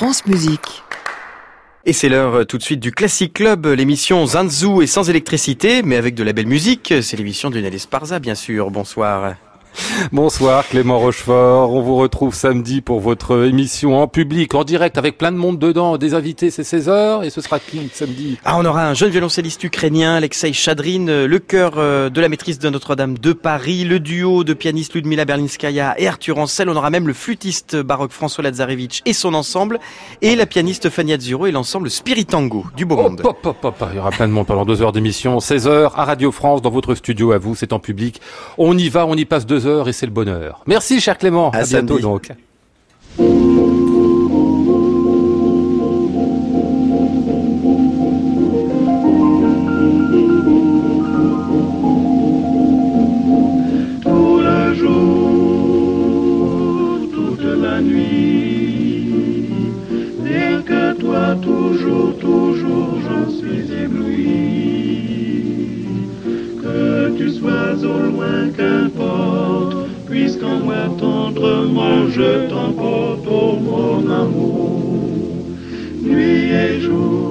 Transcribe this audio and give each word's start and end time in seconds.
France 0.00 0.24
Musique. 0.24 0.82
Et 1.84 1.92
c'est 1.92 2.08
l'heure 2.08 2.34
euh, 2.34 2.44
tout 2.44 2.56
de 2.56 2.62
suite 2.62 2.80
du 2.80 2.90
Classic 2.90 3.30
Club, 3.30 3.66
l'émission 3.66 4.24
Zanzou 4.24 4.80
et 4.80 4.86
sans 4.86 5.10
électricité, 5.10 5.82
mais 5.82 5.96
avec 5.96 6.14
de 6.14 6.24
la 6.24 6.32
belle 6.32 6.46
musique. 6.46 6.94
C'est 7.02 7.18
l'émission 7.18 7.50
d'une 7.50 7.66
Alice 7.66 7.84
Parza, 7.84 8.18
bien 8.18 8.34
sûr. 8.34 8.70
Bonsoir. 8.70 9.34
Bonsoir 10.12 10.66
Clément 10.68 10.98
Rochefort, 10.98 11.72
on 11.72 11.80
vous 11.80 11.96
retrouve 11.96 12.34
samedi 12.34 12.80
pour 12.80 13.00
votre 13.00 13.44
émission 13.46 14.00
en 14.00 14.08
public, 14.08 14.54
en 14.54 14.64
direct, 14.64 14.98
avec 14.98 15.18
plein 15.18 15.32
de 15.32 15.36
monde 15.36 15.58
dedans, 15.58 15.96
des 15.98 16.14
invités, 16.14 16.50
c'est 16.50 16.62
16h, 16.62 17.24
et 17.24 17.30
ce 17.30 17.40
sera 17.40 17.58
qui 17.58 17.90
samedi? 17.92 18.38
Ah, 18.44 18.58
on 18.58 18.64
aura 18.64 18.88
un 18.88 18.94
jeune 18.94 19.10
violoncelliste 19.10 19.62
ukrainien, 19.64 20.14
Alexei 20.14 20.52
Chadrin, 20.52 21.08
euh, 21.08 21.26
le 21.26 21.38
chœur 21.38 21.74
euh, 21.76 22.10
de 22.10 22.20
la 22.20 22.28
maîtrise 22.28 22.58
de 22.58 22.68
Notre-Dame 22.68 23.18
de 23.18 23.32
Paris, 23.32 23.84
le 23.84 24.00
duo 24.00 24.44
de 24.44 24.54
pianistes 24.54 24.94
Ludmila 24.94 25.24
Berlinskaya 25.24 25.94
et 25.98 26.08
Arthur 26.08 26.38
Ancel, 26.38 26.68
on 26.68 26.76
aura 26.76 26.90
même 26.90 27.06
le 27.06 27.14
flûtiste 27.14 27.76
baroque 27.76 28.12
François 28.12 28.44
Lazarevich 28.44 29.02
et 29.06 29.12
son 29.12 29.34
ensemble, 29.34 29.78
et 30.22 30.36
la 30.36 30.46
pianiste 30.46 30.90
Fanny 30.90 31.12
Azzuro 31.12 31.46
et 31.46 31.52
l'ensemble 31.52 31.90
Spiritango 31.90 32.64
du 32.76 32.84
Beau 32.84 32.96
Monde. 32.96 33.22
Hop, 33.24 33.38
hop, 33.44 33.64
hop, 33.64 33.84
il 33.90 33.96
y 33.96 33.98
aura 33.98 34.10
plein 34.10 34.28
de 34.28 34.32
monde 34.32 34.46
pendant 34.46 34.64
deux 34.64 34.82
heures 34.82 34.92
d'émission, 34.92 35.38
16h 35.38 35.92
à 35.94 36.04
Radio 36.04 36.32
France, 36.32 36.62
dans 36.62 36.70
votre 36.70 36.94
studio 36.94 37.32
à 37.32 37.38
vous, 37.38 37.54
c'est 37.54 37.72
en 37.72 37.78
public. 37.78 38.20
On 38.58 38.76
y 38.76 38.88
va, 38.88 39.06
on 39.06 39.14
y 39.14 39.24
passe 39.24 39.46
deux 39.46 39.59
heures 39.66 39.88
et 39.88 39.92
c'est 39.92 40.06
le 40.06 40.12
bonheur. 40.12 40.62
Merci 40.66 41.00
cher 41.00 41.18
Clément, 41.18 41.50
à, 41.50 41.58
à 41.58 41.64
bientôt 41.64 41.98
donc. 41.98 42.30
Puisqu'en 70.40 70.58
moi 70.60 70.88
tendrement 70.98 72.08
je 72.08 72.48
t'emporte, 72.48 73.26
mon 73.26 74.10
amour, 74.10 75.46
nuit 76.02 76.50
et 76.50 76.80
jour. 76.80 77.29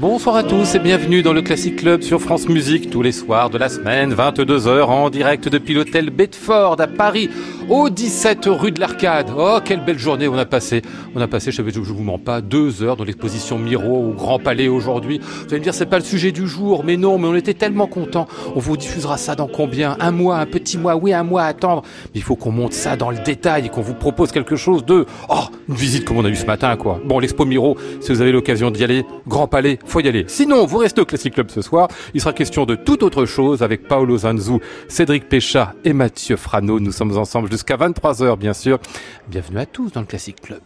Bonsoir 0.00 0.36
à 0.36 0.44
tous 0.44 0.76
et 0.76 0.78
bienvenue 0.78 1.22
dans 1.22 1.32
le 1.32 1.42
Classic 1.42 1.74
Club 1.74 2.02
sur 2.02 2.20
France 2.20 2.48
Musique 2.48 2.88
tous 2.88 3.02
les 3.02 3.10
soirs 3.10 3.50
de 3.50 3.58
la 3.58 3.68
semaine, 3.68 4.14
22h 4.14 4.84
en 4.84 5.10
direct 5.10 5.48
depuis 5.48 5.74
l'hôtel 5.74 6.10
Bedford 6.10 6.76
à 6.78 6.86
Paris, 6.86 7.28
au 7.68 7.90
17 7.90 8.46
rue 8.46 8.70
de 8.70 8.78
l'Arcade. 8.78 9.32
Oh, 9.36 9.58
quelle 9.64 9.84
belle 9.84 9.98
journée 9.98 10.28
on 10.28 10.38
a 10.38 10.44
passé. 10.44 10.82
On 11.16 11.20
a 11.20 11.26
passé, 11.26 11.50
je 11.50 11.62
ne 11.62 11.70
vous 11.70 12.04
mens 12.04 12.18
pas, 12.18 12.40
deux 12.40 12.84
heures 12.84 12.96
dans 12.96 13.02
l'exposition 13.02 13.58
Miro 13.58 14.10
au 14.10 14.12
Grand 14.12 14.38
Palais 14.38 14.68
aujourd'hui. 14.68 15.18
Vous 15.18 15.46
allez 15.48 15.58
me 15.58 15.64
dire, 15.64 15.74
c'est 15.74 15.86
pas 15.86 15.98
le 15.98 16.04
sujet 16.04 16.30
du 16.30 16.46
jour, 16.46 16.84
mais 16.84 16.96
non, 16.96 17.18
mais 17.18 17.26
on 17.26 17.34
était 17.34 17.54
tellement 17.54 17.88
contents. 17.88 18.28
On 18.54 18.60
vous 18.60 18.76
diffusera 18.76 19.16
ça 19.16 19.34
dans 19.34 19.48
combien? 19.48 19.96
Un 19.98 20.12
mois, 20.12 20.38
un 20.38 20.46
petit 20.46 20.78
mois, 20.78 20.94
oui, 20.94 21.12
un 21.12 21.24
mois 21.24 21.42
à 21.42 21.46
attendre. 21.46 21.82
Mais 22.14 22.20
il 22.20 22.22
faut 22.22 22.36
qu'on 22.36 22.52
monte 22.52 22.72
ça 22.72 22.94
dans 22.94 23.10
le 23.10 23.18
détail 23.18 23.66
et 23.66 23.68
qu'on 23.68 23.82
vous 23.82 23.94
propose 23.94 24.30
quelque 24.30 24.54
chose 24.54 24.84
de... 24.84 25.06
Oh, 25.28 25.34
une 25.68 25.74
visite 25.74 26.04
comme 26.04 26.18
on 26.18 26.24
a 26.24 26.28
eu 26.28 26.36
ce 26.36 26.46
matin, 26.46 26.76
quoi. 26.76 27.00
Bon, 27.04 27.18
l'expo 27.18 27.44
Miro, 27.44 27.76
si 28.00 28.12
vous 28.12 28.20
avez 28.20 28.30
l'occasion 28.30 28.70
d'y 28.70 28.84
aller, 28.84 29.04
Grand 29.26 29.48
Palais, 29.48 29.80
faut 29.88 30.00
y 30.00 30.08
aller. 30.08 30.24
Sinon, 30.28 30.66
vous 30.66 30.78
restez 30.78 31.00
au 31.00 31.04
Classic 31.04 31.32
Club 31.32 31.50
ce 31.50 31.62
soir. 31.62 31.88
Il 32.14 32.20
sera 32.20 32.32
question 32.32 32.66
de 32.66 32.74
toute 32.74 33.02
autre 33.02 33.24
chose 33.24 33.62
avec 33.62 33.88
Paolo 33.88 34.18
Zanzu, 34.18 34.58
Cédric 34.88 35.28
Pécha 35.28 35.74
et 35.84 35.92
Mathieu 35.92 36.36
Frano. 36.36 36.80
Nous 36.80 36.92
sommes 36.92 37.16
ensemble 37.16 37.50
jusqu'à 37.50 37.76
23h, 37.76 38.36
bien 38.36 38.54
sûr. 38.54 38.78
Bienvenue 39.28 39.58
à 39.58 39.66
tous 39.66 39.92
dans 39.92 40.00
le 40.00 40.06
Classic 40.06 40.40
Club. 40.40 40.60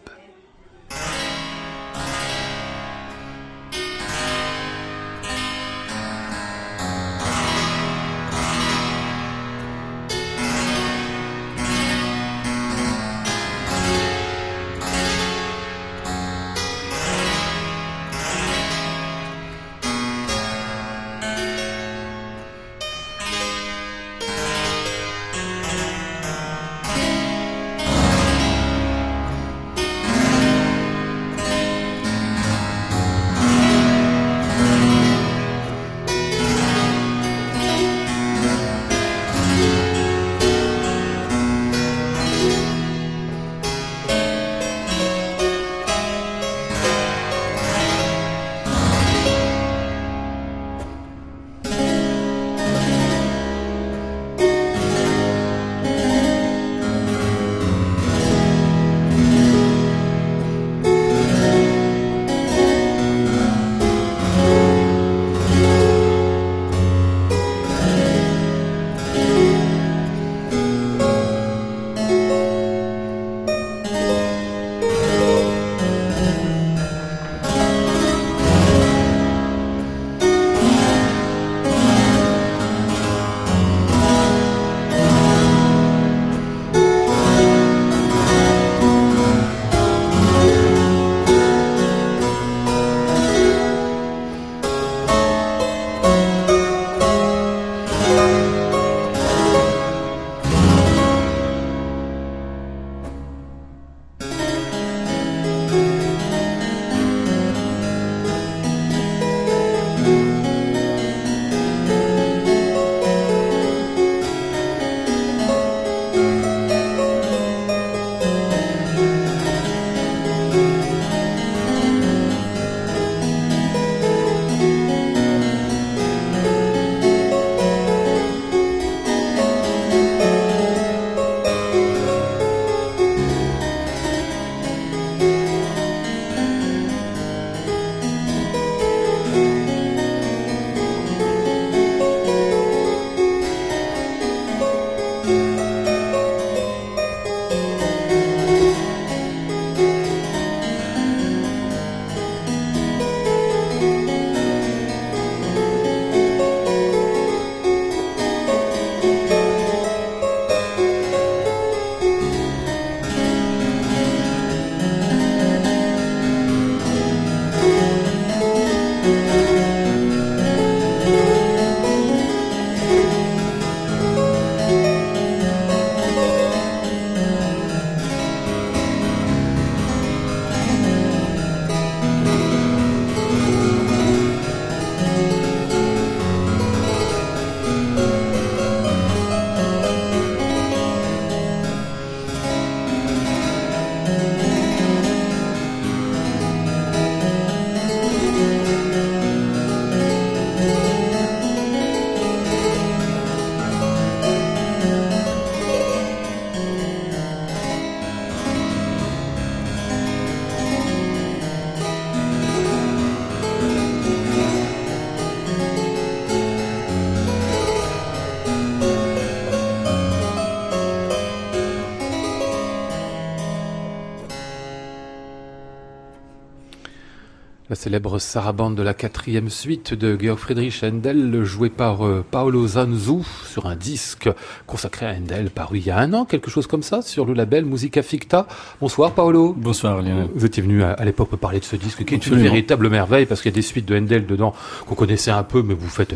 La 227.73 227.77
célèbre 227.77 228.19
sarabande 228.19 228.75
de 228.75 228.83
la 228.83 228.93
quatrième 228.93 229.49
suite 229.49 229.95
de 229.95 230.15
Georg 230.21 230.37
Friedrich 230.37 230.83
Handel, 230.83 231.43
jouée 231.43 231.71
par 231.71 232.05
euh, 232.05 232.23
Paolo 232.29 232.67
Zanzu 232.67 233.23
sur 233.47 233.65
un 233.65 233.75
disque 233.75 234.29
consacré 234.67 235.07
à 235.07 235.15
Handel, 235.15 235.49
paru 235.49 235.79
il 235.79 235.87
y 235.87 235.89
a 235.89 235.97
un 235.97 236.13
an, 236.13 236.25
quelque 236.25 236.51
chose 236.51 236.67
comme 236.67 236.83
ça, 236.83 237.01
sur 237.01 237.25
le 237.25 237.33
label 237.33 237.65
Musica 237.65 238.03
Ficta. 238.03 238.45
Bonsoir 238.79 239.13
Paolo. 239.13 239.55
Bonsoir 239.57 240.03
Lionel. 240.03 240.27
Vous 240.35 240.45
étiez 240.45 240.61
venu 240.61 240.83
à, 240.83 240.91
à 240.91 241.03
l'époque 241.03 241.35
parler 241.37 241.59
de 241.61 241.65
ce 241.65 241.75
disque 241.75 242.05
qui 242.05 242.13
est 242.13 242.27
une 242.27 242.35
véritable 242.35 242.89
merveille 242.89 243.25
parce 243.25 243.41
qu'il 243.41 243.49
y 243.49 243.55
a 243.55 243.57
des 243.57 243.63
suites 243.63 243.87
de 243.87 243.97
Handel 243.97 244.27
dedans 244.27 244.53
qu'on 244.85 244.93
connaissait 244.93 245.31
un 245.31 245.41
peu, 245.41 245.63
mais 245.63 245.73
vous 245.73 245.89
faites 245.89 246.15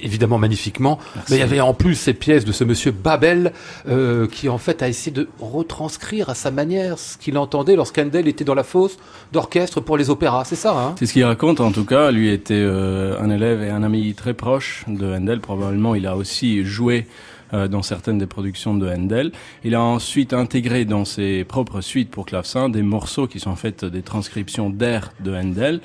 évidemment 0.00 0.38
magnifiquement, 0.38 0.98
Merci. 1.14 1.32
mais 1.32 1.36
il 1.38 1.40
y 1.40 1.42
avait 1.42 1.60
en 1.60 1.74
plus 1.74 1.94
ces 1.94 2.14
pièces 2.14 2.44
de 2.44 2.52
ce 2.52 2.64
monsieur 2.64 2.90
Babel 2.90 3.52
euh, 3.88 4.26
qui 4.26 4.48
en 4.48 4.58
fait 4.58 4.82
a 4.82 4.88
essayé 4.88 5.10
de 5.12 5.28
retranscrire 5.40 6.28
à 6.28 6.34
sa 6.34 6.50
manière 6.50 6.98
ce 6.98 7.16
qu'il 7.16 7.38
entendait 7.38 7.76
lorsqu'Handel 7.76 8.28
était 8.28 8.44
dans 8.44 8.54
la 8.54 8.64
fosse 8.64 8.96
d'orchestre 9.32 9.80
pour 9.80 9.96
les 9.96 10.10
opéras, 10.10 10.44
c'est 10.44 10.56
ça 10.56 10.76
hein? 10.78 10.94
C'est 10.98 11.06
ce 11.06 11.12
qu'il 11.12 11.24
raconte 11.24 11.60
en 11.60 11.72
tout 11.72 11.84
cas. 11.84 12.10
Lui 12.10 12.30
était 12.30 12.54
euh, 12.54 13.18
un 13.20 13.30
élève 13.30 13.62
et 13.62 13.70
un 13.70 13.82
ami 13.82 14.14
très 14.14 14.34
proche 14.34 14.84
de 14.86 15.14
Handel. 15.14 15.40
Probablement, 15.40 15.94
il 15.94 16.06
a 16.06 16.16
aussi 16.16 16.64
joué 16.64 17.06
euh, 17.56 17.68
dans 17.68 17.82
certaines 17.82 18.18
des 18.18 18.26
productions 18.26 18.74
de 18.74 18.88
Handel. 18.88 19.32
Il 19.64 19.74
a 19.74 19.82
ensuite 19.82 20.32
intégré 20.32 20.84
dans 20.84 21.04
ses 21.04 21.42
propres 21.44 21.80
suites 21.80 22.10
pour 22.10 22.26
clavecin 22.26 22.68
des 22.68 22.82
morceaux 22.82 23.26
qui 23.26 23.40
sont 23.40 23.50
en 23.50 23.56
fait 23.56 23.84
des 23.84 24.02
transcriptions 24.02 24.70
d'airs 24.70 25.12
de 25.20 25.34
Handel 25.34 25.80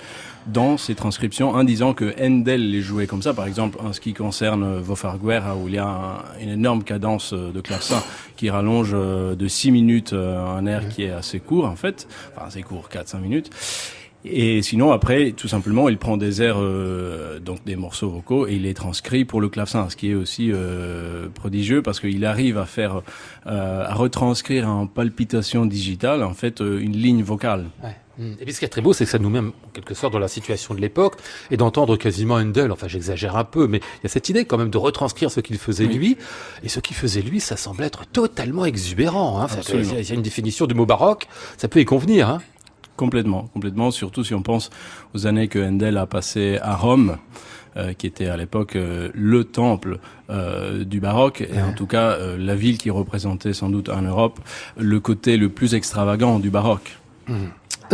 dans 0.48 0.78
ces 0.78 0.96
transcriptions 0.96 1.50
en 1.52 1.64
disant 1.64 1.94
que 1.94 2.14
Handel 2.20 2.72
les 2.72 2.82
jouait 2.82 3.06
comme 3.08 3.22
ça. 3.22 3.34
Par 3.34 3.46
exemple, 3.48 3.78
en 3.80 3.94
ce 3.94 4.00
qui 4.02 4.14
concerne 4.14 4.64
euh, 4.64 4.80
Vofarguera, 4.82 5.56
où 5.56 5.68
il 5.68 5.76
y 5.76 5.78
a 5.78 5.88
un- 5.88 6.42
une 6.42 6.50
énorme 6.50 6.84
cadence 6.84 7.34
euh, 7.34 7.52
de 7.52 7.62
clavecin 7.62 8.02
qui 8.38 8.50
rallonge 8.50 8.92
euh, 8.94 9.36
de 9.36 9.48
6 9.48 9.72
minutes 9.72 10.14
un 10.14 10.66
air 10.66 10.90
qui 10.90 11.04
est 11.04 11.12
assez 11.12 11.40
court 11.40 11.66
en 11.66 11.76
fait, 11.76 12.08
enfin 12.36 12.48
assez 12.48 12.64
court, 12.64 12.90
4-5 12.92 13.20
minutes. 13.22 13.50
Et 14.24 14.62
sinon, 14.62 14.92
après, 14.92 15.32
tout 15.32 15.48
simplement, 15.48 15.90
il 15.90 15.98
prend 15.98 16.16
des 16.18 16.42
airs, 16.42 16.60
euh, 16.60 17.40
donc 17.40 17.64
des 17.66 17.76
morceaux 17.76 18.10
vocaux, 18.10 18.48
et 18.48 18.54
il 18.54 18.64
les 18.64 18.74
transcrit 18.74 19.26
pour 19.26 19.42
le 19.42 19.50
clavecin, 19.50 19.90
ce 19.90 19.96
qui 19.96 20.12
est 20.12 20.16
aussi 20.16 20.52
euh, 20.52 21.28
prodigieux 21.34 21.82
parce 21.82 22.00
qu'il 22.00 22.24
arrive 22.26 22.58
à 22.58 22.66
faire, 22.66 23.02
euh, 23.48 23.86
à 23.86 23.94
retranscrire 23.94 24.70
en 24.70 24.86
palpitation 24.86 25.66
digitale, 25.66 26.24
en 26.24 26.34
fait, 26.34 26.60
une 26.60 26.96
ligne 26.96 27.24
vocale. 27.24 27.66
Ouais. 27.84 27.96
Mm. 28.18 28.34
Et 28.40 28.46
puis 28.46 28.54
ce 28.54 28.60
qui 28.60 28.66
est 28.66 28.70
très 28.70 28.82
beau, 28.82 28.94
c'est 28.94 29.06
que 29.06 29.12
ça 29.12 29.20
nous 29.20 29.30
met 29.30 29.40
en 29.40 29.54
quelque 29.74 29.94
sorte 29.94 30.14
dans 30.14 30.20
la 30.20 30.28
situation 30.28 30.76
de 30.76 30.82
l'époque 30.82 31.16
et 31.50 31.58
d'entendre 31.58 31.96
quasiment 31.96 32.36
Handel, 32.36 32.72
enfin 32.72 32.88
j'exagère 32.88 33.36
un 33.38 33.44
peu, 33.44 33.68
mais 33.68 33.78
il 33.78 34.04
y 34.04 34.06
a 34.06 34.10
cette 34.10 34.30
idée 34.30 34.46
quand 34.46 34.58
même 34.58 34.70
de 34.70 34.78
retranscrire 34.78 35.32
ce 35.32 35.40
qu'il 35.40 35.58
faisait 35.58 35.86
Oui. 35.86 35.96
lui. 35.96 36.18
Et 36.64 36.70
ce 36.70 36.80
qu'il 36.80 36.96
faisait 36.96 37.22
lui, 37.22 37.40
ça 37.40 37.58
semble 37.58 37.84
être 37.84 38.06
totalement 38.06 38.66
exubérant. 38.66 39.42
Hein. 39.42 39.48
Il 39.74 40.08
y 40.08 40.12
a 40.12 40.14
une 40.14 40.22
définition 40.22 40.68
du 40.68 40.76
mot 40.76 40.86
baroque, 40.86 41.28
ça 41.58 41.68
peut 41.68 41.80
y 41.80 41.86
convenir. 41.86 42.30
Hein. 42.30 42.42
Complètement, 42.98 43.50
complètement, 43.54 43.90
surtout 43.92 44.24
si 44.24 44.34
on 44.34 44.42
pense 44.42 44.70
aux 45.16 45.26
années 45.26 45.48
que 45.48 45.60
Handel 45.60 45.98
a 45.98 46.06
passées 46.06 46.60
à 46.62 46.76
Rome, 46.76 47.18
euh, 47.78 47.94
qui 47.94 48.06
était 48.06 48.28
à 48.28 48.38
l'époque 48.38 48.76
euh, 48.76 49.10
le 49.14 49.44
temple 49.44 50.00
euh, 50.30 50.84
du 50.84 51.00
baroque, 51.00 51.42
et 51.42 51.62
en 51.62 51.74
tout 51.74 51.88
cas 51.88 52.12
euh, 52.12 52.38
la 52.38 52.56
ville 52.56 52.78
qui 52.78 52.90
représentait 52.90 53.54
sans 53.54 53.70
doute 53.70 53.90
en 53.90 54.02
Europe 54.02 54.40
le 54.78 55.00
côté 55.00 55.38
le 55.38 55.50
plus 55.50 55.74
extravagant 55.74 56.40
du 56.40 56.50
baroque. 56.50 56.98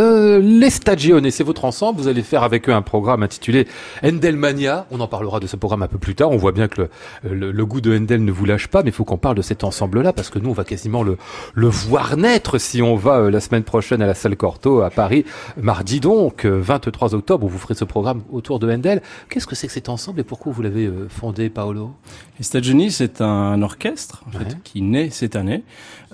Euh, 0.00 0.38
les 0.40 0.70
Stagione, 0.70 1.30
c'est 1.30 1.44
votre 1.44 1.64
ensemble. 1.64 2.00
Vous 2.00 2.08
allez 2.08 2.22
faire 2.22 2.42
avec 2.42 2.68
eux 2.68 2.72
un 2.72 2.82
programme 2.82 3.22
intitulé 3.22 3.66
Handelmania. 4.04 4.86
On 4.90 5.00
en 5.00 5.08
parlera 5.08 5.40
de 5.40 5.46
ce 5.46 5.56
programme 5.56 5.82
un 5.82 5.88
peu 5.88 5.98
plus 5.98 6.14
tard. 6.14 6.30
On 6.30 6.36
voit 6.36 6.52
bien 6.52 6.68
que 6.68 6.82
le, 7.22 7.34
le- 7.34 7.50
le 7.52 7.66
goût 7.66 7.80
de 7.80 7.96
Handel 7.96 8.24
ne 8.24 8.30
vous 8.32 8.44
lâche 8.44 8.68
pas, 8.68 8.82
mais 8.82 8.90
il 8.90 8.92
faut 8.92 9.04
qu'on 9.04 9.18
parle 9.18 9.36
de 9.36 9.42
cet 9.42 9.64
ensemble-là 9.64 10.12
parce 10.12 10.30
que 10.30 10.38
nous, 10.38 10.50
on 10.50 10.54
va 10.54 10.64
quasiment 10.64 11.02
le, 11.02 11.16
le 11.54 11.66
voir 11.68 12.16
naître 12.16 12.58
si 12.58 12.80
on 12.82 12.94
va 12.96 13.18
euh, 13.18 13.30
la 13.30 13.40
semaine 13.40 13.64
prochaine 13.64 14.00
à 14.02 14.06
la 14.06 14.14
salle 14.14 14.36
Corto 14.36 14.82
à 14.82 14.90
Paris, 14.90 15.24
mardi 15.60 16.00
donc, 16.00 16.44
euh, 16.44 16.60
23 16.60 17.14
octobre, 17.14 17.46
où 17.46 17.48
vous 17.48 17.58
ferez 17.58 17.74
ce 17.74 17.84
programme 17.84 18.22
autour 18.30 18.58
de 18.58 18.70
Handel. 18.72 19.02
Qu'est-ce 19.30 19.46
que 19.46 19.54
c'est 19.56 19.66
que 19.66 19.72
cet 19.72 19.88
ensemble 19.88 20.20
et 20.20 20.24
pourquoi 20.24 20.52
vous 20.52 20.62
l'avez 20.62 20.86
euh, 20.86 21.08
fondé, 21.08 21.48
Paolo? 21.50 21.90
Les 22.38 22.44
Stagioni, 22.44 22.90
c'est 22.92 23.20
un 23.20 23.60
orchestre 23.62 24.22
en 24.28 24.30
fait, 24.32 24.38
Ouais. 24.44 24.54
qui 24.62 24.82
naît 24.82 25.10
cette 25.10 25.34
année 25.34 25.64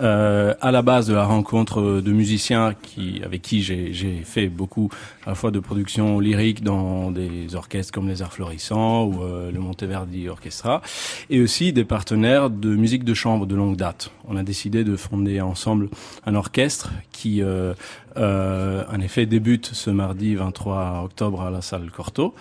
euh, 0.00 0.55
à 0.61 0.70
la 0.70 0.82
base 0.82 1.06
de 1.06 1.14
la 1.14 1.25
rencontre 1.25 2.00
de 2.00 2.12
musiciens 2.12 2.75
qui, 2.75 3.23
avec 3.25 3.43
qui 3.43 3.62
j'ai 3.62 4.23
fait 4.25 4.49
beaucoup 4.49 4.91
à 5.25 5.31
la 5.31 5.35
fois 5.35 5.50
de 5.50 5.61
productions 5.61 6.20
lyriques 6.20 6.62
dans 6.62 7.11
des 7.11 7.55
orchestres 7.55 7.93
comme 7.93 8.08
les 8.08 8.23
Arts 8.23 8.32
Florissants 8.32 9.05
ou 9.05 9.23
euh, 9.23 9.52
le 9.52 9.58
Monteverdi 9.61 10.29
Orchestra, 10.29 10.82
et 11.31 11.41
aussi 11.41 11.73
des 11.73 11.85
partenaires 11.85 12.50
de 12.50 12.75
musique 12.75 13.05
de 13.05 13.14
chambre 13.14 13.46
de 13.46 13.55
longue 13.55 13.76
date. 13.76 14.11
On 14.26 14.37
a 14.37 14.43
décidé 14.43 14.85
de 14.85 14.96
fonder 14.96 15.41
ensemble 15.41 15.88
un 16.26 16.35
orchestre 16.35 16.91
qui, 17.12 17.43
euh, 17.43 17.75
euh, 18.17 18.85
en 18.93 19.00
effet, 19.00 19.26
débute 19.26 19.70
ce 19.73 19.91
mardi 19.91 20.35
23 20.35 21.02
octobre 21.05 21.43
à 21.43 21.50
la 21.50 21.62
salle 21.62 21.91
Corto 21.91 22.35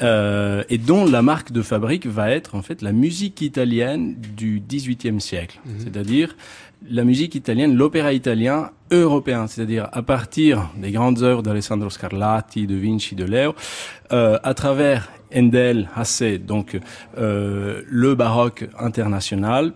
euh, 0.00 0.62
et 0.68 0.78
dont 0.78 1.04
la 1.04 1.22
marque 1.22 1.50
de 1.50 1.62
fabrique 1.62 2.06
va 2.06 2.30
être 2.30 2.54
en 2.54 2.62
fait 2.62 2.82
la 2.82 2.92
musique 2.92 3.40
italienne 3.40 4.14
du 4.36 4.62
XVIIIe 4.66 5.20
siècle, 5.20 5.58
c'est-à-dire 5.78 6.36
la 6.90 7.04
musique 7.04 7.34
italienne, 7.34 7.74
l'opéra 7.74 8.12
italien 8.12 8.70
européen, 8.90 9.46
c'est-à-dire 9.46 9.88
à 9.92 10.02
partir 10.02 10.70
des 10.76 10.92
grandes 10.92 11.22
œuvres 11.22 11.42
d'Alessandro 11.42 11.90
Scarlatti, 11.90 12.66
de 12.66 12.76
Vinci, 12.76 13.14
de 13.14 13.24
Leo, 13.24 13.54
euh, 14.12 14.38
à 14.42 14.54
travers 14.54 15.10
Handel, 15.34 15.88
Hasse, 15.94 16.22
donc 16.22 16.78
euh, 17.18 17.82
le 17.86 18.14
baroque 18.14 18.68
international, 18.78 19.72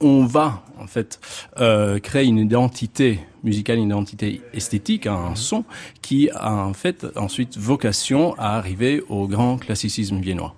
on 0.00 0.24
va 0.24 0.62
en 0.78 0.86
fait 0.86 1.20
euh, 1.58 1.98
créer 1.98 2.26
une 2.26 2.38
identité 2.38 3.20
musicale, 3.44 3.78
une 3.78 3.86
identité 3.86 4.42
esthétique, 4.52 5.06
un 5.06 5.34
son 5.34 5.64
qui 6.02 6.30
a 6.34 6.52
en 6.52 6.74
fait 6.74 7.06
ensuite 7.16 7.56
vocation 7.56 8.34
à 8.34 8.56
arriver 8.56 9.02
au 9.08 9.26
grand 9.26 9.56
classicisme 9.56 10.18
viennois. 10.20 10.54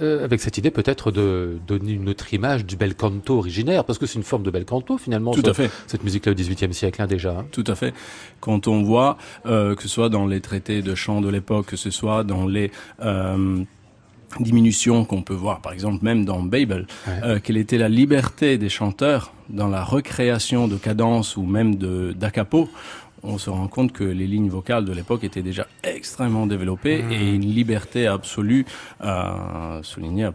Euh, 0.00 0.24
avec 0.24 0.40
cette 0.40 0.58
idée 0.58 0.70
peut-être 0.70 1.10
de 1.10 1.58
donner 1.66 1.92
une 1.92 2.08
autre 2.08 2.32
image 2.32 2.64
du 2.64 2.76
bel 2.76 2.94
canto 2.94 3.38
originaire, 3.38 3.84
parce 3.84 3.98
que 3.98 4.06
c'est 4.06 4.16
une 4.18 4.22
forme 4.24 4.42
de 4.42 4.50
bel 4.50 4.64
canto 4.64 4.98
finalement, 4.98 5.32
Tout 5.32 5.42
à 5.44 5.54
fait. 5.54 5.70
cette 5.86 6.04
musique-là 6.04 6.32
au 6.32 6.34
XVIIIe 6.34 6.72
siècle 6.74 7.02
hein, 7.02 7.06
déjà. 7.06 7.30
hein. 7.38 7.46
Tout 7.52 7.64
à 7.66 7.74
fait. 7.74 7.92
Quand 8.40 8.68
on 8.68 8.82
voit, 8.82 9.16
euh, 9.46 9.74
que 9.74 9.82
ce 9.82 9.88
soit 9.88 10.08
dans 10.08 10.26
les 10.26 10.40
traités 10.40 10.82
de 10.82 10.94
chant 10.94 11.20
de 11.20 11.28
l'époque, 11.28 11.66
que 11.66 11.76
ce 11.76 11.90
soit 11.90 12.22
dans 12.24 12.46
les 12.46 12.70
euh, 13.02 13.62
diminutions 14.40 15.04
qu'on 15.04 15.22
peut 15.22 15.34
voir, 15.34 15.60
par 15.60 15.72
exemple 15.72 16.04
même 16.04 16.24
dans 16.24 16.42
Babel, 16.42 16.86
Ouais. 17.06 17.12
euh, 17.24 17.38
quelle 17.42 17.56
était 17.56 17.78
la 17.78 17.88
liberté 17.88 18.58
des 18.58 18.68
chanteurs 18.68 19.32
dans 19.48 19.68
la 19.68 19.82
recréation 19.84 20.66
de 20.68 20.76
cadences 20.76 21.36
ou 21.36 21.44
même 21.44 21.76
de 21.76 22.12
d'acapos, 22.12 22.68
on 23.22 23.38
se 23.38 23.50
rend 23.50 23.66
compte 23.68 23.92
que 23.92 24.04
les 24.04 24.26
lignes 24.26 24.48
vocales 24.48 24.84
de 24.84 24.92
l'époque 24.92 25.24
étaient 25.24 25.42
déjà 25.42 25.66
extrêmement 25.82 26.46
développées 26.46 27.04
et 27.10 27.30
une 27.34 27.42
liberté 27.52 28.06
absolue 28.06 28.64
à 29.00 29.80
souligner 29.82 30.24
à- 30.24 30.34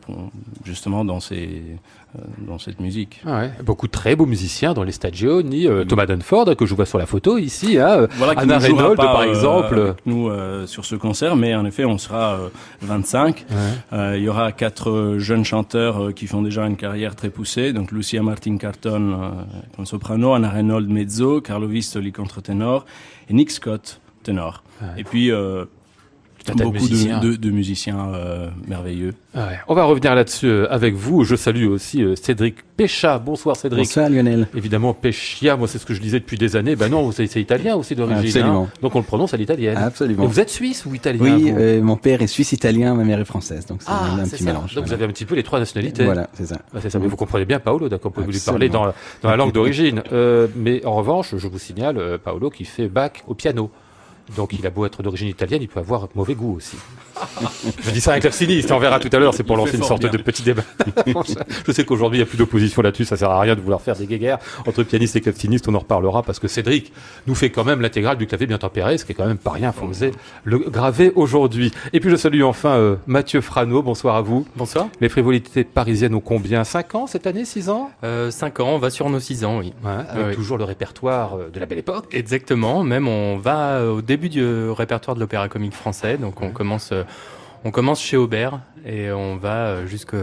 justement 0.66 1.06
dans 1.06 1.20
ces 1.20 1.78
euh, 2.18 2.22
dans 2.46 2.60
cette 2.60 2.82
musique. 2.82 3.22
Ah 3.26 3.40
ouais. 3.40 3.52
Beaucoup 3.64 3.88
de 3.88 3.92
très 3.94 4.18
beaux 4.18 4.26
musiciens 4.26 4.74
dans 4.74 4.84
les 4.84 4.92
Stagioni, 4.92 5.66
euh, 5.66 5.86
Thomas 5.86 6.06
Dunford 6.06 6.58
que 6.58 6.66
je 6.66 6.76
vois 6.76 6.86
sur 6.86 6.98
la 6.98 7.06
photo 7.06 7.38
ici, 7.38 7.80
hein, 7.80 7.88
euh, 8.02 8.08
Voilà 8.18 8.34
Anna 8.36 8.58
Reynolds 8.58 8.98
par 8.98 9.22
euh, 9.22 9.30
exemple. 9.30 9.80
avec 9.80 10.06
nous 10.06 10.28
euh, 10.30 10.68
sur 10.68 10.84
ce 10.84 10.96
concert, 10.96 11.38
mais 11.38 11.56
en 11.56 11.64
effet 11.66 11.86
on 11.86 11.98
sera 11.98 12.34
euh, 12.34 12.50
25. 12.82 13.46
Ouais. 13.50 13.56
Euh, 13.94 14.18
il 14.18 14.24
y 14.24 14.28
aura 14.28 14.52
quatre 14.52 14.90
euh, 14.90 15.20
jeunes 15.20 15.46
chanteurs 15.46 16.08
euh, 16.08 16.12
qui 16.12 16.28
font 16.28 16.42
déjà 16.42 16.68
une 16.68 16.76
carrière 16.76 17.16
très 17.16 17.30
poussée, 17.30 17.72
donc 17.72 17.94
Lucia 17.94 18.22
Martin 18.22 18.58
Carton 18.58 19.14
euh, 19.14 19.30
comme 19.78 19.86
soprano, 19.86 20.34
Anna 20.34 20.50
Reynolds 20.50 20.90
mezzo, 20.90 21.40
Carlo 21.40 21.68
Vistoli 21.68 22.12
et 23.30 23.34
Nick 23.34 23.52
Scott 23.52 24.02
ténor. 24.24 24.64
Ouais. 24.82 25.02
Et 25.02 25.04
puis 25.04 25.32
euh, 25.32 25.66
Tout 26.46 26.54
beaucoup 26.56 26.70
de, 26.72 26.82
musiciens. 26.82 27.20
de- 27.20 27.36
de 27.36 27.50
musiciens 27.52 28.10
euh, 28.14 28.50
merveilleux. 28.68 29.14
Ah 29.36 29.48
ouais. 29.48 29.60
On 29.68 29.76
va 29.76 29.84
revenir 29.84 30.16
là-dessus 30.16 30.48
euh, 30.48 30.68
avec 30.74 30.96
vous. 30.96 31.24
Je 31.24 31.36
salue 31.36 31.68
aussi 31.68 32.04
euh, 32.04 32.16
Cédric 32.16 32.56
Pécha. 32.76 33.20
Bonsoir 33.20 33.56
Cédric. 33.56 33.84
Bonsoir 33.86 34.10
Lionel. 34.10 34.48
Évidemment, 34.56 34.94
Pescia, 34.94 35.56
moi 35.56 35.68
c'est 35.68 35.78
ce 35.78 35.86
que 35.86 35.94
je 35.94 36.02
disais 36.02 36.20
depuis 36.20 36.38
des 36.38 36.56
années. 36.56 36.76
Ben 36.76 36.90
non, 36.90 37.12
c'est 37.12 37.26
italien 37.40 37.76
aussi 37.76 37.96
d'origine. 37.96 38.26
Absolument. 38.26 38.64
hein. 38.64 38.80
Donc 38.82 38.96
on 38.96 39.00
le 39.00 39.06
prononce 39.06 39.34
à 39.34 39.38
l'italienne. 39.38 39.78
Absolument. 39.78 40.24
Et 40.24 40.28
vous 40.28 40.40
êtes 40.40 40.50
suisse 40.50 40.86
ou 40.86 40.96
italien 40.96 41.22
Oui, 41.38 41.54
euh, 41.56 41.82
mon 41.82 41.96
père 41.96 42.22
est 42.22 42.28
suisse-italien, 42.28 42.96
ma 42.96 43.04
mère 43.04 43.20
est 43.20 43.26
française, 43.26 43.66
donc 43.68 43.82
c'est 43.84 43.90
Ah, 43.92 44.16
un 44.20 44.24
petit 44.28 44.44
ça. 44.44 44.46
mélange. 44.52 44.74
Donc 44.76 44.86
vous 44.88 44.94
avez 44.94 45.06
un 45.06 45.10
petit 45.10 45.26
peu 45.26 45.36
les 45.36 45.44
trois 45.44 45.60
nationalités. 45.60 46.04
Voilà, 46.06 46.28
c'est 46.34 46.48
ça. 46.48 46.58
Ah, 46.74 46.80
c'est 46.82 46.90
ça, 46.90 46.98
mais 47.00 47.08
vous 47.08 47.16
comprenez 47.18 47.46
bien 47.46 47.60
Paolo, 47.60 47.88
d'accord, 47.88 48.12
vous 48.16 48.22
lui 48.24 48.40
parler 48.40 48.66
Absolument. 48.68 48.88
dans, 48.88 48.94
dans 49.24 49.30
la 49.30 49.36
langue 49.38 49.54
d'origine. 49.54 50.02
Euh, 50.12 50.48
mais 50.56 50.84
en 50.86 50.96
revanche, 50.96 51.36
je 51.38 51.48
vous 51.48 51.60
signale, 51.60 52.18
Paolo 52.24 52.50
qui 52.50 52.66
fait 52.66 52.88
bac 52.88 53.24
au 53.28 53.36
piano. 53.36 53.70
Donc 54.36 54.54
il 54.54 54.66
a 54.66 54.70
beau 54.70 54.86
être 54.86 55.04
d'origine 55.04 55.28
italienne, 55.28 55.62
il 55.62 55.68
peut 55.68 55.80
avoir 55.80 56.08
mauvais 56.16 56.36
goût 56.36 56.56
aussi. 56.56 56.78
Je 57.84 57.92
dis 57.92 58.02
ça 58.02 58.12
avec 58.12 58.22
claveciniste, 58.22 58.72
on 58.72 58.80
verra 58.80 59.00
tout 59.00 59.10
à 59.12 59.20
l'heure, 59.20 59.34
c'est 59.34 59.44
pour 59.44 59.58
lancer 59.58 59.78
une 59.78 59.84
sorte 59.84 60.02
de 60.02 60.18
petit 60.18 60.44
débat. 60.44 60.64
je 61.68 61.72
sais 61.72 61.86
qu'aujourd'hui 61.86 62.20
il 62.20 62.22
n'y 62.22 62.28
a 62.28 62.30
plus 62.30 62.38
d'opposition 62.38 62.82
là-dessus, 62.82 63.06
ça 63.06 63.18
sert 63.18 63.30
à 63.30 63.40
rien 63.40 63.56
de 63.56 63.62
vouloir 63.62 63.82
faire 63.82 63.96
des 63.96 64.06
guéguerres 64.06 64.40
entre 64.68 64.84
pianistes 64.84 65.16
et 65.16 65.22
clavecinistes, 65.22 65.68
on 65.68 65.76
en 65.76 65.80
reparlera 65.80 66.24
parce 66.24 66.40
que 66.40 66.48
Cédric 66.48 66.92
nous 67.28 67.36
fait 67.36 67.50
quand 67.50 67.64
même 67.64 67.82
l'intégrale 67.82 68.18
du 68.18 68.28
clavier 68.28 68.48
bien 68.48 68.58
tempéré, 68.58 68.98
ce 68.98 69.06
qui 69.06 69.12
est 69.12 69.16
quand 69.16 69.26
même 69.28 69.38
pas 69.38 69.52
rien, 69.52 69.72
faut 69.72 69.86
oser 69.86 70.12
le 70.44 70.60
graver 70.60 71.12
aujourd'hui. 71.16 71.72
Et 71.94 72.00
puis 72.00 72.10
je 72.10 72.16
salue 72.16 72.44
enfin 72.44 72.72
euh, 72.72 72.96
Mathieu 73.08 73.42
Frano, 73.42 73.82
bonsoir 73.82 74.16
à 74.16 74.22
vous. 74.22 74.46
Bonsoir. 74.56 74.88
Les 75.00 75.10
frivolités 75.10 75.64
parisiennes 75.64 76.16
ont 76.16 76.20
combien? 76.22 76.64
5 76.64 76.96
ans 76.96 77.08
cette 77.08 77.28
année 77.28 77.46
6 77.46 77.70
ans? 77.70 77.92
Euh, 78.04 78.32
5 78.32 78.60
ans, 78.60 78.70
on 78.70 78.78
va 78.78 78.90
sur 78.90 79.10
nos 79.10 79.20
6 79.20 79.46
ans, 79.46 79.60
oui. 79.60 79.74
Ouais, 79.84 79.92
avec 80.10 80.26
Ouais. 80.28 80.36
toujours 80.36 80.58
le 80.58 80.64
répertoire 80.64 81.36
euh, 81.38 81.50
de 81.52 81.60
la 81.60 81.66
belle 81.66 81.80
époque. 81.80 82.06
Exactement, 82.12 82.84
même 82.84 83.08
on 83.08 83.38
va 83.38 83.72
euh, 83.78 83.92
au 83.94 84.02
début 84.02 84.30
du 84.30 84.70
répertoire 84.70 85.16
de 85.16 85.20
l'opéra 85.20 85.48
comique 85.50 85.74
français, 85.74 86.18
donc 86.18 86.42
on 86.42 86.50
commence, 86.50 86.90
euh, 86.92 87.04
on 87.64 87.72
commence 87.72 88.02
chez 88.02 88.18
Aubert 88.18 88.60
et 88.86 89.12
on 89.12 89.38
va 89.38 89.68
euh, 89.68 89.86
jusque- 89.88 90.16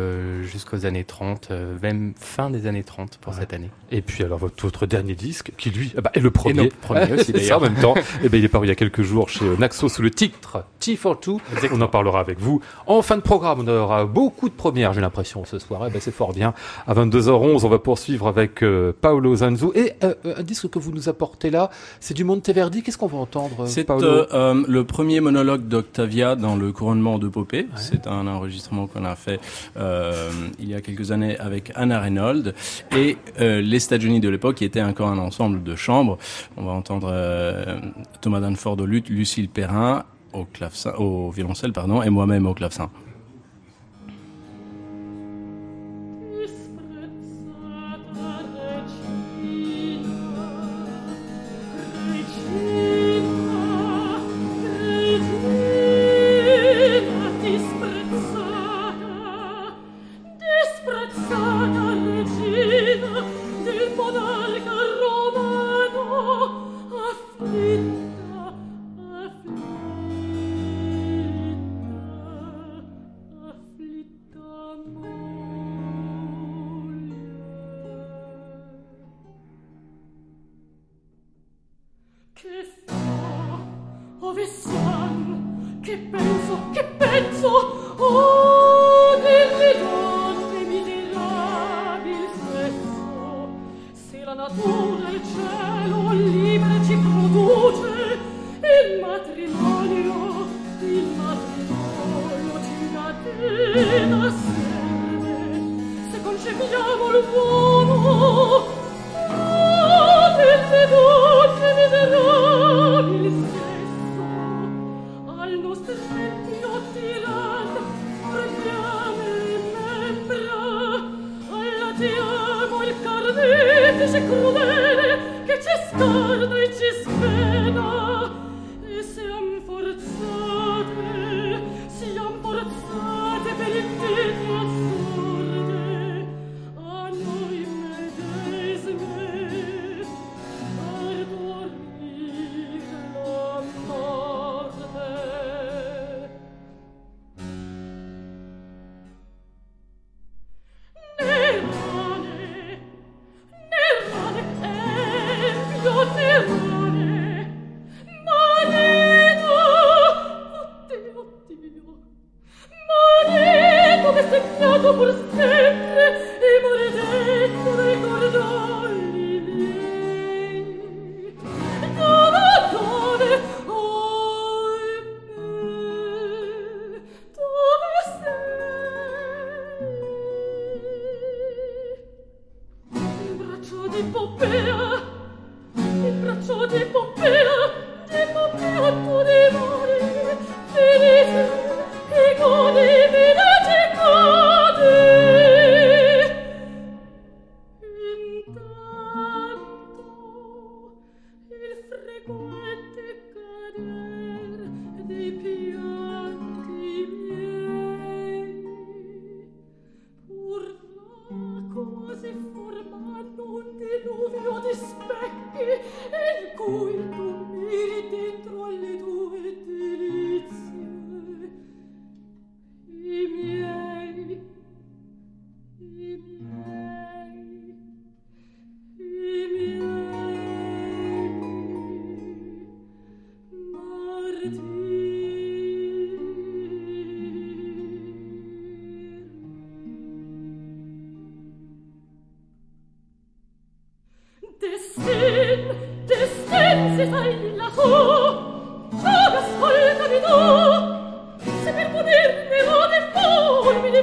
jusqu'aux 0.42 0.86
années 0.86 1.04
30, 1.04 1.48
euh, 1.50 1.76
même 1.82 2.12
fin 2.18 2.50
des 2.50 2.66
années 2.66 2.82
30 2.84 3.18
pour 3.18 3.32
Ouais. 3.32 3.40
cette 3.40 3.52
année. 3.52 3.70
Et 3.90 4.02
puis 4.02 4.24
alors 4.24 4.38
votre, 4.38 4.62
votre 4.62 4.86
dernier 4.86 5.14
disque, 5.14 5.52
qui 5.56 5.70
lui 5.70 5.92
ah 5.96 6.00
bah, 6.02 6.10
est 6.14 6.20
le 6.20 6.30
premier, 6.30 6.68
premier 6.82 7.12
aussi, 7.14 7.32
C'est 7.32 7.38
ça, 7.40 7.56
en 7.56 7.60
d'ailleurs. 7.60 7.72
même 7.72 7.74
temps. 7.82 7.94
Et 8.22 8.28
ben 8.28 8.38
il 8.38 8.44
est 8.44 8.48
paru 8.48 8.66
il 8.66 8.68
y 8.68 8.72
a 8.72 8.74
quelques 8.74 9.02
jours 9.02 9.28
chez 9.28 9.44
euh, 9.44 9.56
Naxo 9.58 9.88
sous 9.88 10.02
le 10.02 10.10
titre 10.10 10.64
T 10.80 10.96
for 10.96 11.18
Two. 11.18 11.40
On 11.72 11.80
en 11.80 11.88
parlera 11.88 12.20
avec 12.20 12.38
vous 12.40 12.60
en 12.86 13.00
fin 13.02 13.16
de 13.16 13.22
programme. 13.22 13.60
On 13.60 13.68
aura 13.68 14.04
beaucoup 14.04 14.48
de 14.48 14.54
premières, 14.54 14.92
j'ai 14.92 15.00
l'impression 15.00 15.44
ce 15.44 15.58
soir. 15.58 15.84
Eh 15.86 15.90
ben 15.90 16.00
c'est 16.00 16.10
fort 16.14 16.32
bien. 16.32 16.54
À 16.86 16.94
22h11, 16.94 17.64
on 17.64 17.68
va 17.68 17.78
poursuivre 17.78 18.26
avec 18.28 18.62
euh, 18.62 18.92
Paolo 19.00 19.36
Zanzu 19.36 19.66
et 19.74 19.92
euh, 20.04 20.14
un 20.36 20.42
disque 20.42 20.68
que 20.68 20.78
vous 20.78 20.92
nous 20.92 21.08
apportez 21.08 21.50
là, 21.50 21.70
c'est 22.00 22.14
du 22.14 22.24
Monteverdi. 22.24 22.82
Qu'est-ce 22.82 22.98
qu'on 22.98 23.06
va 23.06 23.18
entendre, 23.18 23.66
C'est 23.66 23.88
euh, 23.90 24.26
euh, 24.32 24.64
le 24.68 24.84
premier 24.84 25.20
monologue 25.20 25.66
d'Octavia 25.68 26.36
dans 26.36 26.56
le 26.56 26.72
couronnement 26.72 27.18
de 27.18 27.28
Popée. 27.28 27.66
C'est 27.76 28.06
un 28.06 28.26
enregistrement 28.48 28.86
qu'on 28.86 29.04
a 29.04 29.14
fait 29.14 29.40
euh, 29.76 30.30
il 30.58 30.68
y 30.68 30.74
a 30.74 30.80
quelques 30.80 31.12
années 31.12 31.38
avec 31.38 31.70
Anna 31.74 32.00
Reynolds 32.00 32.54
et 32.96 33.18
euh, 33.40 33.60
les 33.60 33.78
Stagioni 33.78 34.20
de 34.20 34.28
l'époque 34.28 34.56
qui 34.56 34.64
était 34.64 34.82
encore 34.82 35.08
un 35.08 35.18
ensemble 35.18 35.62
de 35.62 35.76
chambres. 35.76 36.18
On 36.56 36.64
va 36.64 36.72
entendre 36.72 37.10
euh, 37.12 37.78
Thomas 38.22 38.40
Danford 38.40 38.80
au 38.80 38.86
luth, 38.86 39.08
Lucille 39.10 39.48
Perrin 39.48 40.04
au 40.32 40.44
clavecin, 40.44 40.92
au 40.98 41.30
violoncelle 41.30 41.72
pardon, 41.72 42.02
et 42.02 42.10
moi-même 42.10 42.46
au 42.46 42.54
clavecin. 42.54 42.90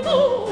Oh! 0.08 0.45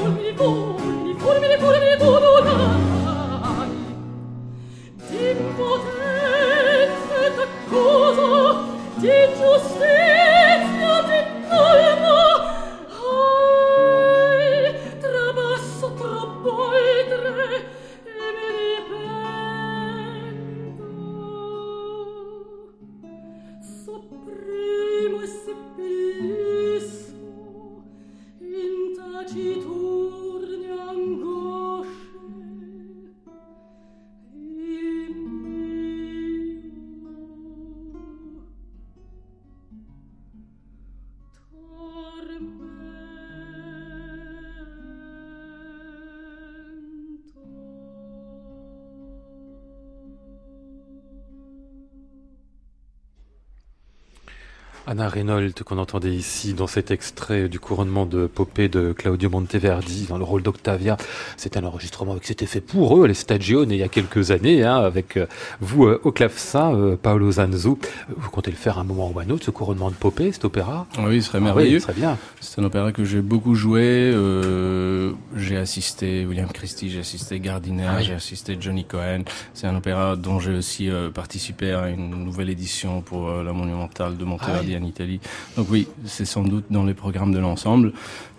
Anna 54.94 55.08
Reynolds 55.08 55.54
qu'on 55.64 55.78
entendait 55.78 56.14
ici 56.14 56.54
dans 56.54 56.68
cet 56.68 56.92
extrait 56.92 57.48
du 57.48 57.58
couronnement 57.58 58.06
de 58.06 58.28
Popée 58.28 58.68
de 58.68 58.92
Claudio 58.96 59.28
Monteverdi 59.28 60.06
dans 60.08 60.18
le 60.18 60.22
rôle 60.22 60.40
d'Octavia. 60.44 60.96
C'est 61.36 61.56
un 61.56 61.64
enregistrement 61.64 62.16
qui 62.18 62.28
s'était 62.28 62.46
fait 62.46 62.60
pour 62.60 62.96
eux, 62.96 63.08
les 63.08 63.14
Stagione, 63.14 63.72
il 63.72 63.78
y 63.78 63.82
a 63.82 63.88
quelques 63.88 64.30
années, 64.30 64.62
hein, 64.62 64.76
avec 64.76 65.16
euh, 65.16 65.26
vous 65.60 65.86
euh, 65.86 66.00
au 66.04 66.12
clavecin, 66.12 66.72
euh, 66.76 66.96
Paolo 66.96 67.32
Zanzu. 67.32 67.70
Vous 68.16 68.30
comptez 68.30 68.52
le 68.52 68.56
faire 68.56 68.78
un 68.78 68.84
moment 68.84 69.10
ou 69.12 69.18
un 69.18 69.28
autre, 69.30 69.44
ce 69.46 69.50
couronnement 69.50 69.90
de 69.90 69.96
Popée, 69.96 70.30
cet 70.30 70.44
opéra? 70.44 70.86
Oui, 71.00 71.20
ce 71.20 71.26
serait 71.26 71.38
Ah 71.38 71.40
oui, 71.40 71.44
merveilleux. 71.46 71.80
ce 71.80 71.86
serait 71.86 71.94
bien. 71.98 72.16
C'est 72.40 72.60
un 72.60 72.64
opéra 72.64 72.92
que 72.92 73.04
j'ai 73.04 73.20
beaucoup 73.20 73.56
joué. 73.56 73.82
euh, 74.14 75.10
j'ai 75.34 75.56
assisté 75.56 76.24
William 76.24 76.48
Christie, 76.52 76.88
j'ai 76.90 77.00
assisté 77.00 77.40
Gardiner, 77.40 77.86
Ah 77.88 77.94
oui. 77.98 78.04
j'ai 78.04 78.14
assisté 78.14 78.56
Johnny 78.60 78.84
Cohen. 78.84 79.22
C'est 79.54 79.66
un 79.66 79.74
opéra 79.74 80.14
dont 80.14 80.38
j'ai 80.38 80.54
aussi 80.54 80.88
participé 81.12 81.72
à 81.72 81.88
une 81.88 82.10
nouvelle 82.10 82.48
édition 82.48 83.00
pour 83.00 83.28
la 83.28 83.52
Monumentale 83.52 84.16
de 84.16 84.24
Monteverdi 84.24 84.74
Ah 84.76 84.83
en 84.84 84.88
Italie. 84.88 85.20
Donc 85.56 85.66
oui, 85.70 85.88
c'est 86.04 86.24
sans 86.24 86.42
doute 86.42 86.64
dans 86.70 86.84
les 86.84 86.94
programmes 86.94 87.32
de 87.32 87.38
l'ensemble 87.38 87.92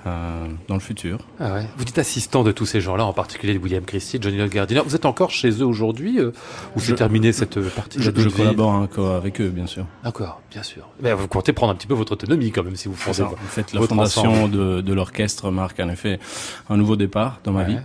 euh, 0.08 0.46
dans 0.68 0.76
le 0.76 0.80
futur. 0.80 1.18
Ah 1.40 1.54
ouais. 1.56 1.68
Vous 1.78 1.84
dites 1.86 1.98
assistant 1.98 2.44
de 2.44 2.52
tous 2.52 2.66
ces 2.68 2.80
gens-là, 2.82 3.06
en 3.06 3.14
particulier 3.14 3.54
de 3.56 3.60
William 3.60 3.84
Christie, 3.84 4.20
Johnny 4.22 4.38
Lloyd 4.38 4.52
Gardiner. 4.52 4.82
Vous 4.86 4.96
êtes 4.96 5.06
encore 5.06 5.32
chez 5.32 5.50
eux 5.50 5.66
aujourd'hui 5.66 6.20
euh, 6.20 6.32
ou 6.76 6.80
c'est 6.80 6.94
terminé 6.96 7.32
cette 7.34 7.58
euh, 7.58 7.70
partie 7.70 7.98
Je, 8.02 8.12
je 8.16 8.30
collabore 8.30 8.70
encore 8.70 9.16
avec 9.16 9.42
eux, 9.42 9.50
bien 9.50 9.66
sûr. 9.68 9.86
D'accord, 10.04 10.42
bien 10.52 10.62
sûr. 10.64 10.88
Mais 11.02 11.12
vous 11.14 11.28
comptez 11.28 11.54
prendre 11.54 11.74
un 11.74 11.76
petit 11.76 11.88
peu 11.88 11.96
votre 11.96 12.12
autonomie 12.14 12.52
quand 12.52 12.64
même 12.64 12.76
si 12.76 12.88
vous 12.88 12.96
fondez. 12.96 13.24
En 13.24 13.36
fait, 13.48 13.74
la 13.74 13.82
fondation 13.82 14.32
ensemble. 14.32 14.52
de, 14.56 14.82
de 14.82 14.94
l'orchestre 14.94 15.50
marque 15.50 15.80
en 15.80 15.90
effet 15.90 16.20
un 16.70 16.78
nouveau 16.78 16.96
départ 16.96 17.40
dans 17.44 17.52
ma 17.52 17.62
Ouais. 17.62 17.68
vie 17.68 17.78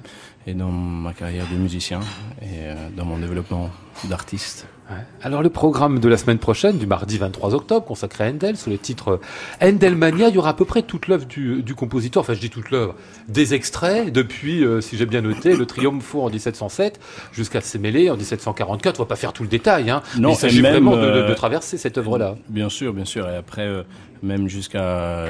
et 0.46 0.54
dans 0.54 0.70
ma 0.70 1.12
carrière 1.12 1.46
de 1.52 1.56
musicien 1.56 2.00
et 2.42 2.46
euh, 2.60 2.74
dans 2.96 3.04
mon 3.04 3.18
développement 3.18 3.70
d'artiste. 4.08 4.66
Ouais. 4.90 4.96
Alors 5.22 5.42
le 5.42 5.50
programme 5.50 6.00
de 6.00 6.08
la 6.08 6.16
semaine 6.16 6.38
prochaine, 6.38 6.76
du 6.76 6.86
mardi 6.86 7.16
23 7.16 7.54
octobre, 7.54 7.86
consacré 7.86 8.24
à 8.24 8.30
Handel, 8.30 8.56
sous 8.56 8.70
le 8.70 8.78
titre 8.78 9.20
Handelmania, 9.62 10.28
il 10.30 10.34
y 10.34 10.38
aura 10.38 10.50
à 10.50 10.54
peu 10.54 10.64
près 10.64 10.82
toute 10.82 11.06
l'œuvre 11.06 11.26
du, 11.26 11.62
du 11.62 11.76
compositeur, 11.76 12.22
enfin 12.22 12.34
je 12.34 12.40
dis 12.40 12.50
toute 12.50 12.70
l'œuvre, 12.72 12.96
des 13.28 13.54
extraits 13.54 14.12
depuis, 14.12 14.64
euh, 14.64 14.80
si 14.80 14.96
j'ai 14.96 15.06
bien 15.06 15.20
noté, 15.20 15.54
le 15.56 15.64
Triompho 15.64 16.22
en 16.22 16.30
1707 16.30 16.98
jusqu'à 17.32 17.60
Sémélé 17.60 18.10
en 18.10 18.16
1744. 18.16 18.98
On 18.98 19.02
va 19.04 19.06
pas 19.06 19.14
faire 19.16 19.32
tout 19.32 19.44
le 19.44 19.48
détail, 19.48 19.90
hein. 19.90 20.02
Non, 20.18 20.30
mais 20.30 20.34
il 20.34 20.38
s'agit 20.38 20.60
vraiment 20.60 20.96
de, 20.96 21.02
de- 21.02 21.02
euh, 21.06 21.28
de 21.28 21.34
traverser 21.34 21.78
cette 21.78 21.96
œuvre-là. 21.98 22.34
Bien 22.48 22.68
sûr, 22.68 22.92
bien 22.92 23.04
sûr. 23.04 23.28
Et 23.28 23.36
après, 23.36 23.62
euh, 23.66 23.82
même 24.22 24.48
jusqu'à 24.48 25.26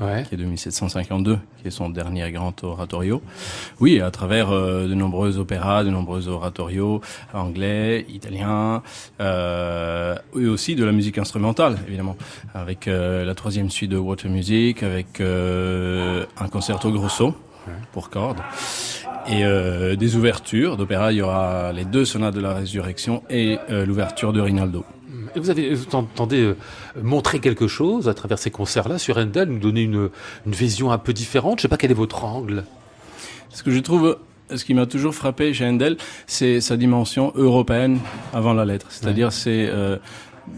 Ouais. 0.00 0.24
qui 0.28 0.34
est 0.34 0.38
de 0.38 0.44
1752, 0.44 1.38
qui 1.60 1.68
est 1.68 1.70
son 1.70 1.88
dernier 1.88 2.30
grand 2.32 2.62
oratorio. 2.64 3.22
Oui, 3.80 4.00
à 4.00 4.10
travers 4.10 4.50
euh, 4.50 4.86
de 4.88 4.94
nombreux 4.94 5.38
opéras, 5.38 5.84
de 5.84 5.90
nombreux 5.90 6.28
oratorios 6.28 7.00
anglais, 7.32 7.81
italiens, 8.08 8.82
euh, 9.20 10.16
et 10.36 10.46
aussi 10.46 10.74
de 10.74 10.84
la 10.84 10.92
musique 10.92 11.18
instrumentale, 11.18 11.78
évidemment, 11.86 12.16
avec 12.54 12.88
euh, 12.88 13.24
la 13.24 13.34
troisième 13.34 13.70
suite 13.70 13.90
de 13.90 13.96
Water 13.98 14.30
Music, 14.30 14.82
avec 14.82 15.20
euh, 15.20 16.24
un 16.38 16.48
concerto 16.48 16.90
grosso 16.90 17.34
pour 17.92 18.10
cordes. 18.10 18.40
Et 19.28 19.44
des 19.96 20.16
ouvertures 20.16 20.76
d'opéra, 20.76 21.12
il 21.12 21.18
y 21.18 21.22
aura 21.22 21.72
les 21.72 21.84
deux 21.84 22.04
sonates 22.04 22.34
de 22.34 22.40
la 22.40 22.54
résurrection 22.54 23.22
et 23.30 23.56
l'ouverture 23.68 24.32
de 24.32 24.40
Rinaldo. 24.40 24.84
Et 25.34 25.40
vous 25.40 25.50
avez, 25.50 25.74
vous 25.74 25.94
entendez 25.94 26.42
euh, 26.42 26.56
montrer 27.02 27.40
quelque 27.40 27.66
chose 27.66 28.08
à 28.08 28.14
travers 28.14 28.38
ces 28.38 28.50
concerts-là 28.50 28.98
sur 28.98 29.16
Handel, 29.16 29.48
nous 29.48 29.58
donner 29.58 29.82
une, 29.82 30.10
une 30.46 30.52
vision 30.52 30.90
un 30.90 30.98
peu 30.98 31.12
différente. 31.12 31.58
Je 31.58 31.62
sais 31.62 31.68
pas 31.68 31.76
quel 31.76 31.90
est 31.90 31.94
votre 31.94 32.24
angle. 32.24 32.64
Ce 33.50 33.62
que 33.62 33.70
je 33.70 33.78
trouve, 33.78 34.18
ce 34.56 34.64
qui 34.64 34.74
m'a 34.74 34.86
toujours 34.86 35.14
frappé 35.14 35.52
chez 35.54 35.66
Handel, 35.66 35.96
c'est 36.26 36.60
sa 36.60 36.76
dimension 36.76 37.32
européenne 37.34 37.98
avant 38.32 38.54
la 38.54 38.64
lettre. 38.64 38.86
C'est-à-dire, 38.90 39.32
c'est 39.32 39.68
euh, 39.68 39.96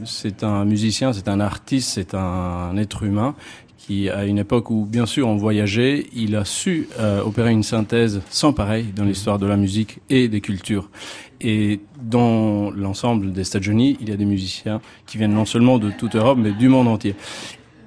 c'est 0.04 0.44
un 0.44 0.64
musicien, 0.64 1.12
c'est 1.12 1.28
un 1.28 1.40
artiste, 1.40 1.90
c'est 1.94 2.14
un 2.14 2.76
être 2.76 3.02
humain 3.02 3.34
qui, 3.76 4.08
à 4.08 4.24
une 4.24 4.38
époque 4.38 4.70
où, 4.70 4.86
bien 4.86 5.04
sûr, 5.04 5.28
on 5.28 5.36
voyageait, 5.36 6.06
il 6.14 6.36
a 6.36 6.44
su 6.44 6.88
euh, 6.98 7.22
opérer 7.22 7.50
une 7.50 7.62
synthèse 7.62 8.22
sans 8.30 8.54
pareil 8.54 8.86
dans 8.96 9.04
l'histoire 9.04 9.38
de 9.38 9.46
la 9.46 9.56
musique 9.56 9.98
et 10.08 10.28
des 10.28 10.40
cultures. 10.40 10.88
Et 11.42 11.80
dans 12.00 12.70
l'ensemble 12.70 13.32
des 13.32 13.44
Stagioni, 13.44 13.98
il 14.00 14.08
y 14.08 14.12
a 14.12 14.16
des 14.16 14.24
musiciens 14.24 14.80
qui 15.06 15.18
viennent 15.18 15.34
non 15.34 15.44
seulement 15.44 15.78
de 15.78 15.90
toute 15.90 16.16
Europe, 16.16 16.38
mais 16.40 16.52
du 16.52 16.68
monde 16.68 16.88
entier. 16.88 17.14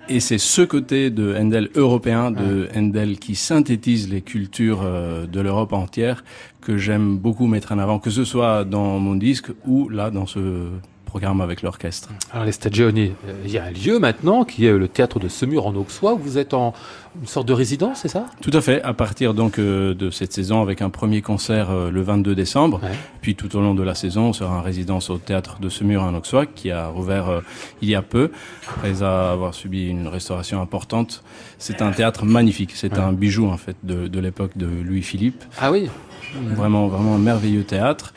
Et 0.09 0.21
c'est 0.21 0.37
ce 0.37 0.61
côté 0.61 1.09
de 1.09 1.35
Handel 1.37 1.69
européen, 1.75 2.31
de 2.31 2.69
Handel 2.73 3.19
qui 3.19 3.35
synthétise 3.35 4.09
les 4.09 4.21
cultures 4.21 4.81
euh, 4.83 5.27
de 5.27 5.41
l'Europe 5.41 5.73
entière 5.73 6.23
que 6.61 6.77
j'aime 6.77 7.17
beaucoup 7.17 7.45
mettre 7.45 7.73
en 7.73 7.77
avant, 7.77 7.99
que 7.99 8.09
ce 8.09 8.23
soit 8.23 8.63
dans 8.63 8.99
mon 8.99 9.15
disque 9.15 9.47
ou 9.65 9.89
là 9.89 10.09
dans 10.09 10.25
ce 10.25 10.69
programme 11.07 11.41
avec 11.41 11.63
l'orchestre. 11.63 12.09
Alors 12.31 12.45
les 12.45 12.51
Stagioni, 12.51 13.13
euh, 13.27 13.33
il 13.45 13.51
y 13.51 13.57
a 13.57 13.63
un 13.63 13.71
lieu 13.71 13.97
maintenant 13.97 14.43
qui 14.43 14.65
est 14.67 14.71
le 14.77 14.87
théâtre 14.87 15.19
de 15.19 15.27
Semur 15.27 15.65
en 15.65 15.73
Auxois. 15.75 16.13
où 16.13 16.17
Vous 16.19 16.37
êtes 16.37 16.53
en 16.53 16.73
une 17.19 17.25
sorte 17.27 17.47
de 17.47 17.53
résidence, 17.53 17.99
c'est 18.01 18.09
ça? 18.09 18.25
Tout 18.41 18.51
à 18.53 18.61
fait, 18.61 18.81
à 18.83 18.93
partir 18.93 19.33
donc 19.33 19.57
euh, 19.57 19.95
de 19.95 20.11
cette 20.11 20.31
saison 20.33 20.61
avec 20.61 20.83
un 20.83 20.91
premier 20.91 21.21
concert 21.23 21.71
euh, 21.71 21.89
le 21.89 22.01
22 22.03 22.35
décembre, 22.35 22.79
Ouais. 22.83 22.91
puis 23.21 23.33
tout 23.35 23.55
au 23.55 23.61
long 23.61 23.73
de 23.73 23.81
la 23.81 23.95
saison, 23.95 24.25
on 24.25 24.33
sera 24.33 24.59
en 24.59 24.61
résidence 24.61 25.09
au 25.09 25.17
théâtre 25.17 25.59
de 25.59 25.69
Semur 25.69 26.03
en 26.03 26.13
Auxois 26.13 26.45
qui 26.45 26.69
a 26.69 26.87
rouvert 26.89 27.41
il 27.81 27.89
y 27.89 27.95
a 27.95 28.01
peu 28.03 28.29
après 28.69 29.01
avoir 29.01 29.53
subi 29.55 29.87
une 29.87 30.07
restauration 30.07 30.61
importante. 30.61 31.23
C'est 31.57 31.81
un 31.81 31.91
théâtre 31.91 32.25
magnifique, 32.25 32.71
c'est 32.75 32.97
un 32.99 33.13
bijou 33.13 33.47
en 33.47 33.57
fait 33.57 33.75
de, 33.83 34.07
de 34.07 34.19
l'époque 34.19 34.51
de 34.57 34.67
Louis-Philippe. 34.67 35.43
Ah 35.59 35.71
oui. 35.71 35.89
Vraiment, 36.35 36.87
vraiment 36.87 37.15
un 37.15 37.19
merveilleux 37.19 37.63
théâtre 37.63 38.13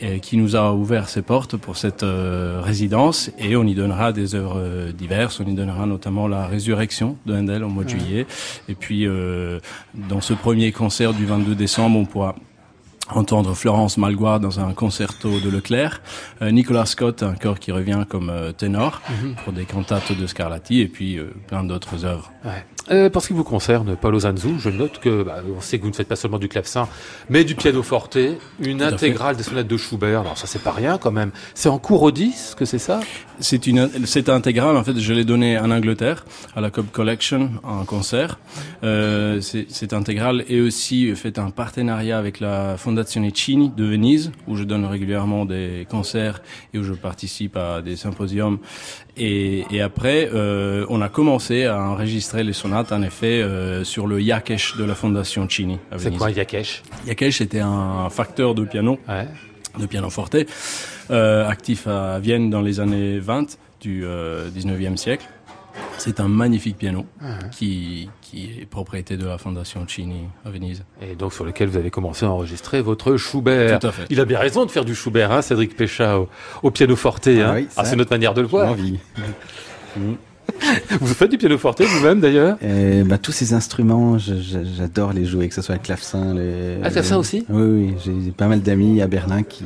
et 0.00 0.20
qui 0.20 0.36
nous 0.36 0.56
a 0.56 0.72
ouvert 0.72 1.08
ses 1.08 1.22
portes 1.22 1.56
pour 1.56 1.76
cette 1.76 2.02
euh, 2.02 2.60
résidence 2.62 3.30
et 3.38 3.56
on 3.56 3.64
y 3.64 3.74
donnera 3.74 4.12
des 4.12 4.34
œuvres 4.34 4.58
euh, 4.58 4.92
diverses. 4.92 5.40
On 5.40 5.48
y 5.48 5.54
donnera 5.54 5.86
notamment 5.86 6.28
la 6.28 6.46
Résurrection 6.46 7.16
de 7.26 7.34
Handel 7.34 7.64
au 7.64 7.68
mois 7.68 7.84
de 7.84 7.90
juillet. 7.90 8.26
Et 8.68 8.74
puis, 8.74 9.06
euh, 9.06 9.58
dans 9.94 10.20
ce 10.20 10.34
premier 10.34 10.72
concert 10.72 11.14
du 11.14 11.26
22 11.26 11.54
décembre, 11.54 11.98
on 11.98 12.04
pourra 12.04 12.36
entendre 13.10 13.54
Florence 13.54 13.96
Malgoire 13.96 14.38
dans 14.38 14.60
un 14.60 14.72
concerto 14.74 15.40
de 15.40 15.48
Leclerc, 15.48 16.02
Nicolas 16.42 16.84
Scott, 16.84 17.22
un 17.22 17.32
chœur 17.36 17.58
qui 17.58 17.72
revient 17.72 18.04
comme 18.06 18.30
ténor 18.58 19.00
pour 19.44 19.54
des 19.54 19.64
cantates 19.64 20.12
de 20.12 20.26
Scarlatti 20.26 20.82
et 20.82 20.88
puis 20.88 21.18
plein 21.46 21.64
d'autres 21.64 22.04
œuvres. 22.04 22.30
Ouais. 22.44 22.66
Euh, 22.90 23.10
pour 23.10 23.22
ce 23.22 23.28
qui 23.28 23.34
vous 23.34 23.44
concerne, 23.44 23.96
Paolo 23.96 24.20
Zanzu, 24.20 24.58
je 24.58 24.70
note 24.70 24.98
que 24.98 25.22
bah, 25.22 25.42
on 25.56 25.60
sait 25.60 25.78
que 25.78 25.82
vous 25.84 25.90
ne 25.90 25.94
faites 25.94 26.08
pas 26.08 26.16
seulement 26.16 26.38
du 26.38 26.48
clavecin, 26.48 26.88
mais 27.28 27.44
du 27.44 27.54
piano 27.54 27.82
forte, 27.82 28.16
une 28.60 28.78
fait. 28.78 28.84
intégrale 28.84 29.36
des 29.36 29.42
sonates 29.42 29.66
de 29.68 29.76
Schubert. 29.76 30.20
Alors 30.20 30.38
ça 30.38 30.46
c'est 30.46 30.62
pas 30.62 30.70
rien 30.72 30.96
quand 30.98 31.10
même. 31.12 31.30
C'est 31.54 31.68
en 31.68 31.78
cours 31.78 32.02
au 32.02 32.10
10 32.10 32.54
que 32.58 32.64
c'est 32.64 32.78
ça? 32.78 33.00
C'est 33.40 33.66
une, 33.68 33.88
cette 34.04 34.28
intégrale, 34.30 34.76
en 34.76 34.82
fait, 34.82 34.98
je 34.98 35.12
l'ai 35.12 35.24
donnée 35.24 35.56
en 35.58 35.70
Angleterre, 35.70 36.24
à 36.56 36.60
la 36.60 36.70
Cobb 36.70 36.86
Collection, 36.90 37.50
en 37.62 37.84
concert. 37.84 38.40
Euh, 38.82 39.40
c'est- 39.40 39.66
cette 39.70 39.92
intégrale 39.92 40.44
est 40.48 40.60
aussi 40.60 41.14
fait 41.14 41.38
un 41.38 41.50
partenariat 41.50 42.18
avec 42.18 42.40
la 42.40 42.76
Fondazione 42.76 43.30
Cini 43.32 43.70
de 43.70 43.84
Venise, 43.84 44.32
où 44.48 44.56
je 44.56 44.64
donne 44.64 44.84
régulièrement 44.86 45.44
des 45.44 45.86
concerts 45.88 46.42
et 46.74 46.78
où 46.78 46.82
je 46.82 46.94
participe 46.94 47.56
à 47.56 47.80
des 47.80 47.94
symposiums. 47.96 48.58
Et, 49.18 49.64
et 49.70 49.80
après, 49.80 50.30
euh, 50.32 50.86
on 50.88 51.00
a 51.02 51.08
commencé 51.08 51.64
à 51.64 51.78
enregistrer 51.80 52.44
les 52.44 52.52
sonates, 52.52 52.92
en 52.92 53.02
effet, 53.02 53.42
euh, 53.42 53.82
sur 53.84 54.06
le 54.06 54.20
Yakesh 54.22 54.76
de 54.76 54.84
la 54.84 54.94
Fondation 54.94 55.48
Cini 55.48 55.78
à 55.90 55.98
C'est 55.98 56.16
quoi 56.16 56.30
Yakesh? 56.30 56.82
Yakesh 57.06 57.40
était 57.40 57.60
un 57.60 58.08
facteur 58.10 58.54
de 58.54 58.64
piano 58.64 58.98
Ouais. 59.08 59.26
de 59.78 59.86
pianoforte, 59.86 60.36
euh, 61.10 61.48
actif 61.48 61.86
à 61.86 62.18
Vienne 62.20 62.48
dans 62.50 62.60
les 62.62 62.80
années 62.80 63.18
20 63.18 63.58
du 63.80 64.02
euh, 64.04 64.48
19e 64.50 64.96
siècle. 64.96 65.26
C'est 65.98 66.20
un 66.20 66.28
magnifique 66.28 66.76
piano 66.78 67.06
qui, 67.50 68.08
qui 68.20 68.60
est 68.62 68.66
propriété 68.66 69.16
de 69.16 69.26
la 69.26 69.36
Fondation 69.36 69.86
Cini 69.88 70.26
à 70.44 70.50
Venise. 70.50 70.84
Et 71.02 71.16
donc 71.16 71.32
sur 71.32 71.44
lequel 71.44 71.68
vous 71.68 71.76
avez 71.76 71.90
commencé 71.90 72.24
à 72.24 72.30
enregistrer 72.30 72.82
votre 72.82 73.16
Schubert. 73.16 73.80
Tout 73.80 73.86
à 73.88 73.92
fait. 73.92 74.06
Il 74.10 74.20
a 74.20 74.24
bien 74.24 74.38
raison 74.38 74.64
de 74.64 74.70
faire 74.70 74.84
du 74.84 74.94
Schubert, 74.94 75.32
hein, 75.32 75.42
Cédric 75.42 75.76
Péchat, 75.76 76.18
au, 76.18 76.28
au 76.62 76.70
piano 76.70 76.94
forte. 76.94 77.26
Hein. 77.28 77.52
oui, 77.56 77.66
ça. 77.70 77.82
ah, 77.82 77.84
c'est 77.84 77.96
notre 77.96 78.10
manière 78.12 78.32
de 78.34 78.42
le 78.42 78.46
J'ai 78.46 78.50
voir. 78.52 78.68
envie. 78.70 78.98
Vous 81.00 81.14
faites 81.14 81.30
du 81.30 81.38
piano 81.38 81.56
forte 81.58 81.80
vous-même 81.82 82.20
d'ailleurs? 82.20 82.56
Euh, 82.62 83.04
bah, 83.04 83.18
tous 83.18 83.32
ces 83.32 83.54
instruments, 83.54 84.18
j'adore 84.18 85.12
les 85.12 85.24
jouer, 85.24 85.48
que 85.48 85.54
ce 85.54 85.62
soit 85.62 85.76
le 85.76 85.80
clavecin. 85.80 86.34
Le, 86.34 86.78
Ah, 86.82 86.86
le 86.86 86.90
clavecin 86.92 87.14
le- 87.14 87.20
aussi? 87.20 87.44
Oui, 87.48 87.94
oui. 88.04 88.20
J'ai 88.24 88.30
pas 88.32 88.48
mal 88.48 88.60
d'amis 88.60 89.00
à 89.00 89.06
Berlin 89.06 89.42
qui, 89.42 89.64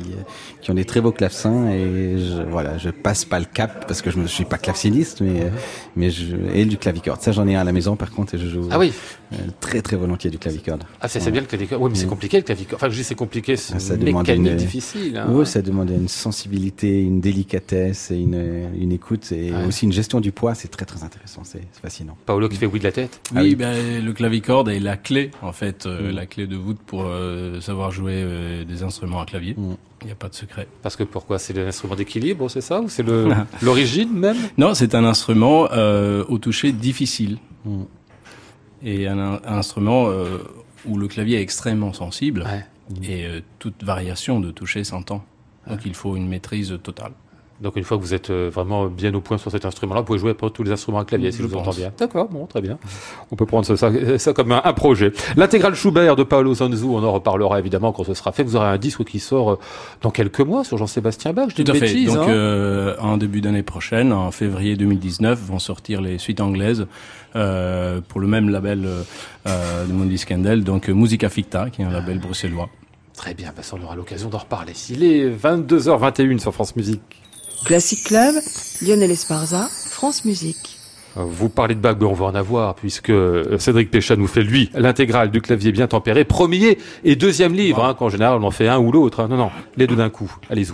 qui 0.61 0.71
ont 0.71 0.75
des 0.75 0.85
très 0.85 1.01
beaux 1.01 1.11
clavecins 1.11 1.69
et 1.69 2.17
je, 2.19 2.41
voilà, 2.49 2.77
je 2.77 2.89
passe 2.89 3.25
pas 3.25 3.39
le 3.39 3.45
cap 3.51 3.85
parce 3.87 4.01
que 4.01 4.11
je 4.11 4.19
ne 4.19 4.27
suis 4.27 4.45
pas 4.45 4.57
claveciniste, 4.57 5.21
mais, 5.21 5.41
euh, 5.41 5.49
mais 5.95 6.09
je, 6.09 6.35
et 6.53 6.65
du 6.65 6.77
clavicorde. 6.77 7.21
Ça, 7.21 7.31
j'en 7.31 7.47
ai 7.47 7.55
un 7.55 7.61
à 7.61 7.63
la 7.63 7.71
maison 7.73 7.95
par 7.95 8.11
contre 8.11 8.35
et 8.35 8.37
je 8.37 8.47
joue 8.47 8.67
Ah 8.71 8.79
oui. 8.79 8.93
Euh, 9.33 9.47
très 9.59 9.81
très 9.81 9.95
volontiers 9.95 10.29
du 10.29 10.37
clavicorde. 10.37 10.83
Ah, 11.01 11.07
c'est 11.07 11.31
bien 11.31 11.41
le 11.41 11.47
clavicorde. 11.47 11.81
Oui, 11.81 11.89
mais 11.91 11.97
c'est 11.97 12.05
Mm. 12.05 12.09
compliqué 12.09 12.37
le 12.37 12.43
clavicorde. 12.43 12.75
Enfin, 12.75 12.89
je 12.89 12.95
dis 12.95 13.03
c'est 13.03 13.15
compliqué, 13.15 13.55
c'est 13.55 13.75
Ah, 13.75 13.79
ça 13.79 13.95
une 13.95 14.01
demande 14.05 14.27
mécanique 14.27 14.51
une- 14.51 14.57
difficile. 14.57 15.17
Hein. 15.17 15.27
Oui, 15.29 15.45
ça 15.45 15.61
demande 15.61 15.89
une 15.89 16.07
sensibilité, 16.07 17.01
une 17.01 17.21
délicatesse 17.21 18.11
et 18.11 18.17
une, 18.17 18.69
une 18.79 18.91
écoute 18.91 19.31
et 19.31 19.51
Ouais. 19.51 19.65
aussi 19.65 19.85
une 19.85 19.93
gestion 19.93 20.19
du 20.19 20.31
poids. 20.31 20.55
C'est 20.55 20.69
très 20.69 20.85
très 20.85 21.03
intéressant, 21.03 21.41
c'est 21.43 21.61
fascinant. 21.81 22.17
Paolo 22.25 22.49
qui 22.49 22.57
fait 22.57 22.65
oui 22.65 22.79
de 22.79 22.83
la 22.83 22.91
tête. 22.91 23.19
Oui, 23.31 23.37
Ah 23.39 23.43
oui. 23.43 23.55
Ben, 23.55 24.03
le 24.05 24.13
clavicorde 24.13 24.69
est 24.69 24.79
la 24.79 24.97
clé, 24.97 25.31
en 25.41 25.51
fait, 25.53 25.85
euh, 25.85 26.11
Mm. 26.11 26.15
la 26.15 26.25
clé 26.25 26.47
de 26.47 26.55
voûte 26.55 26.79
pour 26.85 27.03
euh, 27.05 27.59
savoir 27.61 27.91
jouer 27.91 28.13
euh, 28.15 28.63
des 28.65 28.83
instruments 28.83 29.19
à 29.21 29.25
clavier. 29.25 29.55
Mm. 29.57 29.75
Il 30.01 30.07
n'y 30.07 30.11
a 30.11 30.15
pas 30.15 30.27
de 30.27 30.35
secret. 30.35 30.67
Parce 30.81 30.97
que 30.97 31.03
pourquoi? 31.03 31.39
C'est 31.39 31.53
l'instrument 31.53 31.95
d'équilibre, 31.95 32.49
c'est 32.49 32.59
ça? 32.61 32.81
Ou 32.81 32.89
c'est 32.89 33.03
le- 33.03 33.29
l'origine 33.61 34.11
même? 34.11 34.35
Non, 34.57 34.73
c'est 34.73 34.95
un 34.95 35.05
instrument 35.05 35.69
euh, 35.71 36.25
au 36.27 36.37
toucher 36.39 36.71
difficile. 36.73 37.37
Mm. 37.65 37.83
Et 38.83 39.07
un, 39.07 39.17
un 39.17 39.39
instrument 39.45 40.07
euh, 40.09 40.39
où 40.85 40.97
le 40.97 41.07
clavier 41.07 41.37
est 41.37 41.41
extrêmement 41.41 41.93
sensible 41.93 42.43
Ouais. 42.43 42.65
et 43.09 43.25
euh, 43.25 43.39
toute 43.59 43.83
variation 43.83 44.39
de 44.39 44.51
toucher 44.51 44.83
s'entend. 44.83 45.23
Donc 45.67 45.79
il 45.85 45.93
faut 45.93 46.17
une 46.17 46.27
maîtrise 46.27 46.77
totale. 46.83 47.13
Donc 47.61 47.75
une 47.75 47.83
fois 47.83 47.97
que 47.97 48.01
vous 48.01 48.13
êtes 48.13 48.29
euh, 48.29 48.49
vraiment 48.53 48.87
bien 48.87 49.13
au 49.13 49.21
point 49.21 49.37
sur 49.37 49.51
cet 49.51 49.65
instrument-là, 49.65 50.01
vous 50.01 50.05
pouvez 50.05 50.19
jouer 50.19 50.33
pour 50.33 50.51
tous 50.51 50.63
les 50.63 50.71
instruments 50.71 50.99
à 50.99 51.05
clavier, 51.05 51.31
si 51.31 51.37
je, 51.37 51.43
vous 51.43 51.49
pense. 51.49 51.67
entends 51.67 51.77
bien. 51.77 51.91
D'accord, 51.97 52.27
bon, 52.29 52.45
très 52.45 52.61
bien. 52.61 52.77
On 53.31 53.35
peut 53.35 53.45
prendre 53.45 53.75
ça, 53.75 54.33
comme 54.33 54.51
un, 54.51 54.61
un 54.63 54.73
projet. 54.73 55.11
L'intégrale 55.35 55.75
Schubert 55.75 56.15
de 56.15 56.23
Paolo 56.23 56.55
Sanzu, 56.55 56.85
on 56.85 57.03
en 57.03 57.11
reparlera 57.11 57.59
évidemment 57.59 57.91
quand 57.91 58.03
ce 58.03 58.13
sera 58.13 58.31
fait. 58.31 58.43
Vous 58.43 58.55
aurez 58.55 58.67
un 58.67 58.77
disque 58.77 59.03
qui 59.03 59.19
sort 59.19 59.51
euh, 59.51 59.59
dans 60.01 60.11
quelques 60.11 60.41
mois 60.41 60.63
sur 60.63 60.77
Jean-Sébastien 60.77 61.33
Bach, 61.33 61.49
je 61.49 61.55
dis 61.55 61.63
Tout 61.63 61.71
à 61.71 61.75
fait. 61.75 62.05
Donc 62.05 62.17
hein 62.17 62.29
euh, 62.29 62.95
en 62.99 63.17
début 63.17 63.41
d'année 63.41 63.63
prochaine, 63.63 64.11
en 64.11 64.31
février 64.31 64.75
2019, 64.75 65.39
vont 65.39 65.59
sortir 65.59 66.01
les 66.01 66.17
suites 66.17 66.41
anglaises 66.41 66.87
euh, 67.35 68.01
pour 68.07 68.19
le 68.19 68.27
même 68.27 68.49
label 68.49 68.85
euh, 69.47 69.85
de 69.85 69.91
Mondi 69.93 70.17
Scandal, 70.17 70.63
donc 70.63 70.89
Musica 70.89 71.29
Ficta, 71.29 71.69
qui 71.69 71.81
est 71.81 71.85
un 71.85 71.91
label 71.91 72.19
bruxellois. 72.19 72.69
Très 73.15 73.33
bien, 73.33 73.53
bah, 73.55 73.63
ça, 73.63 73.75
on 73.79 73.83
aura 73.83 73.95
l'occasion 73.95 74.29
d'en 74.29 74.39
reparler. 74.39 74.73
Il 74.89 75.03
est 75.03 75.29
22h21 75.29 76.39
sur 76.39 76.53
France 76.53 76.75
Musique. 76.75 77.22
Classic 77.65 78.03
Club, 78.03 78.35
Lionel 78.81 79.11
Esparza, 79.11 79.67
France 79.89 80.25
Musique. 80.25 80.77
Vous 81.15 81.47
parlez 81.47 81.75
de 81.75 81.79
Bach, 81.79 81.95
mais 81.99 82.07
on 82.07 82.13
va 82.13 82.25
en 82.25 82.35
avoir, 82.35 82.73
puisque 82.75 83.11
euh, 83.11 83.57
Cédric 83.59 83.91
Péchat 83.91 84.15
nous 84.15 84.27
fait, 84.27 84.41
lui, 84.41 84.69
l'intégrale 84.73 85.29
du 85.29 85.41
clavier 85.41 85.71
bien 85.71 85.87
tempéré, 85.87 86.23
premier 86.25 86.77
et 87.03 87.15
deuxième 87.15 87.53
livre, 87.53 87.85
hein, 87.85 87.93
qu'en 87.93 88.09
général 88.09 88.39
on 88.41 88.43
en 88.47 88.51
fait 88.51 88.67
un 88.67 88.79
ou 88.79 88.91
l'autre. 88.91 89.19
hein. 89.19 89.27
Non, 89.29 89.37
non, 89.37 89.51
les 89.77 89.85
deux 89.87 89.95
d'un 89.95 90.09
coup. 90.09 90.35
Allez-y. 90.49 90.73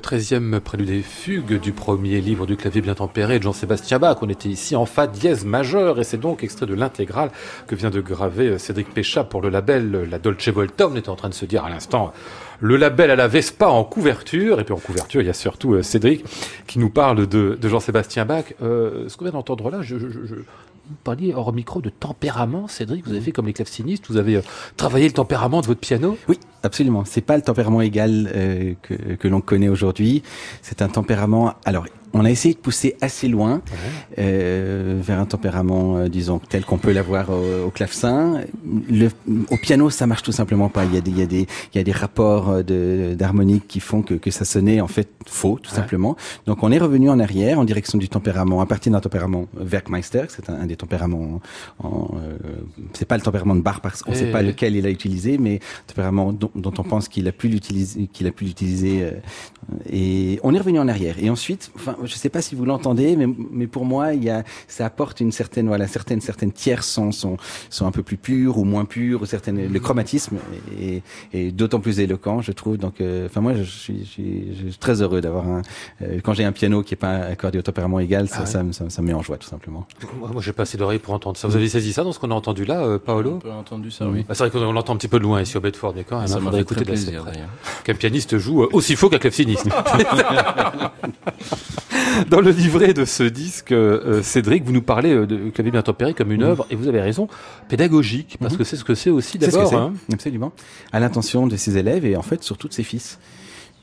Le 0.00 0.16
13e 0.16 0.60
prélude 0.60 0.88
et 0.88 1.02
fugue 1.02 1.60
du 1.60 1.72
premier 1.72 2.22
livre 2.22 2.46
du 2.46 2.56
clavier 2.56 2.80
bien 2.80 2.94
tempéré 2.94 3.38
de 3.38 3.42
Jean-Sébastien 3.42 3.98
Bach. 3.98 4.16
On 4.22 4.30
était 4.30 4.48
ici 4.48 4.74
en 4.74 4.86
fa 4.86 5.06
dièse 5.06 5.44
majeur 5.44 6.00
et 6.00 6.04
c'est 6.04 6.16
donc 6.16 6.42
extrait 6.42 6.64
de 6.64 6.72
l'intégrale 6.72 7.30
que 7.66 7.74
vient 7.74 7.90
de 7.90 8.00
graver 8.00 8.58
Cédric 8.58 8.94
Péchat 8.94 9.24
pour 9.24 9.42
le 9.42 9.50
label 9.50 10.08
La 10.10 10.18
Dolce 10.18 10.48
Volta. 10.48 10.88
On 10.88 10.96
était 10.96 11.10
en 11.10 11.16
train 11.16 11.28
de 11.28 11.34
se 11.34 11.44
dire 11.44 11.66
à 11.66 11.68
l'instant 11.68 12.14
le 12.60 12.76
label 12.76 13.10
à 13.10 13.16
la 13.16 13.28
Vespa 13.28 13.68
en 13.68 13.84
couverture. 13.84 14.58
Et 14.58 14.64
puis 14.64 14.72
en 14.72 14.78
couverture, 14.78 15.20
il 15.20 15.26
y 15.26 15.30
a 15.30 15.34
surtout 15.34 15.74
euh, 15.74 15.82
Cédric 15.82 16.24
qui 16.66 16.78
nous 16.78 16.90
parle 16.90 17.26
de, 17.26 17.58
Jean-Sébastien 17.62 18.24
Bach. 18.24 18.54
Euh, 18.62 19.06
ce 19.08 19.18
qu'on 19.18 19.26
vient 19.26 19.32
d'entendre 19.32 19.70
là, 19.70 19.80
vous 20.90 20.96
parliez 21.04 21.32
hors 21.32 21.52
micro 21.52 21.80
de 21.80 21.88
tempérament, 21.88 22.66
Cédric. 22.66 23.04
Vous 23.06 23.12
avez 23.12 23.20
fait 23.20 23.32
comme 23.32 23.46
les 23.46 23.52
clavecinistes, 23.52 24.06
vous 24.08 24.16
avez 24.16 24.36
euh, 24.36 24.42
travaillé 24.76 25.06
le 25.06 25.12
tempérament 25.12 25.60
de 25.60 25.66
votre 25.66 25.80
piano. 25.80 26.18
Oui, 26.28 26.38
absolument. 26.64 27.04
C'est 27.04 27.20
pas 27.20 27.36
le 27.36 27.42
tempérament 27.42 27.80
égal 27.80 28.30
euh, 28.34 28.74
que, 28.82 28.94
que 29.14 29.28
l'on 29.28 29.40
connaît 29.40 29.68
aujourd'hui. 29.68 30.22
C'est 30.62 30.82
un 30.82 30.88
tempérament. 30.88 31.54
Alors, 31.64 31.86
on 32.12 32.24
a 32.24 32.30
essayé 32.30 32.54
de 32.54 32.58
pousser 32.60 32.96
assez 33.00 33.28
loin 33.28 33.62
euh, 34.18 34.98
vers 35.02 35.18
un 35.20 35.26
tempérament, 35.26 35.96
euh, 35.96 36.08
disons, 36.08 36.38
tel 36.40 36.64
qu'on 36.64 36.78
peut 36.78 36.92
l'avoir 36.92 37.30
au, 37.30 37.66
au 37.66 37.70
clavecin. 37.70 38.40
Le, 38.90 39.08
au 39.50 39.56
piano, 39.56 39.90
ça 39.90 40.06
marche 40.06 40.22
tout 40.22 40.32
simplement 40.32 40.68
pas. 40.68 40.84
Il 40.84 40.94
y 40.94 40.98
a 40.98 41.00
des, 41.00 41.10
il 41.10 41.18
y 41.18 41.22
a 41.22 41.26
des, 41.26 41.46
il 41.74 41.76
y 41.76 41.78
a 41.78 41.84
des 41.84 41.92
rapports 41.92 42.50
euh, 42.50 42.62
de 42.62 43.14
d'harmonique 43.16 43.66
qui 43.68 43.80
font 43.80 44.02
que, 44.02 44.14
que 44.14 44.30
ça 44.30 44.44
sonnait 44.44 44.80
en 44.80 44.88
fait 44.88 45.08
faux, 45.26 45.58
tout 45.62 45.70
Ouais. 45.70 45.76
simplement. 45.76 46.16
Donc, 46.46 46.62
on 46.62 46.72
est 46.72 46.78
revenu 46.78 47.08
en 47.10 47.20
arrière 47.20 47.58
en 47.58 47.64
direction 47.64 47.98
du 47.98 48.08
tempérament, 48.08 48.60
à 48.60 48.66
partir 48.66 48.90
d'un 48.92 49.00
tempérament 49.00 49.46
Werkmeister, 49.56 50.24
c'est 50.28 50.50
un, 50.50 50.54
un 50.54 50.66
des 50.66 50.76
tempéraments. 50.76 51.40
En, 51.78 51.86
en, 51.88 52.10
euh, 52.16 52.36
c'est 52.94 53.04
pas 53.06 53.16
le 53.16 53.22
tempérament 53.22 53.54
de 53.54 53.60
Bach 53.60 53.80
parce 53.82 54.02
qu'on 54.02 54.12
Eh, 54.12 54.16
sait 54.16 54.30
pas 54.32 54.42
lequel 54.42 54.74
il 54.76 54.84
a 54.86 54.90
utilisé, 54.90 55.38
mais 55.38 55.60
tempérament 55.86 56.32
dont, 56.32 56.50
dont 56.54 56.72
on 56.78 56.82
pense 56.82 57.08
qu'il 57.08 57.28
a 57.28 57.32
pu 57.32 57.48
l'utiliser, 57.48 58.08
qu'il 58.12 58.26
a 58.26 58.32
pu 58.32 58.44
l'utiliser. 58.44 59.02
euh, 59.02 59.10
et 59.90 60.40
on 60.42 60.54
est 60.54 60.58
revenu 60.58 60.78
en 60.80 60.88
arrière. 60.88 61.16
Et 61.20 61.30
ensuite, 61.30 61.70
enfin, 61.76 61.96
je 62.04 62.14
sais 62.14 62.28
pas 62.28 62.42
si 62.42 62.54
vous 62.54 62.64
l'entendez, 62.64 63.16
mais, 63.16 63.26
mais 63.50 63.66
pour 63.66 63.84
moi, 63.84 64.14
il 64.14 64.24
y 64.24 64.30
a, 64.30 64.44
ça 64.68 64.86
apporte 64.86 65.20
une 65.20 65.32
certaine, 65.32 65.68
voilà, 65.68 65.86
certaines, 65.86 66.20
certaines 66.20 66.52
tierces 66.52 66.88
sont, 66.88 67.12
sont, 67.12 67.36
sont 67.68 67.86
un 67.86 67.90
peu 67.90 68.02
plus 68.02 68.16
pures 68.16 68.58
ou 68.58 68.64
moins 68.64 68.84
pures, 68.84 69.22
ou 69.22 69.26
certaines, 69.26 69.70
le 69.72 69.80
chromatisme 69.80 70.36
est, 70.80 71.02
est 71.32 71.50
d'autant 71.52 71.80
plus 71.80 72.00
éloquent, 72.00 72.40
je 72.42 72.52
trouve. 72.52 72.76
Donc, 72.76 73.00
euh, 73.00 73.26
enfin, 73.26 73.40
moi, 73.40 73.54
je 73.54 73.62
suis, 73.62 74.00
je 74.04 74.10
suis, 74.10 74.44
je 74.56 74.68
suis 74.70 74.78
très 74.78 75.02
heureux 75.02 75.20
d'avoir 75.20 75.48
un, 75.48 75.62
euh, 76.02 76.20
quand 76.22 76.34
j'ai 76.34 76.44
un 76.44 76.52
piano 76.52 76.82
qui 76.82 76.94
est 76.94 76.96
pas 76.96 77.16
accordé 77.16 77.58
au 77.58 77.62
tempérament 77.62 78.00
égal, 78.00 78.28
ça, 78.28 78.36
Ah 78.38 78.40
ouais. 78.42 78.46
ça, 78.46 78.62
me- 78.62 78.72
ça, 78.72 78.88
ça 78.90 79.02
me 79.02 79.08
met 79.08 79.12
en 79.14 79.22
joie, 79.22 79.36
tout 79.36 79.48
simplement. 79.48 79.86
Moi, 80.18 80.30
moi, 80.32 80.42
j'ai 80.42 80.52
pas 80.52 80.62
assez 80.62 80.78
d'oreilles 80.78 80.98
pour 80.98 81.14
entendre 81.14 81.36
ça. 81.36 81.48
Vous 81.48 81.56
avez 81.56 81.68
saisi 81.68 81.92
ça 81.92 82.04
dans 82.04 82.12
ce 82.12 82.18
qu'on 82.18 82.30
a 82.30 82.34
entendu 82.34 82.64
là, 82.64 82.82
euh, 82.82 82.96
On 82.96 82.98
Paolo 82.98 83.38
peut 83.38 83.50
entendu 83.50 83.90
ça, 83.90 84.06
oui. 84.06 84.24
Bah, 84.28 84.34
C'est 84.34 84.48
vrai 84.48 84.50
qu'on 84.50 84.72
l'entend 84.72 84.94
un 84.94 84.96
petit 84.96 85.08
peu 85.08 85.18
de 85.18 85.24
loin 85.24 85.40
ici 85.42 85.56
au 85.56 85.60
Bedford, 85.60 85.94
mais 85.96 86.04
quand 86.04 86.18
même, 86.18 86.26
Ça 86.28 86.34
hein, 86.34 86.38
m'a 86.38 86.44
faudrait 86.46 86.58
fait 86.58 86.62
écouter 86.62 86.84
très 86.84 86.84
de 86.84 86.90
la 86.90 86.96
plaisir 87.04 87.22
près. 87.22 87.32
d'ailleurs. 87.32 87.48
qu'un 87.84 87.94
pianiste 87.94 88.38
joue 88.38 88.62
euh, 88.64 88.68
aussi 88.72 88.96
faux 88.96 89.08
qu'un 89.08 89.18
claveciniste. 89.18 89.68
Dans 92.30 92.40
le 92.40 92.50
livret 92.50 92.92
de 92.94 93.04
ce 93.04 93.22
disque, 93.22 93.72
euh, 93.72 94.22
Cédric, 94.22 94.64
vous 94.64 94.72
nous 94.72 94.82
parlez 94.82 95.12
euh, 95.12 95.26
de 95.26 95.50
clavier 95.50 95.70
bien 95.72 95.82
tempéré 95.82 96.14
comme 96.14 96.32
une 96.32 96.42
œuvre, 96.42 96.66
et 96.70 96.76
vous 96.76 96.88
avez 96.88 97.00
raison, 97.00 97.28
pédagogique, 97.68 98.36
parce 98.40 98.52
Mhm. 98.54 98.58
que 98.58 98.64
c'est 98.64 98.76
ce 98.76 98.84
que 98.84 98.94
c'est 98.94 99.10
aussi 99.10 99.38
C'est 99.40 99.50
ce 99.50 99.56
que 99.56 99.62
d'abord. 99.64 99.74
hein. 99.74 99.94
absolument. 100.12 100.52
À 100.92 101.00
l'intention 101.00 101.46
de 101.46 101.56
ses 101.56 101.76
élèves 101.78 102.04
et 102.04 102.16
en 102.16 102.22
fait 102.22 102.42
surtout 102.42 102.68
de 102.68 102.72
ses 102.72 102.82
fils, 102.82 103.18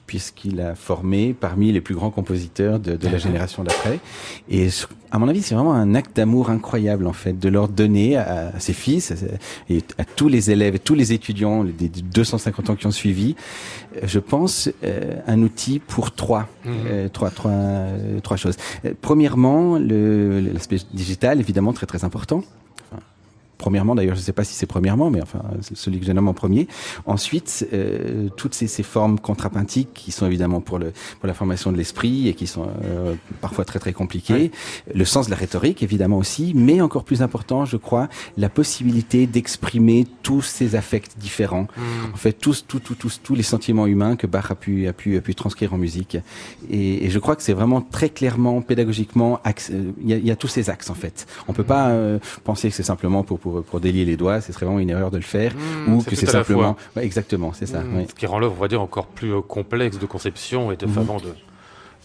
puisqu'il 0.07 0.59
a 0.61 0.73
formé 0.73 1.35
parmi 1.39 1.71
les 1.71 1.81
plus 1.81 1.93
grands 1.93 2.09
compositeurs 2.09 2.79
de, 2.79 2.95
de 2.95 3.07
la 3.09 3.17
génération 3.17 3.63
d'après. 3.63 3.99
Et 4.49 4.69
à 5.11 5.19
mon 5.19 5.27
avis, 5.27 5.41
c'est 5.41 5.53
vraiment 5.53 5.73
un 5.73 5.93
acte 5.95 6.15
d'amour 6.15 6.49
incroyable 6.49 7.05
en 7.05 7.13
fait, 7.13 7.37
de 7.37 7.49
leur 7.49 7.67
donner 7.67 8.15
à, 8.17 8.53
à 8.55 8.59
ses 8.59 8.73
fils 8.73 9.11
à- 9.11 9.15
et 9.69 9.83
à 9.97 10.05
tous 10.05 10.29
les 10.29 10.49
élèves, 10.49 10.75
et 10.75 10.79
tous 10.79 10.95
les 10.95 11.11
étudiants 11.13 11.63
des 11.63 11.89
250 11.89 12.69
ans 12.69 12.75
qui 12.75 12.87
ont 12.87 12.91
suivi, 12.91 13.35
euh, 13.97 13.99
je 14.05 14.19
pense, 14.19 14.69
euh, 14.83 15.15
un 15.27 15.41
outil 15.41 15.79
pour 15.79 16.15
trois, 16.15 16.47
Mhm. 16.65 16.73
euh, 16.87 17.09
trois, 17.09 17.29
trois, 17.29 17.53
trois 18.23 18.37
choses. 18.37 18.55
Euh, 18.85 18.93
Premièrement, 19.01 19.77
l'aspect 19.77 20.77
digital, 20.93 21.39
évidemment, 21.39 21.73
très 21.73 21.85
très 21.85 22.03
important. 22.03 22.43
Premièrement, 23.57 23.95
d'ailleurs, 23.95 24.15
je 24.15 24.21
ne 24.21 24.25
sais 24.25 24.33
pas 24.33 24.43
si 24.43 24.53
c'est 24.53 24.65
premièrement, 24.65 25.09
mais 25.09 25.21
enfin, 25.21 25.41
celui 25.73 25.99
que 25.99 26.05
je 26.05 26.11
nomme 26.11 26.27
en 26.27 26.33
premier. 26.33 26.67
Ensuite, 27.05 27.67
euh, 27.73 28.29
toutes 28.37 28.53
ces, 28.53 28.67
ces 28.67 28.83
formes 28.83 29.19
contrapuntiques 29.19 29.93
qui 29.93 30.11
sont 30.11 30.25
évidemment 30.25 30.61
pour, 30.61 30.79
le, 30.79 30.93
pour 31.19 31.27
la 31.27 31.33
formation 31.33 31.71
de 31.71 31.77
l'esprit 31.77 32.27
et 32.27 32.33
qui 32.33 32.47
sont 32.47 32.67
euh, 32.85 33.15
parfois 33.41 33.65
très 33.65 33.79
très 33.79 33.93
compliquées. 33.93 34.51
Le 34.93 35.05
sens 35.05 35.25
de 35.25 35.31
la 35.31 35.37
rhétorique, 35.37 35.83
évidemment 35.83 36.17
aussi, 36.17 36.53
mais 36.55 36.81
encore 36.81 37.03
plus 37.03 37.21
important, 37.21 37.65
je 37.65 37.77
crois, 37.77 38.09
la 38.37 38.49
possibilité 38.49 39.27
d'exprimer 39.27 40.05
tous 40.23 40.41
ces 40.41 40.75
affects 40.75 41.17
différents. 41.17 41.67
Mhm. 41.77 42.13
En 42.13 42.17
fait, 42.17 42.33
tous, 42.33 42.65
tous, 42.67 42.79
tous, 42.79 42.95
tous, 42.95 43.21
tous 43.23 43.35
les 43.35 43.43
sentiments 43.43 43.87
humains 43.87 44.15
que 44.15 44.27
Bach 44.27 44.51
a 44.51 44.55
pu, 44.55 44.87
a 44.87 44.93
pu, 44.93 45.17
a 45.17 45.21
pu 45.21 45.35
transcrire 45.35 45.73
en 45.73 45.77
musique. 45.77 46.17
Et, 46.69 47.05
et 47.05 47.09
je 47.09 47.19
crois 47.19 47.35
que 47.35 47.43
c'est 47.43 47.53
vraiment 47.53 47.81
très 47.81 48.09
clairement, 48.09 48.61
pédagogiquement, 48.61 49.39
euh, 49.45 49.91
il 50.01 50.09
y, 50.09 50.13
a, 50.13 50.17
y 50.17 50.31
a 50.31 50.35
tous 50.35 50.47
ces 50.47 50.69
axes 50.69 50.89
en 50.89 50.95
fait. 50.95 51.25
On 51.47 51.53
peut 51.53 51.63
pas 51.63 51.89
euh, 51.89 52.19
penser 52.43 52.69
que 52.69 52.75
c'est 52.75 52.83
simplement 52.83 53.23
pour, 53.23 53.39
pour, 53.39 53.46
pour 53.61 53.79
délier 53.79 54.05
les 54.05 54.17
doigts, 54.17 54.41
ce 54.41 54.51
serait 54.53 54.65
vraiment 54.65 54.79
une 54.79 54.89
erreur 54.89 55.11
de 55.11 55.17
le 55.17 55.23
faire, 55.23 55.53
Mmh, 55.55 55.93
ou 55.93 56.03
que 56.03 56.15
c'est 56.15 56.25
simplement. 56.27 56.75
Ouais, 56.95 57.05
exactement, 57.05 57.51
c'est 57.53 57.65
ça. 57.65 57.81
Oui. 57.93 58.05
Ce 58.09 58.13
qui 58.15 58.25
rend 58.25 58.39
l'œuvre, 58.39 58.55
on 58.57 58.61
va 58.61 58.67
dire, 58.67 58.81
encore 58.81 59.07
plus 59.07 59.33
euh, 59.33 59.41
complexe 59.41 59.99
de 59.99 60.05
conception 60.05 60.71
et 60.71 60.75
de 60.77 60.85
vraiment 60.85 61.17
de, 61.17 61.33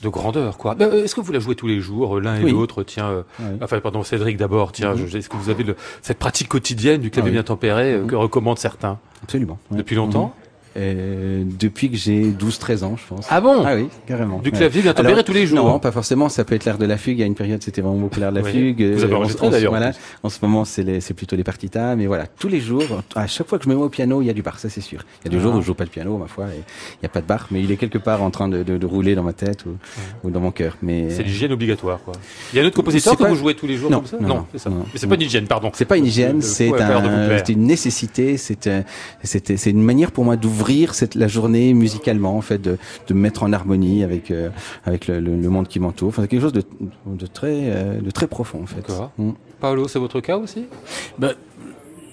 de 0.03 0.09
grandeur. 0.09 0.59
quoi. 0.59 0.75
Bah, 0.75 0.87
euh, 0.93 1.05
Est-ce 1.05 1.15
que 1.15 1.21
vous 1.21 1.33
la 1.33 1.39
jouez 1.41 1.55
tous 1.55 1.67
les 1.69 1.81
jours, 1.81 2.17
euh, 2.17 2.21
l'un 2.21 2.37
et 2.41 2.45
Oui. 2.45 2.53
l'autre? 2.53 2.83
Tiens, 2.83 3.09
euh, 3.11 3.23
enfin, 3.61 3.81
pardon, 3.81 4.03
Cédric 4.03 4.37
d'abord, 4.37 4.73
tiens, 4.73 4.95
je- 4.97 5.17
est-ce 5.17 5.29
que 5.29 5.37
vous 5.37 5.51
avez 5.51 5.65
le, 5.65 5.77
cette 6.03 6.19
pratique 6.19 6.49
quotidienne 6.49 7.01
du 7.01 7.11
clavier 7.11 7.29
Ah 7.29 7.33
oui. 7.33 7.37
bien 7.37 7.43
tempéré 7.45 7.93
euh, 7.95 8.07
que 8.07 8.15
recommandent 8.15 8.59
certains? 8.59 8.99
Absolument. 9.23 9.59
Depuis 9.71 9.95
longtemps? 9.97 10.35
Euh, 10.77 11.45
Depuis 11.59 11.91
que 11.91 11.97
j'ai 11.97 12.23
12-13 12.31 12.85
ans, 12.85 12.97
je 12.97 13.07
pense. 13.15 13.27
Ah 13.31 13.41
bon 13.41 13.63
Ah 13.65 13.75
oui, 13.75 13.89
carrément. 14.07 14.39
Du 14.39 14.51
clavier 14.53 14.83
bien 14.83 14.93
tempéré 14.95 15.13
Alors, 15.15 15.25
tous 15.25 15.33
les 15.33 15.47
jours 15.47 15.65
Non, 15.65 15.79
pas 15.79 15.93
forcément. 15.93 16.29
Ça 16.29 16.45
peut 16.45 16.55
être 16.55 16.65
l'air 16.65 16.79
de 16.79 16.87
la 16.87 16.97
fugue. 16.97 17.19
Il 17.19 17.21
y 17.21 17.25
a 17.25 17.27
une 17.27 17.35
période, 17.35 17.63
c'était 17.63 17.81
vraiment 17.83 17.97
beaucoup 17.99 18.19
l'air 18.21 18.31
de 18.33 18.39
la 18.39 18.43
Oui. 18.45 18.51
fugue. 18.53 18.83
Vous 18.95 19.05
avez 19.05 19.13
Euh, 19.13 19.17
enregistré, 19.17 19.47
en- 19.47 19.49
en- 19.49 19.53
d'ailleurs, 19.53 19.73
Voilà. 19.73 19.93
En 20.23 20.29
ce 20.29 20.39
moment, 20.43 20.65
c'est 20.65 21.15
plutôt 21.15 21.37
les 21.37 21.45
partitas. 21.45 21.95
Mais 21.97 22.07
voilà, 22.07 22.27
tous 22.27 22.49
les 22.49 22.61
jours, 22.61 22.83
à 23.15 23.27
chaque 23.27 23.49
fois 23.49 23.59
que 23.59 23.65
je 23.65 23.69
me 23.69 23.75
mets 23.75 23.83
au 23.83 23.89
piano, 23.89 24.23
il 24.23 24.27
y 24.27 24.31
a 24.31 24.33
du 24.33 24.43
bar, 24.43 24.59
ça 24.59 24.69
c'est 24.71 24.81
sûr. 24.81 25.01
Il 25.25 25.27
y 25.27 25.29
a 25.29 25.31
des 25.31 25.39
Ah. 25.39 25.43
jours 25.45 25.55
où 25.57 25.61
je 25.61 25.67
joue 25.67 25.75
pas 25.75 25.85
de 25.85 25.91
piano, 25.91 26.17
ma 26.17 26.27
foi, 26.27 26.47
et 26.47 26.63
il 27.01 27.03
y 27.03 27.07
a 27.07 27.09
pas 27.09 27.21
de 27.21 27.27
bar, 27.27 27.49
mais 27.51 27.61
il 27.63 27.71
est 27.71 27.77
quelque 27.77 27.99
part 27.99 28.23
en 28.23 28.31
train 28.31 28.49
de, 28.49 28.63
de, 28.63 28.79
de 28.79 28.87
rouler 28.87 29.15
dans 29.15 29.23
ma 29.23 29.33
tête 29.35 29.65
ou, 29.67 29.77
ou 30.27 30.31
dans 30.31 30.41
mon 30.41 30.51
cœur. 30.53 30.77
Mais 30.83 31.11
C'est 31.11 31.23
l'hygiène 31.23 31.53
obligatoire, 31.53 32.01
quoi. 32.03 32.15
Il 32.53 32.57
y 32.57 32.61
a 32.61 32.63
un 32.63 32.67
autre 32.67 32.77
compositeur 32.77 33.17
que 33.17 33.23
pas- 33.25 33.29
vous 33.29 33.37
jouez 33.37 33.55
tous 33.55 33.67
les 33.67 33.77
jours 33.77 33.91
Non, 33.91 33.99
comme 33.99 34.07
ça 34.07 34.17
non, 34.21 34.29
non, 34.29 34.47
c'est 34.53 34.59
ça. 34.59 34.71
Mais 34.71 34.77
c'est 34.95 35.07
pas 35.07 35.15
une 35.17 35.23
hygiène, 35.23 35.47
pardon. 35.47 35.71
c'est 35.75 35.85
pas 35.85 35.97
une 35.99 36.07
hygiène, 36.07 36.41
c'est 36.41 36.73
un, 36.73 37.43
une 37.49 37.67
nécessité, 37.67 38.37
c'était, 38.39 38.85
c'est 39.23 39.67
une 39.71 39.83
manière 39.83 40.13
pour 40.13 40.25
moi 40.25 40.37
d'ouvrir 40.37 40.62
cette 40.95 41.15
la 41.15 41.29
journée 41.29 41.75
musicalement, 41.75 42.37
en 42.37 42.41
fait, 42.41 42.59
de, 42.59 42.79
de 43.09 43.15
me 43.15 43.21
mettre 43.21 43.43
en 43.43 43.53
harmonie 43.53 44.03
avec 44.05 44.31
euh, 44.31 44.49
avec 44.85 45.07
le, 45.09 45.21
le- 45.21 45.37
le 45.37 45.49
monde 45.49 45.69
qui 45.69 45.81
m'entoure. 45.81 46.09
Enfin, 46.09 46.23
c'est 46.23 46.29
quelque 46.29 46.43
chose 46.43 46.53
de, 46.53 46.65
de 47.07 47.27
très 47.27 47.71
euh, 47.71 48.01
de 48.01 48.11
très 48.11 48.27
profond, 48.27 48.63
en 48.63 48.67
fait. 48.67 48.87
Mm. 49.19 49.31
Paolo, 49.61 49.87
c'est 49.89 49.99
votre 49.99 50.21
cas 50.21 50.37
aussi? 50.39 50.65
Ben, 51.19 51.35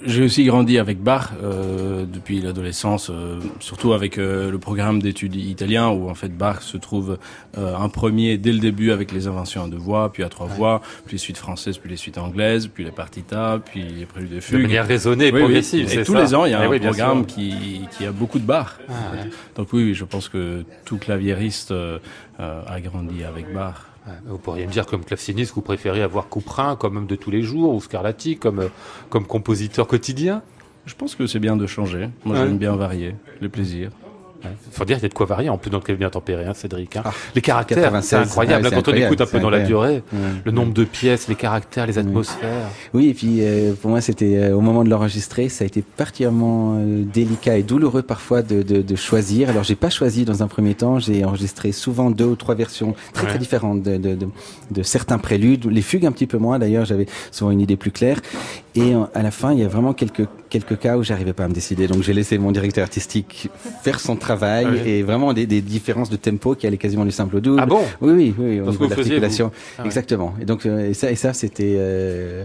j'ai 0.06 0.24
aussi 0.24 0.46
grandi 0.46 0.78
avec 0.78 1.02
Bach 1.02 1.30
euh, 1.44 2.06
depuis 2.06 2.42
l'adolescence, 2.42 3.10
euh, 3.10 3.40
surtout 3.60 3.94
avec 3.94 4.18
euh, 4.18 4.50
le 4.50 4.58
programme 4.58 5.02
d'études 5.02 5.36
italien 5.36 5.90
où 5.90 6.10
en 6.10 6.16
fait 6.16 6.30
Bach 6.38 6.62
se 6.62 6.78
trouve 6.78 7.18
euh, 7.58 7.76
un 7.76 7.90
premier 7.90 8.38
dès 8.38 8.52
le 8.54 8.60
début 8.60 8.92
avec 8.92 9.12
les 9.12 9.28
inventions 9.28 9.64
à 9.64 9.68
deux 9.68 9.78
voix, 9.78 10.12
puis 10.12 10.24
à 10.24 10.30
trois 10.30 10.48
voix, 10.48 10.82
puis 11.06 11.16
les 11.16 11.18
suites 11.20 11.38
françaises, 11.38 11.78
puis 11.78 11.90
les 11.90 11.98
suites 11.98 12.18
anglaises, 12.18 12.68
puis 12.68 12.84
les 12.84 12.92
partitas, 12.92 13.60
puis 13.60 13.84
les 13.84 14.06
préludes 14.06 14.30
de 14.32 14.36
De 14.36 14.40
fugue. 14.42 14.62
manière 14.62 14.88
raisonnée 14.88 15.28
et 15.28 15.32
Oui, 15.32 15.40
oui. 15.40 15.44
progressive, 15.46 15.86
Et 15.86 15.90
c'est 15.90 16.04
tous 16.04 16.14
ça 16.14 16.22
les 16.22 16.34
ans, 16.36 16.46
il 16.46 16.52
y 16.52 16.56
a 16.56 16.62
Eh 16.64 16.66
un 16.66 16.70
oui, 16.70 16.80
programme 16.80 17.26
qui, 17.26 17.82
qui 17.98 18.06
a 18.06 18.12
beaucoup 18.12 18.40
de 18.40 18.46
Bach. 18.46 18.78
Ah, 18.88 18.94
ouais. 19.14 19.30
Donc 19.56 19.74
oui, 19.74 19.84
oui, 19.84 19.94
je 19.94 20.06
pense 20.06 20.30
que 20.30 20.64
tout 20.86 20.98
claviériste 20.98 21.72
euh, 21.72 22.00
euh, 22.40 22.62
a 22.68 22.80
grandi 22.80 23.24
avec 23.24 23.54
Bach. 23.54 23.76
Vous 24.26 24.38
pourriez 24.38 24.66
me 24.68 24.72
dire 24.72 24.86
comme 24.86 25.04
claveciniste 25.04 25.52
que 25.52 25.56
vous 25.56 25.62
préférez 25.62 26.02
avoir 26.02 26.28
Couperin 26.28 26.76
comme 26.76 26.98
homme 26.98 27.08
de 27.08 27.16
tous 27.16 27.32
les 27.32 27.42
jours 27.42 27.74
ou 27.74 27.82
Scarlatti 27.82 28.38
comme, 28.38 28.60
euh, 28.60 28.68
comme 29.10 29.26
compositeur 29.26 29.88
quotidien? 29.88 30.42
Je 30.86 30.96
pense 30.96 31.16
que 31.16 31.28
c'est 31.28 31.40
bien 31.40 31.56
de 31.58 31.68
changer. 31.68 32.10
Moi, 32.26 32.36
Ouais. 32.38 32.46
j'aime 32.46 32.58
bien 32.58 32.76
varier, 32.76 33.16
le 33.42 33.50
plaisir. 33.50 33.92
Il 34.44 34.50
faut 34.72 34.86
dire 34.86 34.96
qu'il 34.98 35.04
y 35.04 35.06
a 35.06 35.10
de 35.10 35.14
quoi 35.14 35.26
varier 35.26 35.50
en 35.50 35.58
plus 35.58 35.70
dans 35.70 35.78
le 35.80 35.84
clavier 35.84 36.00
bien 36.00 36.10
tempéré, 36.10 36.46
hein, 36.46 36.54
Cédric. 36.54 36.96
hein. 36.96 37.02
Ah, 37.06 37.12
les 37.36 37.42
caractères, 37.42 37.78
96, 37.78 38.10
c'est 38.10 38.16
incroyable. 38.16 38.56
ouais, 38.64 38.70
Là, 38.70 38.78
c'est 38.78 38.84
quand 38.84 38.92
on 38.92 38.96
écoute 38.96 39.22
un 39.22 39.26
peu 39.26 39.40
dans 39.40 39.50
la 39.50 39.60
durée, 39.60 40.04
Ouais. 40.14 40.20
le 40.46 40.52
nombre 40.52 40.74
de 40.74 40.84
pièces, 40.86 41.28
les 41.28 41.36
caractères, 41.36 41.86
les 41.88 41.98
atmosphères. 41.98 42.68
Oui, 42.94 43.10
et 43.10 43.14
puis 43.14 43.38
euh, 43.42 43.74
pour 43.74 43.90
moi, 43.90 44.02
c'était 44.02 44.38
euh, 44.38 44.56
au 44.56 44.62
moment 44.62 44.84
de 44.84 44.90
l'enregistrer, 44.90 45.50
ça 45.50 45.64
a 45.64 45.68
été 45.68 45.82
particulièrement 45.82 46.78
euh, 46.80 47.04
délicat 47.04 47.58
et 47.58 47.64
douloureux 47.64 48.02
parfois 48.02 48.42
de, 48.42 48.62
de, 48.62 48.82
de 48.82 48.96
choisir. 48.96 49.50
Alors, 49.50 49.64
j'ai 49.64 49.76
pas 49.76 49.90
choisi 49.90 50.24
dans 50.26 50.42
un 50.42 50.48
premier 50.48 50.74
temps. 50.74 51.00
J'ai 51.00 51.26
enregistré 51.26 51.72
souvent 51.72 52.10
deux 52.10 52.26
ou 52.26 52.36
trois 52.36 52.56
versions 52.56 52.96
très 53.14 53.28
très 53.28 53.40
différentes 53.40 53.84
de, 53.84 53.98
de, 53.98 54.16
de, 54.16 54.28
de 54.72 54.84
certains 54.84 55.18
préludes. 55.18 55.66
Les 55.66 55.82
fugues 55.82 56.06
un 56.06 56.12
petit 56.12 56.28
peu 56.28 56.38
moins. 56.38 56.60
D'ailleurs, 56.60 56.86
j'avais 56.86 57.08
souvent 57.32 57.52
une 57.52 57.62
idée 57.62 57.76
plus 57.76 57.92
claire. 57.92 58.20
Et 58.76 58.94
à 59.14 59.22
la 59.24 59.32
fin, 59.32 59.52
il 59.52 59.60
y 59.60 59.64
a 59.64 59.68
vraiment 59.68 59.94
quelques 59.94 60.28
quelques 60.50 60.80
cas 60.80 60.98
où 60.98 61.04
j'arrivais 61.04 61.34
pas 61.34 61.44
à 61.44 61.48
me 61.48 61.54
décider. 61.54 61.88
Donc, 61.88 62.02
j'ai 62.02 62.14
laissé 62.14 62.38
mon 62.40 62.52
directeur 62.52 62.84
artistique 62.84 63.50
faire 63.84 64.00
son 64.00 64.16
travail 64.16 64.29
Ah 64.66 64.70
oui. 64.72 64.80
et 64.90 65.04
vraiment 65.04 65.34
des, 65.34 65.46
des 65.46 65.62
différences 65.62 66.10
de 66.10 66.16
tempo 66.18 66.56
qui 66.56 66.68
allaient 66.68 66.78
quasiment 66.78 67.06
du 67.06 67.12
simple 67.12 67.38
au 67.38 67.40
double. 67.40 67.60
Ah 67.62 67.66
bon? 67.66 67.82
Oui, 68.02 68.12
oui, 68.14 68.34
oui, 68.38 68.60
au 68.60 68.70
niveau 68.72 68.86
de 68.86 68.90
l'articulation. 68.92 69.52
Ah 69.78 69.82
ouais. 69.82 69.86
Exactement. 69.88 70.34
Et 70.42 70.46
donc, 70.46 70.66
euh, 70.66 70.90
et 70.90 70.94
ça, 70.94 71.12
et 71.12 71.16
ça, 71.16 71.34
c'était, 71.34 71.76
euh, 71.78 72.44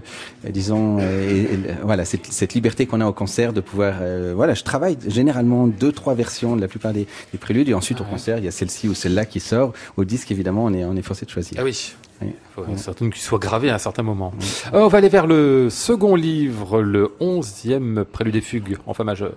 disons, 0.50 0.98
euh, 1.00 1.30
et- 1.30 1.54
et, 1.54 1.58
voilà, 1.82 2.04
cette, 2.04 2.26
cette 2.26 2.54
liberté 2.54 2.86
qu'on 2.86 3.00
a 3.00 3.06
au 3.06 3.12
concert 3.12 3.52
de 3.52 3.60
pouvoir, 3.60 3.94
euh, 4.00 4.32
voilà, 4.36 4.54
je 4.54 4.62
travaille 4.64 4.96
généralement 5.08 5.66
deux, 5.66 5.92
trois 5.92 6.14
versions 6.14 6.56
de 6.56 6.60
la 6.60 6.68
plupart 6.68 6.92
des, 6.92 7.06
des 7.32 7.38
préludes, 7.38 7.68
et 7.68 7.74
ensuite 7.74 8.00
au 8.00 8.04
concert, 8.04 8.38
il 8.38 8.44
y 8.44 8.48
a 8.48 8.50
celle-ci 8.50 8.88
ou 8.88 8.94
celle-là 8.94 9.24
qui 9.24 9.40
sort. 9.40 9.72
Au 9.96 10.04
disque, 10.04 10.30
évidemment, 10.30 10.64
on 10.64 10.72
est, 10.74 10.84
on 10.84 10.96
est 10.96 11.02
forcé 11.02 11.24
de 11.26 11.30
choisir. 11.30 11.58
Ah 11.60 11.64
oui. 11.64 11.94
Il 12.22 12.28
faut 12.54 12.64
certaine 12.76 13.10
qu'il 13.10 13.20
soit 13.20 13.40
gravé 13.40 13.68
à 13.70 13.74
un 13.74 13.78
certain 13.78 14.02
moment. 14.04 14.32
On 14.72 14.86
va 14.86 14.98
aller 14.98 15.08
vers 15.08 15.26
le 15.26 15.68
second 15.68 16.14
livre, 16.14 16.80
le 16.80 17.10
onzième 17.20 18.04
prélude 18.10 18.36
et 18.36 18.40
fugue 18.40 18.78
en 18.86 18.94
fa 18.94 19.02
majeur. 19.04 19.32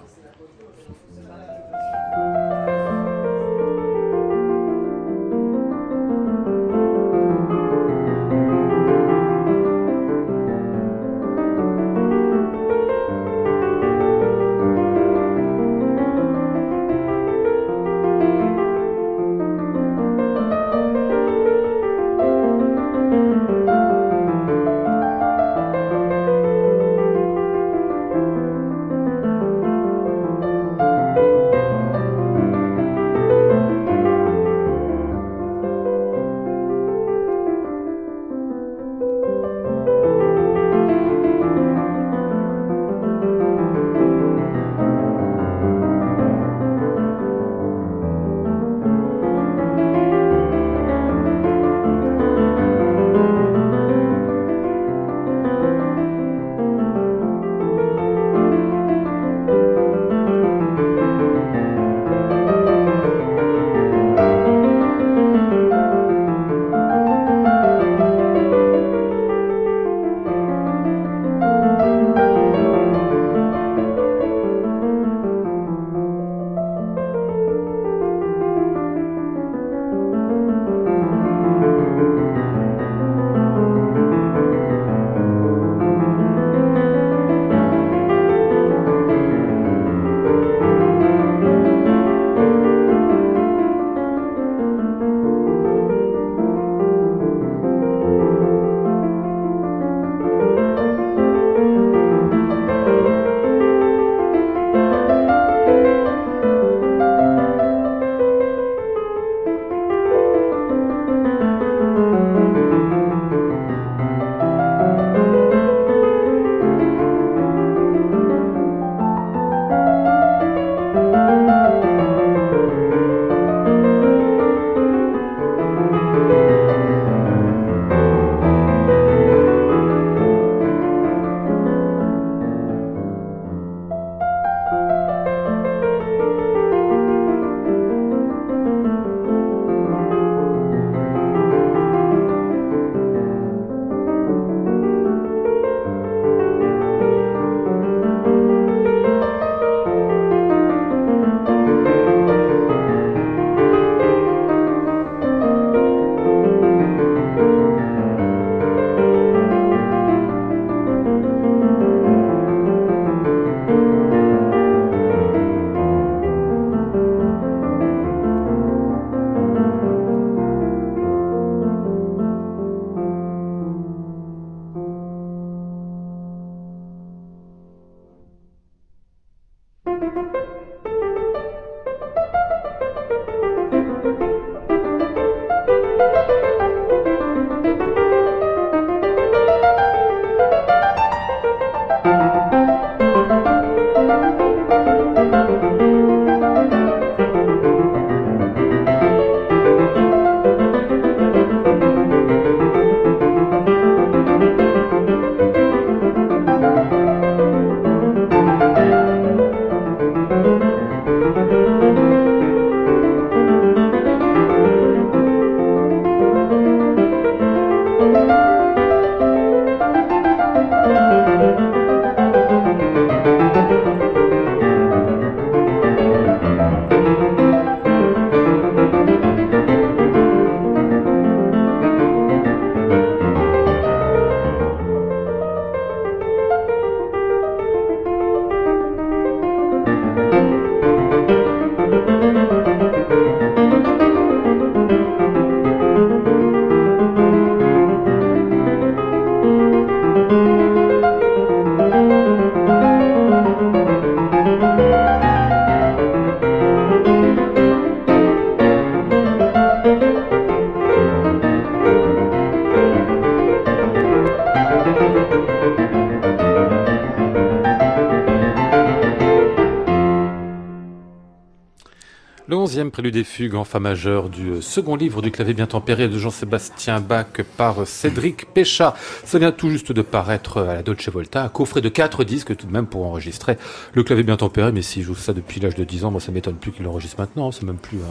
Onzième 272.77 272.91
prélude 272.91 273.15
des 273.15 273.23
fugues 273.23 273.55
en 273.55 273.63
fa 273.63 273.79
majeur 273.79 274.29
du 274.29 274.51
euh, 274.51 274.61
second 274.61 274.95
livre 274.95 275.23
du 275.23 275.31
clavier 275.31 275.55
bien 275.55 275.65
tempéré 275.65 276.07
de 276.07 276.19
Jean-Sébastien 276.19 276.99
Bach 276.99 277.25
par 277.57 277.81
euh, 277.81 277.85
Cédric 277.85 278.45
Péchat. 278.53 278.93
Ça 279.23 279.39
vient 279.39 279.51
tout 279.51 279.71
juste 279.71 279.91
de 279.91 280.03
paraître 280.03 280.59
à 280.59 280.75
la 280.75 280.83
Dolce 280.83 281.09
Volta, 281.09 281.41
un 281.41 281.49
coffret 281.49 281.81
de 281.81 281.89
quatre 281.89 282.23
disques 282.23 282.55
tout 282.55 282.67
de 282.67 282.71
même 282.71 282.85
pour 282.85 283.03
enregistrer 283.03 283.57
le 283.93 284.03
clavier 284.03 284.23
bien 284.23 284.37
tempéré, 284.37 284.71
mais 284.71 284.83
s'il 284.83 285.01
joue 285.01 285.15
ça 285.15 285.33
depuis 285.33 285.59
l'âge 285.59 285.73
de 285.73 285.83
10 285.83 286.05
ans, 286.05 286.11
moi 286.11 286.21
ça 286.21 286.31
m'étonne 286.31 286.57
plus 286.57 286.71
qu'il 286.71 286.85
l'enregistre 286.85 287.19
maintenant, 287.19 287.51
c'est 287.51 287.63
même 287.63 287.77
plus... 287.77 287.97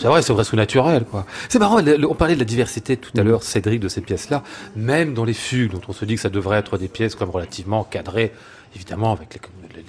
C'est 0.00 0.06
vrai, 0.06 0.22
c'est 0.22 0.32
presque 0.32 0.54
naturel, 0.54 1.04
quoi. 1.04 1.26
C'est 1.48 1.58
marrant, 1.58 1.80
on 2.08 2.14
parlait 2.14 2.34
de 2.34 2.38
la 2.38 2.44
diversité 2.44 2.96
tout 2.96 3.10
à 3.16 3.24
l'heure, 3.24 3.42
Cédric, 3.42 3.80
de 3.80 3.88
ces 3.88 4.00
pièces-là, 4.00 4.44
même 4.76 5.12
dans 5.12 5.24
les 5.24 5.34
fugues, 5.34 5.72
dont 5.72 5.80
on 5.88 5.92
se 5.92 6.04
dit 6.04 6.14
que 6.14 6.20
ça 6.20 6.28
devrait 6.28 6.58
être 6.58 6.78
des 6.78 6.86
pièces 6.86 7.16
comme 7.16 7.30
relativement 7.30 7.82
cadrées, 7.82 8.32
évidemment, 8.74 9.12
avec 9.12 9.38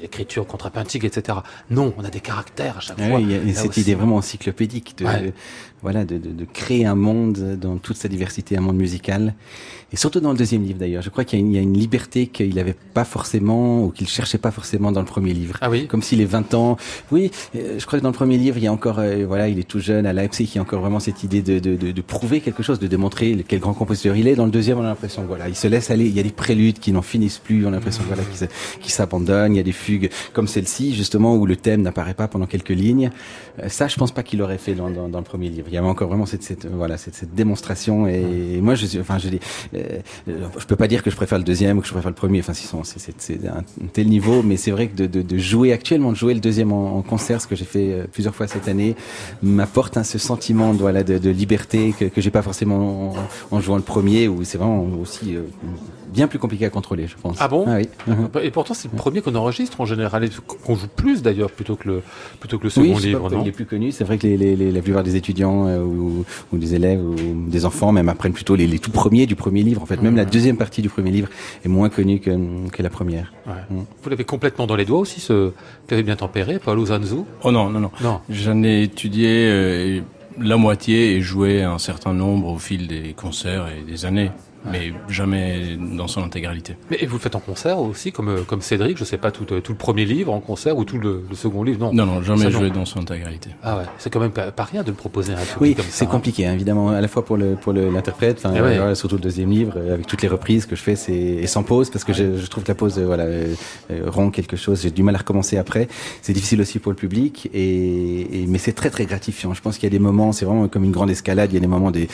l'écriture 0.01 0.45
contrapuntique, 0.47 1.03
etc. 1.03 1.39
Non, 1.69 1.93
on 1.97 2.03
a 2.03 2.09
des 2.09 2.19
caractères 2.19 2.77
à 2.77 2.79
chaque 2.79 2.97
Ah 3.01 3.07
fois. 3.07 3.17
oui, 3.19 3.25
il 3.29 3.47
y 3.49 3.51
a 3.51 3.53
cette 3.55 3.71
aussi. 3.71 3.81
idée 3.81 3.95
vraiment 3.95 4.17
encyclopédique 4.17 4.97
de, 4.97 5.05
Ouais. 5.05 5.33
voilà, 5.81 6.05
de, 6.05 6.17
de, 6.17 6.29
de 6.31 6.45
créer 6.45 6.85
un 6.85 6.95
monde 6.95 7.57
dans 7.59 7.77
toute 7.77 7.97
sa 7.97 8.07
diversité, 8.07 8.57
un 8.57 8.61
monde 8.61 8.77
musical. 8.77 9.33
Et 9.91 9.95
surtout 9.97 10.19
dans 10.19 10.31
le 10.31 10.37
deuxième 10.37 10.63
livre 10.63 10.77
d'ailleurs. 10.77 11.01
Je 11.01 11.09
crois 11.09 11.23
qu'il 11.23 11.39
y, 11.39 11.41
a 11.41 11.45
une- 11.45 11.51
il 11.51 11.55
y 11.55 11.57
a 11.57 11.61
une 11.61 11.73
liberté 11.75 12.27
qu'il 12.27 12.53
n'avait 12.53 12.75
pas 12.93 13.05
forcément 13.05 13.83
ou 13.85 13.89
qu'il 13.89 14.07
cherchait 14.07 14.37
pas 14.37 14.51
forcément 14.51 14.91
dans 14.91 14.99
le 14.99 15.07
premier 15.07 15.33
livre. 15.33 15.57
Ah 15.61 15.69
oui 15.71 15.87
Comme 15.87 16.03
si 16.03 16.15
les 16.15 16.25
20 16.25 16.53
ans. 16.53 16.77
Oui, 17.11 17.31
euh, 17.55 17.79
je 17.79 17.85
crois 17.87 17.97
que 17.97 18.03
dans 18.03 18.09
le 18.09 18.15
premier 18.15 18.37
livre, 18.37 18.57
il 18.57 18.63
y 18.63 18.67
a 18.67 18.71
encore, 18.71 18.99
euh, 18.99 19.25
voilà, 19.27 19.47
il 19.47 19.57
est 19.57 19.63
tout 19.67 19.79
jeune 19.79 20.05
à 20.05 20.13
Leipzig, 20.13 20.43
il 20.53 20.55
y 20.55 20.59
a 20.59 20.61
encore 20.61 20.81
vraiment 20.81 20.99
cette 20.99 21.23
idée 21.23 21.41
de, 21.41 21.57
de, 21.57 21.75
de, 21.75 21.91
de 21.91 22.01
prouver 22.01 22.39
quelque 22.41 22.61
chose, 22.61 22.77
de 22.79 22.85
démontrer 22.87 23.43
quel 23.47 23.59
grand 23.59 23.73
compositeur 23.73 24.15
il 24.15 24.27
est. 24.27 24.35
Dans 24.35 24.45
le 24.45 24.51
deuxième, 24.51 24.77
on 24.77 24.83
a 24.83 24.87
l'impression, 24.87 25.23
voilà, 25.25 25.49
il 25.49 25.55
se 25.55 25.67
laisse 25.67 25.89
aller. 25.89 26.05
Il 26.05 26.15
y 26.15 26.19
a 26.19 26.23
des 26.23 26.29
préludes 26.29 26.77
qui 26.79 26.91
n'en 26.91 27.01
finissent 27.01 27.39
plus. 27.39 27.65
On 27.65 27.69
a 27.69 27.71
l'impression, 27.71 28.03
voilà, 28.07 28.21
se- 28.35 28.45
qu'ils 28.81 28.91
s'abandonnent. 28.91 29.53
Il 29.53 29.57
y 29.57 29.59
a 29.59 29.63
des 29.63 29.71
fugues 29.71 30.09
comme 30.33 30.47
celle-ci, 30.47 30.93
justement, 30.95 31.35
où 31.35 31.45
le 31.45 31.55
thème 31.55 31.81
n'apparaît 31.81 32.13
pas 32.13 32.27
pendant 32.27 32.45
quelques 32.45 32.69
lignes. 32.69 33.11
Euh, 33.61 33.69
ça, 33.69 33.87
je 33.87 33.95
pense 33.95 34.11
pas 34.11 34.23
qu'il 34.23 34.39
l'aurait 34.39 34.57
fait 34.57 34.73
dans, 34.73 34.89
dans, 34.89 35.09
dans 35.09 35.19
le 35.19 35.23
premier 35.23 35.49
livre. 35.49 35.67
Il 35.69 35.73
y 35.73 35.77
avait 35.77 35.87
encore 35.87 36.07
vraiment 36.07 36.25
cette, 36.25 36.43
cette 36.43 36.65
voilà, 36.65 36.97
cette, 36.97 37.15
cette 37.15 37.33
démonstration. 37.35 38.07
Et, 38.07 38.59
moi, 38.61 38.75
je, 38.75 38.85
suis- 38.85 38.99
enfin, 38.99 39.17
je 39.17 39.29
dis, 39.29 39.39
euh, 39.75 39.99
euh, 40.29 40.47
je 40.57 40.65
peux 40.65 40.75
pas 40.75 40.87
dire 40.87 41.03
que 41.03 41.09
je 41.11 41.15
préfère 41.15 41.37
le 41.37 41.43
deuxième 41.43 41.77
ou 41.77 41.81
que 41.81 41.87
je 41.87 41.93
préfère 41.93 42.11
le 42.11 42.15
premier. 42.15 42.39
Enfin, 42.39 42.53
c'est 42.53 42.67
c'est- 42.83 43.13
c'est 43.17 43.47
un 43.47 43.63
tel 43.93 44.07
niveau, 44.07 44.41
mais 44.43 44.57
c'est 44.57 44.71
vrai 44.71 44.87
que 44.87 44.95
de, 44.95 45.05
de, 45.07 45.21
de 45.21 45.37
jouer 45.37 45.73
actuellement, 45.73 46.11
de 46.11 46.17
jouer 46.17 46.33
le 46.33 46.39
deuxième 46.39 46.71
en, 46.71 46.97
en 46.97 47.01
concert, 47.01 47.41
ce 47.41 47.47
que 47.47 47.55
j'ai 47.55 47.65
fait 47.65 48.07
plusieurs 48.11 48.35
fois 48.35 48.47
cette 48.47 48.67
année, 48.67 48.95
m'apporte 49.43 49.97
ce 50.03 50.17
sentiment 50.17 50.73
de, 50.73 50.79
voilà, 50.79 51.03
de, 51.03 51.17
de 51.17 51.29
liberté 51.29 51.93
que, 51.97 52.05
que 52.05 52.21
j'ai 52.21 52.29
pas 52.31 52.41
forcément 52.41 53.13
en, 53.51 53.55
en 53.55 53.59
jouant 53.61 53.75
le 53.77 53.81
premier, 53.81 54.27
où 54.27 54.43
c'est 54.43 54.57
vraiment 54.57 54.85
aussi 55.01 55.35
euh, 55.35 55.41
bien 56.11 56.27
plus 56.27 56.39
compliqué 56.39 56.65
à 56.65 56.69
contrôler, 56.69 57.07
je 57.07 57.15
pense. 57.15 57.37
Ah 57.39 57.47
bon 57.47 57.65
oui. 57.67 57.87
Mhm. 58.07 58.29
Et 58.43 58.51
pourtant, 58.51 58.73
c'est 58.73 58.91
le 58.91 58.97
premier 58.97 59.21
qu'on 59.21 59.35
enregistre 59.35 59.79
en 59.81 59.85
général, 59.85 60.23
et 60.23 60.29
qu'on 60.47 60.75
joue 60.75 60.87
plus 60.87 61.21
d'ailleurs, 61.21 61.51
plutôt 61.51 61.75
que 61.75 61.87
le, 61.87 62.01
plutôt 62.39 62.57
que 62.57 62.63
le 62.65 62.69
second 62.69 62.95
Oui, 62.95 63.01
livre, 63.03 63.29
pas, 63.29 63.35
non 63.35 63.41
il 63.43 63.47
est 63.47 63.51
plus 63.51 63.65
connu. 63.65 63.91
C'est 63.91 64.03
vrai 64.03 64.17
que 64.17 64.27
les, 64.27 64.37
les, 64.37 64.55
les- 64.55 64.71
la 64.71 64.81
plupart 64.81 65.03
des 65.03 65.15
étudiants 65.15 65.67
euh, 65.67 65.79
ou, 65.81 66.25
ou 66.53 66.57
des 66.57 66.75
élèves 66.75 67.01
ou 67.03 67.15
des 67.49 67.65
enfants 67.65 67.91
même 67.91 68.09
apprennent 68.09 68.33
plutôt 68.33 68.55
les, 68.55 68.67
les 68.67 68.79
tout 68.79 68.91
premiers 68.91 69.25
du 69.25 69.35
premier 69.35 69.63
livre. 69.63 69.81
En 69.81 69.85
fait, 69.85 70.01
même 70.01 70.15
la 70.15 70.25
deuxième 70.25 70.57
partie 70.57 70.81
du 70.81 70.89
premier 70.89 71.11
livre 71.11 71.29
est 71.63 71.69
moins 71.69 71.89
connue 71.89 72.19
que, 72.19 72.31
que 72.69 72.81
la 72.83 72.89
première. 72.89 73.31
Ouais. 73.47 73.53
Mm. 73.69 73.81
Vous 74.03 74.09
l'avez 74.09 74.23
complètement 74.25 74.67
dans 74.67 74.75
les 74.75 74.85
doigts 74.85 74.99
aussi, 74.99 75.19
ce 75.19 75.51
clavier 75.87 76.03
bien 76.03 76.15
tempéré, 76.15 76.59
Paolo 76.59 76.85
Zanzu 76.87 77.15
Oh 77.43 77.51
non, 77.51 77.69
non, 77.69 77.79
non. 77.79 77.91
Non. 78.01 78.19
J'en 78.29 78.63
ai 78.63 78.83
étudié 78.83 79.47
euh, 79.49 80.01
la 80.39 80.57
moitié 80.57 81.15
et 81.15 81.21
joué 81.21 81.61
un 81.63 81.77
certain 81.79 82.13
nombre 82.13 82.47
au 82.47 82.57
fil 82.57 82.87
des 82.87 83.13
concerts 83.13 83.67
et 83.67 83.89
des 83.89 84.05
années, 84.05 84.31
mais 84.65 84.91
jamais 85.07 85.77
dans 85.97 86.07
son 86.07 86.21
intégralité. 86.23 86.75
Mais 86.91 86.97
et 86.99 87.05
vous 87.05 87.15
le 87.15 87.19
faites 87.21 87.35
en 87.35 87.39
concert 87.39 87.79
aussi, 87.79 88.11
comme, 88.11 88.29
euh, 88.29 88.41
comme 88.45 88.61
Cédric, 88.61 88.97
je 88.97 89.03
sais 89.03 89.17
pas, 89.17 89.31
tout, 89.31 89.45
euh, 89.53 89.61
tout 89.61 89.71
le 89.71 89.77
premier 89.77 90.05
livre 90.05 90.33
en 90.33 90.39
concert 90.41 90.77
ou 90.77 90.83
tout 90.83 90.97
le, 90.97 91.23
le 91.29 91.35
second 91.35 91.63
livre, 91.63 91.79
non 91.79 91.93
Non, 91.93 92.05
non, 92.05 92.21
jamais 92.21 92.51
joué 92.51 92.69
dans 92.69 92.85
son 92.85 92.99
intégralité. 92.99 93.51
Ah 93.63 93.77
ouais, 93.77 93.83
c'est 93.97 94.09
quand 94.09 94.19
même 94.19 94.31
pas, 94.31 94.51
pas 94.51 94.63
rien 94.63 94.83
de 94.83 94.89
le 94.89 94.93
proposer 94.95 95.33
à 95.33 95.37
un 95.37 95.39
public 95.39 95.57
Oui, 95.61 95.75
comme 95.75 95.85
ça. 95.85 95.91
c'est 95.91 96.05
hein. 96.05 96.09
compliqué, 96.09 96.45
hein, 96.45 96.53
évidemment, 96.53 96.89
à 96.89 97.01
la 97.01 97.07
fois 97.07 97.23
pour 97.25 97.37
le 97.37 97.55
pour 97.55 97.73
le- 97.73 97.89
l'interprète, 97.89 98.37
enfin 98.43 98.53
Eh 98.55 98.61
ouais. 98.61 98.77
voilà, 98.77 98.95
surtout 98.95 99.15
le 99.15 99.21
deuxième 99.21 99.49
livre, 99.49 99.73
euh, 99.77 99.93
avec 99.93 100.07
toutes 100.07 100.21
les 100.21 100.27
reprises 100.27 100.65
que 100.65 100.75
je 100.75 100.81
fais, 100.81 100.95
c'est 100.95 101.13
et 101.13 101.47
sans 101.47 101.63
pause 101.63 101.89
parce 101.89 102.03
que 102.03 102.13
je, 102.13 102.37
je 102.37 102.47
trouve 102.47 102.63
que 102.63 102.69
la 102.71 102.75
pause, 102.75 102.99
euh, 102.99 103.05
voilà, 103.05 103.23
euh, 103.23 103.53
rompt 104.07 104.33
quelque 104.33 104.57
chose. 104.57 104.81
J'ai 104.81 104.91
du 104.91 105.03
mal 105.03 105.15
à 105.15 105.19
recommencer 105.19 105.57
après. 105.57 105.87
C'est 106.21 106.33
difficile 106.33 106.59
aussi 106.61 106.79
pour 106.79 106.91
le 106.91 106.97
public, 106.97 107.49
et, 107.53 108.43
et- 108.43 108.47
mais 108.47 108.57
c'est 108.57 108.73
très 108.73 108.89
très 108.89 109.05
gratifiant. 109.05 109.53
Je 109.53 109.61
pense 109.61 109.77
qu'il 109.77 109.85
y 109.85 109.87
a 109.87 109.95
des 109.97 109.99
moments, 109.99 110.31
c'est 110.31 110.45
vraiment 110.45 110.67
comme 110.67 110.83
une 110.83 110.91
grande 110.91 111.09
escalade. 111.09 111.51
Il 111.51 111.55
y 111.55 111.57
a 111.57 111.61
des 111.61 111.67
moments 111.67 111.91
des- 111.91 112.07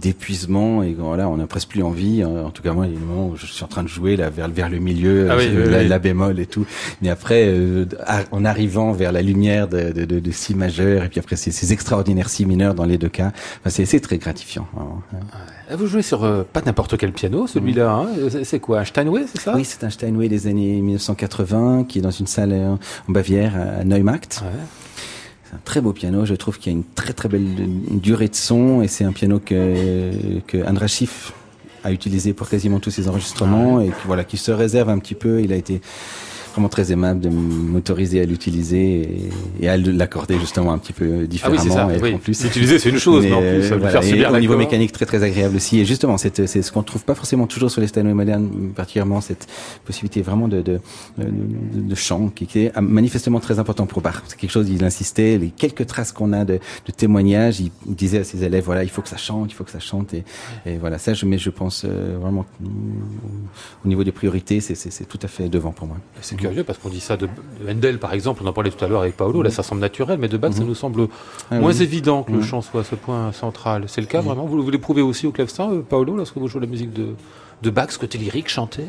d'épuisement 0.00 0.82
et 0.82 0.94
voilà, 0.94 1.28
on 1.28 1.35
n'a 1.36 1.46
presque 1.46 1.68
plus 1.68 1.82
envie. 1.82 2.22
hein. 2.22 2.44
En 2.46 2.50
tout 2.50 2.62
cas, 2.62 2.72
moi, 2.72 2.86
il 2.86 2.92
y 2.92 2.96
a 2.96 2.98
des 2.98 3.04
moments 3.04 3.28
où 3.28 3.36
je 3.36 3.46
suis 3.46 3.64
en 3.64 3.68
train 3.68 3.82
de 3.82 3.88
jouer 3.88 4.16
là 4.16 4.30
vers 4.30 4.48
vers 4.48 4.68
le 4.68 4.78
milieu, 4.78 5.28
Ah 5.30 5.36
oui, 5.36 5.44
euh, 5.48 5.64
oui, 5.66 5.70
la, 5.70 5.78
oui. 5.78 5.88
la 5.88 5.98
bémol 5.98 6.38
et 6.40 6.46
tout. 6.46 6.64
Mais 7.02 7.08
après, 7.10 7.44
euh, 7.46 7.84
en 8.32 8.44
arrivant 8.44 8.92
vers 8.92 9.12
la 9.12 9.22
lumière 9.22 9.68
de, 9.68 9.92
de, 9.92 10.04
de, 10.04 10.20
de 10.20 10.30
si 10.30 10.54
majeur 10.54 11.04
et 11.04 11.08
puis 11.08 11.20
après 11.20 11.36
ces, 11.36 11.50
ces 11.50 11.72
extraordinaires 11.72 12.28
si 12.28 12.46
mineurs 12.46 12.74
dans 12.74 12.84
les 12.84 12.98
deux 12.98 13.08
cas, 13.08 13.32
enfin, 13.64 13.84
c'est 13.84 14.00
très 14.00 14.18
gratifiant. 14.18 14.66
vraiment. 14.74 15.02
Ah, 15.70 15.76
Vous 15.76 15.86
jouez 15.86 16.02
sur 16.02 16.24
euh, 16.24 16.42
pas 16.50 16.62
n'importe 16.64 16.96
quel 16.96 17.12
piano, 17.12 17.46
celui-là. 17.46 17.90
hein. 17.90 18.06
C'est- 18.44 18.60
quoi, 18.60 18.80
un 18.80 18.84
Steinway, 18.84 19.24
c'est 19.32 19.40
ça? 19.40 19.54
Oui, 19.54 19.64
c'est 19.64 19.84
un 19.84 19.90
Steinway 19.90 20.28
des 20.28 20.46
années 20.46 20.80
1980 20.80 21.84
qui 21.88 21.98
est 21.98 22.02
dans 22.02 22.10
une 22.10 22.26
salle 22.26 22.52
en 22.54 22.78
Bavière 23.12 23.54
à 23.80 23.84
Neumarkt. 23.84 24.42
Ouais. 24.42 24.60
Un 25.56 25.60
très 25.64 25.80
beau 25.80 25.92
piano. 25.92 26.26
Je 26.26 26.34
trouve 26.34 26.58
qu'il 26.58 26.72
y 26.72 26.74
a 26.74 26.78
une 26.78 26.84
très 26.84 27.14
très 27.14 27.28
belle 27.28 27.46
durée 27.90 28.28
de 28.28 28.34
son 28.34 28.82
et 28.82 28.88
c'est 28.88 29.04
un 29.04 29.12
piano 29.12 29.38
que, 29.38 30.40
que 30.46 30.58
Andras 30.68 30.88
Schiff 30.88 31.32
a 31.82 31.92
utilisé 31.92 32.34
pour 32.34 32.48
quasiment 32.48 32.78
tous 32.78 32.90
ses 32.90 33.08
enregistrements 33.08 33.80
et 33.80 33.86
qui, 33.86 34.06
voilà, 34.06 34.24
qui 34.24 34.36
se 34.36 34.50
réserve 34.50 34.90
un 34.90 34.98
petit 34.98 35.14
peu. 35.14 35.40
Il 35.42 35.52
a 35.52 35.56
été 35.56 35.80
vraiment 36.56 36.68
très 36.70 36.90
aimable 36.90 37.20
de 37.20 37.28
m'autoriser 37.28 38.20
à 38.20 38.24
l'utiliser 38.24 39.02
et, 39.02 39.30
et 39.64 39.68
à 39.68 39.76
l'accorder 39.76 40.38
justement 40.40 40.72
un 40.72 40.78
petit 40.78 40.94
peu 40.94 41.04
Ah 41.04 41.18
oui, 41.20 41.28
différemment. 41.28 41.60
c'est 41.62 41.68
ça. 41.70 41.88
Oui. 42.02 42.14
en 42.14 42.18
plus, 42.18 42.42
L'utiliser, 42.44 42.78
c'est 42.78 42.88
une 42.88 42.98
chose, 42.98 43.24
mais, 43.24 43.32
en 43.32 43.42
euh, 43.42 43.58
plus, 43.58 43.68
ça 43.68 43.74
lui 43.74 43.80
voilà, 43.82 44.00
faire 44.02 44.30
et 44.32 44.36
au 44.36 44.40
niveau 44.40 44.56
mécanique 44.56 44.92
très 44.92 45.04
très 45.06 45.22
agréable 45.22 45.56
aussi. 45.56 45.78
Et 45.80 45.84
justement, 45.84 46.16
c'est 46.16 46.46
c'est 46.46 46.62
ce 46.62 46.72
qu'on 46.72 46.82
trouve 46.82 47.04
pas 47.04 47.14
forcément 47.14 47.46
toujours 47.46 47.70
sur 47.70 47.80
les 47.82 47.86
Steinway 47.88 48.14
modernes, 48.14 48.48
particulièrement 48.74 49.20
cette 49.20 49.46
possibilité 49.84 50.22
vraiment 50.22 50.48
de 50.48 50.62
de, 50.62 50.80
de, 51.18 51.24
de- 51.24 51.80
de 51.88 51.94
chant 51.94 52.28
qui 52.34 52.46
qui 52.46 52.60
est 52.60 52.80
manifestement 52.80 53.38
très 53.40 53.58
important 53.58 53.84
pour 53.86 54.00
Bach. 54.00 54.22
C'est 54.26 54.38
quelque 54.38 54.50
chose, 54.50 54.68
il 54.70 54.82
insistait. 54.82 55.36
Les 55.38 55.48
quelques 55.50 55.86
traces 55.86 56.12
qu'on 56.12 56.32
a 56.32 56.44
de, 56.46 56.54
de 56.86 56.92
témoignages, 56.92 57.60
il, 57.60 57.70
disait 57.86 58.18
à 58.20 58.24
ses 58.24 58.42
élèves 58.44 58.64
voilà, 58.64 58.82
il 58.82 58.90
faut 58.90 59.02
que 59.02 59.08
ça 59.08 59.16
chante, 59.18 59.50
il 59.52 59.54
faut 59.54 59.64
que 59.64 59.70
ça 59.70 59.80
chante. 59.80 60.14
Et, 60.14 60.24
et 60.64 60.78
voilà, 60.78 60.96
ça, 60.98 61.12
je 61.12 61.26
mais 61.26 61.38
je 61.38 61.50
pense 61.50 61.84
euh, 61.84 62.16
vraiment 62.20 62.46
au 63.84 63.88
niveau 63.88 64.04
des 64.04 64.12
priorités, 64.12 64.60
c'est 64.60 65.06
tout 65.08 65.18
à 65.22 65.28
fait 65.28 65.48
devant 65.48 65.72
pour 65.72 65.86
moi. 65.86 65.96
C'est 66.22 66.36
curieux 66.48 66.64
parce 66.64 66.78
qu'on 66.78 66.88
dit 66.88 67.00
ça 67.00 67.16
de, 67.16 67.26
de 67.26 67.70
Handel, 67.70 67.98
par 67.98 68.12
exemple, 68.12 68.42
on 68.44 68.46
en 68.46 68.52
parlait 68.52 68.70
tout 68.70 68.84
à 68.84 68.88
l'heure 68.88 69.02
avec 69.02 69.16
Paolo, 69.16 69.42
là 69.42 69.50
ça 69.50 69.62
semble 69.62 69.80
naturel, 69.80 70.18
mais 70.18 70.28
de 70.28 70.36
Bach 70.36 70.52
ça 70.52 70.64
nous 70.64 70.74
semble 70.74 71.08
Ah 71.50 71.58
moins 71.60 71.72
oui. 71.72 71.82
évident 71.82 72.22
que 72.22 72.32
le 72.32 72.38
Mhm. 72.38 72.44
chant 72.44 72.60
soit 72.62 72.80
à 72.80 72.84
ce 72.84 72.94
point 72.94 73.32
central. 73.32 73.84
C'est 73.88 74.00
le 74.00 74.06
cas 74.06 74.20
vraiment 74.20 74.44
vous, 74.46 74.62
vous 74.62 74.70
l'éprouvez 74.70 75.02
aussi 75.02 75.26
au 75.26 75.32
clavecin, 75.32 75.70
euh, 75.72 75.82
Paolo, 75.82 76.16
lorsque 76.16 76.36
vous 76.36 76.48
jouez 76.48 76.60
la 76.60 76.66
musique 76.66 76.92
de, 76.92 77.08
de 77.62 77.70
Bach, 77.70 77.90
ce 77.90 77.98
côté 77.98 78.18
lyrique, 78.18 78.48
chanté? 78.48 78.84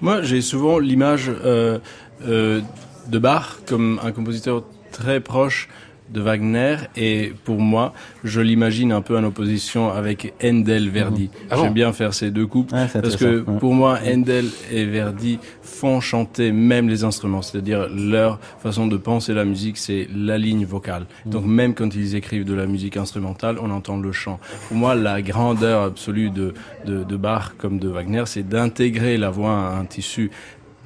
Moi, 0.00 0.22
j'ai 0.22 0.40
souvent 0.42 0.78
l'image 0.78 1.30
euh, 1.44 1.78
euh, 2.26 2.60
de 3.08 3.18
Bach 3.18 3.58
comme 3.66 3.98
un 4.02 4.12
compositeur 4.12 4.62
très 4.92 5.20
proche 5.20 5.68
de 6.12 6.20
Wagner 6.20 6.76
et 6.96 7.32
pour 7.44 7.60
moi, 7.60 7.92
je 8.24 8.40
l'imagine 8.40 8.92
un 8.92 9.00
peu 9.02 9.16
en 9.16 9.24
opposition 9.24 9.90
avec 9.90 10.34
Handel 10.42 10.88
Verdi. 10.90 11.30
Ah 11.50 11.56
bon 11.56 11.62
J'aime 11.64 11.72
bien 11.74 11.92
faire 11.92 12.14
ces 12.14 12.30
deux 12.30 12.46
couples 12.46 12.74
Ah, 12.76 12.86
parce 12.92 13.16
que 13.16 13.40
ouais. 13.40 13.58
pour 13.58 13.74
moi, 13.74 13.98
Handel 14.06 14.46
et 14.70 14.84
Verdi 14.84 15.38
font 15.62 16.00
chanter 16.00 16.52
même 16.52 16.88
les 16.88 17.04
instruments, 17.04 17.42
c'est-à-dire 17.42 17.88
leur 17.88 18.38
façon 18.62 18.86
de 18.86 18.96
penser 18.96 19.34
la 19.34 19.44
musique, 19.44 19.76
c'est 19.78 20.08
la 20.14 20.38
ligne 20.38 20.64
vocale. 20.64 21.06
Donc 21.26 21.44
même 21.46 21.74
quand 21.74 21.94
ils 21.94 22.14
écrivent 22.14 22.44
de 22.44 22.54
la 22.54 22.66
musique 22.66 22.96
instrumentale, 22.96 23.56
on 23.60 23.70
entend 23.70 23.96
le 23.96 24.12
chant. 24.12 24.38
Pour 24.68 24.76
moi, 24.76 24.94
la 24.94 25.22
grandeur 25.22 25.82
absolue 25.82 26.30
de, 26.30 26.54
de, 26.86 27.04
de 27.04 27.16
Bach 27.16 27.52
comme 27.58 27.78
de 27.78 27.88
Wagner, 27.88 28.24
c'est 28.26 28.48
d'intégrer 28.48 29.16
la 29.16 29.30
voix 29.30 29.52
à 29.54 29.76
un 29.78 29.84
tissu 29.84 30.30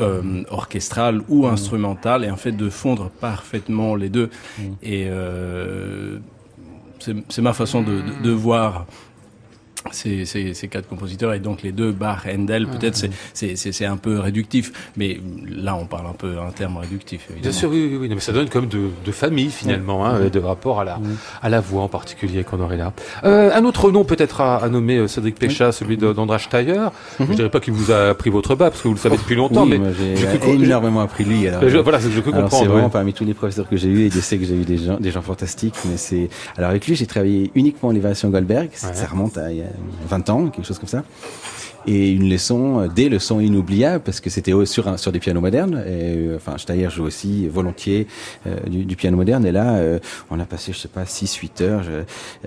euh, 0.01 0.43
orchestral 0.51 1.23
ou 1.29 1.47
instrumental 1.47 2.25
et 2.25 2.31
en 2.31 2.37
fait 2.37 2.53
de 2.53 2.69
fondre 2.69 3.11
parfaitement 3.11 3.95
les 3.95 4.09
deux. 4.09 4.31
Et 4.83 5.07
euh, 5.09 6.19
c'est 6.99 7.17
c'est 7.29 7.43
ma 7.43 7.53
façon 7.53 7.83
de, 7.83 8.03
de, 8.03 8.23
de 8.23 8.31
voir 8.31 8.87
ces, 9.93 10.25
ces, 10.25 10.55
ces 10.55 10.69
quatre 10.69 10.89
compositeurs 10.89 11.33
et 11.35 11.39
donc 11.41 11.63
les 11.63 11.73
deux 11.73 11.93
Bach, 11.93 12.27
Handel, 12.33 12.67
peut-être 12.67 12.97
c'est- 12.97 13.11
c'est 13.35 13.57
c'est 13.57 13.73
c'est 13.73 13.85
un 13.87 13.97
peu 13.97 14.19
réductif, 14.19 14.91
mais 14.97 15.21
là 15.49 15.77
on 15.77 15.87
parle 15.87 16.07
un 16.07 16.13
peu 16.13 16.39
en 16.39 16.51
termes 16.51 16.77
réductifs. 16.79 17.29
Bien 17.41 17.53
sûr, 17.53 17.71
oui, 17.71 17.89
oui, 17.93 17.99
oui, 18.03 18.09
mais 18.09 18.21
ça 18.21 18.33
donne 18.33 18.49
comme 18.49 18.67
de, 18.67 18.89
de 19.05 19.13
famille 19.13 19.51
finalement, 19.51 20.07
hein, 20.07 20.29
de 20.33 20.39
rapport 20.41 20.81
à 20.81 20.85
la, 20.85 20.99
à 21.43 21.49
la 21.49 21.61
voix 21.61 21.83
en 21.83 21.89
particulier 21.89 22.45
qu'on 22.45 22.61
aurait 22.61 22.77
là. 22.77 22.93
Euh, 23.25 23.51
un 23.55 23.65
autre 23.65 23.91
nom 23.91 24.05
peut-être 24.05 24.41
à, 24.41 24.57
à 24.57 24.69
nommer 24.69 24.97
euh, 24.99 25.07
Cédric 25.09 25.39
Péchat, 25.39 25.73
celui 25.73 25.97
d'Andras 25.97 26.39
Steyer. 26.41 26.89
Je 27.21 27.25
dirais 27.35 27.51
pas 27.51 27.61
qu'il 27.61 27.73
vous 27.75 27.91
a 27.91 28.15
pris 28.15 28.31
votre 28.31 28.55
bas 28.55 28.71
parce 28.71 28.83
que 28.83 28.89
vous 28.89 28.95
le 28.95 29.01
savez 29.01 29.17
depuis 29.17 29.35
longtemps, 29.37 29.67
mais 29.67 29.81
j'ai 29.99 30.17
j'ai 30.17 30.27
cru- 30.39 30.63
énormément 30.63 31.01
appris 31.01 31.25
lui. 31.25 31.47
Alors, 31.49 31.69
je- 31.69 31.77
voilà, 31.79 31.99
c'est 32.01 32.07
ce 32.07 32.11
que 32.11 32.17
je 32.17 32.21
peux 32.21 32.33
Alors 32.33 32.45
c'est 32.45 32.51
comprendre. 32.51 32.71
vraiment 32.73 32.87
ouais. 32.87 32.93
parmi 32.93 33.13
tous 33.13 33.25
les 33.25 33.35
professeurs 33.35 33.69
que 33.69 33.77
j'ai 33.77 33.89
eu 33.89 34.05
et 34.07 34.09
Dieu 34.09 34.21
sait 34.21 34.39
que 34.39 34.45
j'ai 34.45 34.55
eu 34.57 34.65
des 34.65 34.79
gens, 34.79 34.97
des 34.99 35.11
gens 35.11 35.23
fantastiques. 35.23 35.75
Mais 35.89 35.97
c'est 35.97 36.29
alors 36.57 36.71
avec 36.71 36.87
lui 36.87 36.95
j'ai 36.97 37.07
travaillé 37.07 37.51
uniquement 37.55 37.89
en 37.91 37.93
l'évaluation 37.93 38.31
Goldberg. 38.31 38.69
C'est- 38.73 38.87
Ouais. 38.87 38.95
Ça 38.95 39.07
remonte 39.07 39.37
à 39.37 39.51
20 40.09 40.31
ans, 40.31 40.49
quelque 40.51 40.67
chose 40.67 40.79
comme 40.79 40.89
ça. 40.89 41.03
Et 41.87 42.11
une 42.11 42.29
leçon, 42.29 42.81
euh, 42.81 42.89
des 42.89 43.09
leçons 43.09 43.41
inoubliables 43.41 44.03
parce 44.05 44.21
que 44.21 44.31
c'était 44.31 44.53
sur 44.65 44.89
un, 44.89 44.97
sur 44.97 45.13
des 45.13 45.19
pianos 45.21 45.41
modernes. 45.41 45.83
Et, 45.87 46.17
euh, 46.17 46.37
enfin, 46.37 46.59
Steyer 46.59 46.89
joue 46.91 47.05
aussi 47.05 47.47
volontiers 47.49 48.07
euh, 48.47 48.57
du, 48.69 48.85
du 48.85 48.97
piano 48.97 49.17
moderne. 49.17 49.47
Et 49.47 49.53
là, 49.53 49.77
euh, 49.77 49.99
on 50.31 50.39
a 50.41 50.45
passé, 50.45 50.73
je 50.73 50.79
sais 50.79 50.89
pas, 50.89 51.05
6-8 51.05 51.63
heures 51.63 51.83
je- 51.83 51.91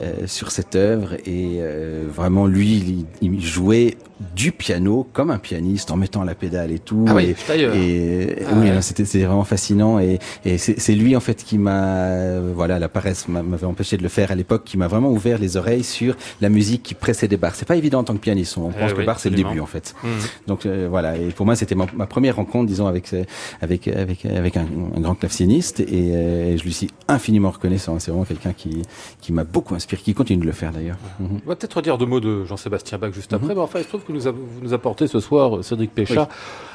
euh, 0.03 0.27
sur 0.27 0.51
cette 0.51 0.75
œuvre 0.75 1.13
et 1.25 1.57
euh, 1.59 2.05
vraiment 2.13 2.45
lui, 2.47 3.05
il, 3.21 3.31
il 3.33 3.41
jouait 3.45 3.97
du 4.35 4.51
piano 4.51 5.07
comme 5.13 5.31
un 5.31 5.37
pianiste 5.37 5.91
en 5.91 5.95
mettant 5.95 6.25
la 6.25 6.35
pédale 6.35 6.71
et 6.73 6.79
tout. 6.79 7.05
Ah 7.07 7.15
oui, 7.15 7.33
et, 7.73 8.35
Ah 8.45 8.51
oui, 8.55 8.67
ouais. 8.67 8.73
non, 8.75 8.81
c'était 8.81 9.03
vraiment 9.23 9.45
fascinant 9.45 9.97
et, 9.99 10.19
et 10.43 10.57
c'est 10.57 10.93
lui 10.95 11.15
en 11.15 11.21
fait 11.21 11.41
qui 11.41 11.57
m'a 11.57 12.39
voilà 12.53 12.79
la 12.79 12.89
paresse 12.89 13.29
m'a- 13.29 13.43
m'avait 13.43 13.65
empêché 13.65 13.95
de 13.95 14.03
le 14.03 14.09
faire 14.09 14.31
à 14.31 14.35
l'époque 14.35 14.63
qui 14.65 14.77
m'a 14.77 14.87
vraiment 14.87 15.09
ouvert 15.09 15.37
les 15.39 15.55
oreilles 15.55 15.85
sur 15.85 16.15
la 16.41 16.49
musique 16.49 16.83
qui 16.83 16.95
précédait 16.95 17.37
Bach. 17.37 17.53
C'est 17.55 17.67
pas 17.67 17.77
évident 17.77 17.99
en 17.99 18.03
tant 18.03 18.13
que 18.13 18.19
pianiste. 18.19 18.57
On 18.57 18.71
Eh 18.75 18.79
pense 18.81 18.93
que 18.93 19.05
Bach 19.05 19.17
c'est 19.19 19.28
le 19.29 19.33
absolument. 19.35 19.49
début 19.49 19.61
en 19.61 19.65
fait. 19.65 19.95
Mhm. 20.03 20.09
Donc 20.47 20.65
euh, 20.65 20.87
voilà 20.89 21.17
et 21.17 21.29
pour 21.29 21.45
moi 21.45 21.55
c'était 21.55 21.75
ma, 21.75 21.85
ma 21.95 22.05
première 22.07 22.35
rencontre 22.35 22.67
disons 22.67 22.87
avec 22.87 23.07
ce- 23.07 23.23
avec 23.61 23.87
avec 23.87 24.25
avec 24.25 24.57
un, 24.57 24.67
un 24.95 24.99
grand 25.01 25.15
claveciniste 25.15 25.79
et 25.81 25.85
euh, 26.15 26.57
je 26.57 26.63
lui 26.63 26.73
suis 26.73 26.89
infiniment 27.07 27.51
reconnaissant. 27.51 27.97
C'est 27.99 28.11
vraiment 28.11 28.25
quelqu'un 28.25 28.53
qui 28.53 28.81
qui 29.21 29.31
m'a 29.33 29.43
beaucoup 29.43 29.75
inspiré, 29.75 30.01
qui 30.01 30.13
continue 30.13 30.41
de 30.41 30.45
le 30.45 30.51
faire 30.51 30.71
d'ailleurs. 30.71 30.97
Mhm. 31.19 31.39
On 31.45 31.49
va 31.49 31.55
peut-être 31.55 31.81
dire 31.81 31.97
deux 31.97 32.05
mots 32.05 32.19
de 32.19 32.45
Jean-Sébastien 32.45 32.97
Bach 32.97 33.11
juste 33.13 33.31
après, 33.33 33.53
mais 33.55 33.61
enfin, 33.61 33.79
il 33.79 33.83
se 33.83 33.89
trouve 33.89 34.03
que 34.03 34.11
nous 34.11 34.21
vous 34.21 34.61
nous 34.61 34.73
apportez 34.73 35.07
ce 35.07 35.19
soir, 35.19 35.57
euh, 35.57 35.61
Cédric 35.61 35.93
Péchat, 35.93 36.27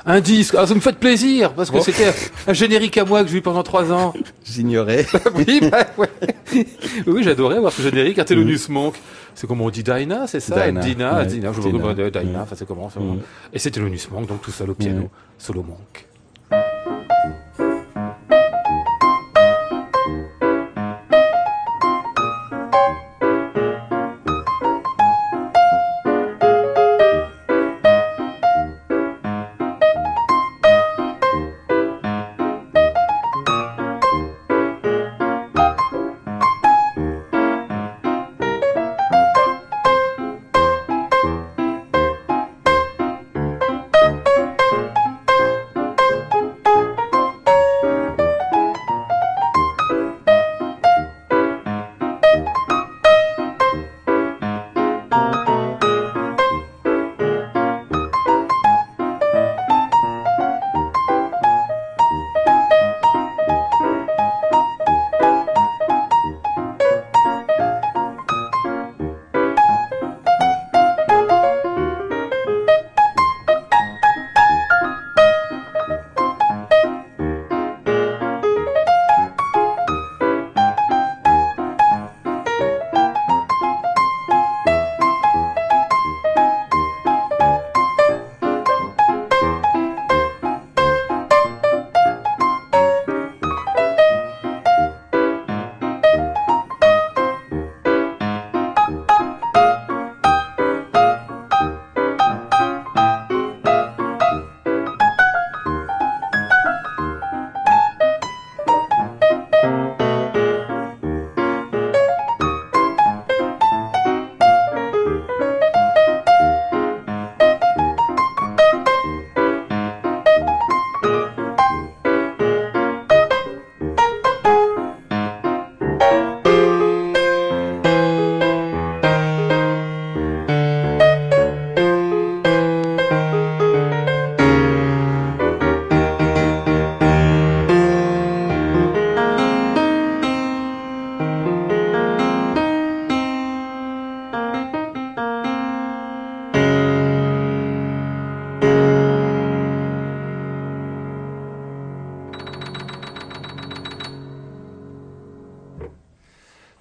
un 0.07 0.21
disque. 0.21 0.55
Ah, 0.59 0.67
ça 0.67 0.75
me 0.75 0.81
fait 0.81 0.97
plaisir, 0.99 1.53
parce 1.55 1.71
que 1.71 1.77
Oh. 1.79 1.83
c'était 1.83 2.13
un 2.47 2.53
générique 2.53 2.97
à 2.99 3.05
moi 3.05 3.23
que 3.25 3.31
j'ai 3.31 3.39
eu 3.39 3.43
pendant 3.43 3.63
trois 3.63 3.93
ans. 3.93 4.13
J'ignorais. 4.45 5.07
oui, 5.37 5.61
bah, 5.71 5.87
ouais. 5.99 6.09
oui, 7.07 7.23
j'adorais 7.23 7.59
voir 7.59 7.73
ce 7.73 7.83
générique, 7.83 8.19
un 8.19 8.25
Thelonious 8.25 8.69
Monk. 8.69 8.95
C'est 9.35 9.47
comment 9.47 9.65
on 9.65 9.71
dit 9.71 9.83
Dinah, 9.83 10.27
c'est 10.27 10.41
ça 10.41 10.71
Dina, 10.71 10.81
ouais, 11.19 11.27
Dina, 11.27 11.53
je 11.53 11.61
Dinah, 11.61 11.79
vois 11.79 11.95
Dinah, 11.95 12.21
ouais. 12.21 12.37
enfin 12.43 12.55
c'est 12.57 12.67
comment 12.67 12.91
Mhm. 12.97 13.21
Et 13.53 13.59
c'est 13.59 13.71
Thelonious 13.71 14.09
Monk, 14.13 14.27
donc 14.29 14.43
tout 14.43 14.51
seul 14.53 14.71
au 14.71 14.75
piano, 14.75 15.03
Ouais. 15.03 15.09
solo 15.39 15.63
Monk. 15.65 16.07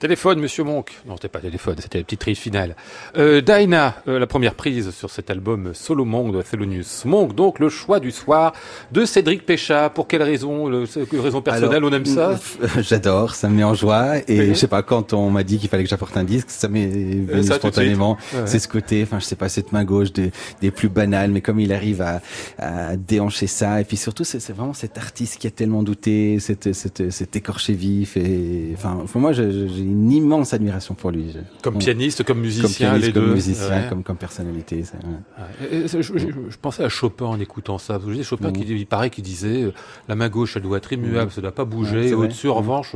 Téléphone, 0.04 0.41
monsieur 0.41 0.66
Monk. 0.66 0.91
Non, 1.08 1.16
c'était 1.16 1.30
pas 1.30 1.39
téléphone, 1.39 1.76
c'était 1.80 1.99
la 1.99 2.04
petite 2.04 2.20
prise 2.20 2.38
finale. 2.38 2.76
Euh, 3.18 3.39
Dinah, 3.39 3.95
euh, 4.10 4.20
la 4.20 4.28
première 4.28 4.54
prise 4.54 4.91
sur 4.91 5.10
cet 5.10 5.30
album 5.30 5.70
Solo 5.74 6.04
Monk 6.04 6.36
de 6.36 6.41
Thelonious 6.41 7.06
Monk. 7.06 7.34
Donc, 7.36 7.58
le 7.60 7.70
choix 7.70 8.01
du 8.01 8.12
soir 8.12 8.51
de 8.91 9.06
Cédric 9.06 9.45
Péchat. 9.45 9.89
Pour 9.91 10.10
quelle 10.10 10.24
raison 10.24 10.68
le, 10.68 10.84
quelle 11.10 11.22
raison 11.22 11.41
personnelle 11.41 11.78
Alors, 11.78 11.89
on 11.89 11.93
aime 11.95 12.06
ça? 12.06 12.38
J'adore, 12.82 13.34
ça 13.34 13.47
me 13.47 13.56
met 13.56 13.64
en 13.64 13.76
joie. 13.76 14.18
Et 14.28 14.39
Oui. 14.41 14.47
je 14.49 14.54
sais 14.56 14.68
pas, 14.68 14.84
quand 14.84 15.14
on 15.14 15.30
m'a 15.30 15.43
dit 15.43 15.58
qu'il 15.58 15.70
fallait 15.70 15.84
que 15.86 15.89
j'apporte 15.89 16.18
un 16.18 16.26
disque, 16.26 16.49
ça 16.49 16.68
m'est 16.68 16.86
venu 16.86 17.28
Euh, 17.32 17.36
ça, 17.38 17.41
suite. 17.54 17.56
spontanément. 17.60 18.18
Ouais. 18.34 18.41
C'est 18.43 18.60
ce 18.60 18.68
côté, 18.68 19.04
enfin, 19.04 19.20
je 19.22 19.24
sais 19.24 19.38
pas, 19.38 19.47
cette 19.47 19.72
main 19.72 19.86
gauche 19.86 20.12
des, 20.12 20.32
des 20.60 20.72
plus 20.72 20.89
banales, 20.89 21.32
mais 21.32 21.39
comme 21.39 21.62
il 21.62 21.72
arrive 21.72 22.01
à, 22.01 22.22
à 22.60 22.97
déhancher 22.97 23.47
ça. 23.47 23.80
Et 23.80 23.86
puis 23.86 23.95
surtout, 23.95 24.26
c'est 24.26 24.45
vraiment 24.51 24.74
cet 24.74 24.97
artiste 24.97 25.38
qui 25.38 25.47
a 25.47 25.51
tellement 25.51 25.82
douté, 25.82 26.39
cet, 26.41 26.74
cet, 26.74 27.10
cet 27.10 27.38
écorché 27.38 27.72
vif. 27.72 28.18
Et 28.18 28.74
enfin, 28.76 29.06
moi, 29.16 29.32
j'ai 29.32 29.93
une 29.94 30.12
immense 30.12 30.54
admiration 30.54 30.94
pour 30.96 31.12
lui. 31.12 31.36
Comme 31.62 31.78
pianiste, 31.78 32.24
comme 32.24 32.36
comme 32.38 32.41
musicien, 32.41 32.89
pianiste, 32.89 33.08
les 33.08 33.14
comme 33.14 33.26
deux. 33.28 33.34
musicien, 33.34 33.70
Ouais. 33.70 33.86
comme, 33.89 34.04
comme 34.04 34.18
personnalité. 34.18 34.84
ça, 34.84 34.98
ouais. 34.98 35.72
Ouais. 35.72 35.78
Et 35.84 35.88
Je, 35.88 36.02
je- 36.02 36.18
je- 36.18 36.28
je 36.50 36.58
pensais 36.62 36.84
à 36.84 36.89
Chopin 36.89 37.26
en 37.26 37.39
écoutant 37.39 37.78
ça. 37.78 37.98
Vous 37.98 38.10
savez, 38.12 38.24
Chopin, 38.24 38.48
Mhm. 38.50 38.54
qui, 38.54 38.62
il 38.76 38.86
paraît 38.88 39.10
qu'il 39.10 39.24
disait 39.24 39.64
euh, 39.64 39.74
la 40.08 40.16
main 40.16 40.30
gauche, 40.30 40.56
elle 40.58 40.64
doit 40.64 40.78
être 40.78 40.91
immuable, 40.91 41.32
ça 41.32 41.38
ne 41.41 41.44
doit 41.44 41.52
pas 41.56 41.66
bouger. 41.66 42.14
Au-dessus, 42.14 42.50
en 42.50 42.54
Mhm. 42.54 42.58
revanche, 42.60 42.96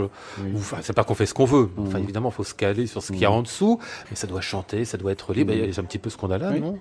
enfin, 0.56 0.78
c'est 0.82 0.94
pas 0.94 1.04
qu'on 1.04 1.16
fait 1.16 1.26
ce 1.26 1.34
qu'on 1.34 1.46
veut. 1.46 1.70
Enfin, 1.78 1.98
Mhm. 2.00 2.04
évidemment, 2.04 2.30
il 2.30 2.36
faut 2.36 2.44
se 2.44 2.54
caler 2.54 2.88
sur 2.88 3.02
ce 3.04 3.12
qu'il 3.12 3.22
y 3.22 3.26
a 3.26 3.32
en 3.32 3.42
dessous, 3.44 3.80
mais 4.10 4.16
ça 4.16 4.28
doit 4.28 4.42
chanter, 4.42 4.84
ça 4.86 4.98
doit 4.98 5.12
être 5.12 5.34
libre. 5.34 5.54
C'est 5.72 5.80
un 5.80 5.84
petit 5.84 6.00
peu 6.00 6.10
ce 6.10 6.18
qu'on 6.18 6.32
a 6.32 6.38
là, 6.38 6.52
Oui. 6.54 6.62
non? 6.62 6.80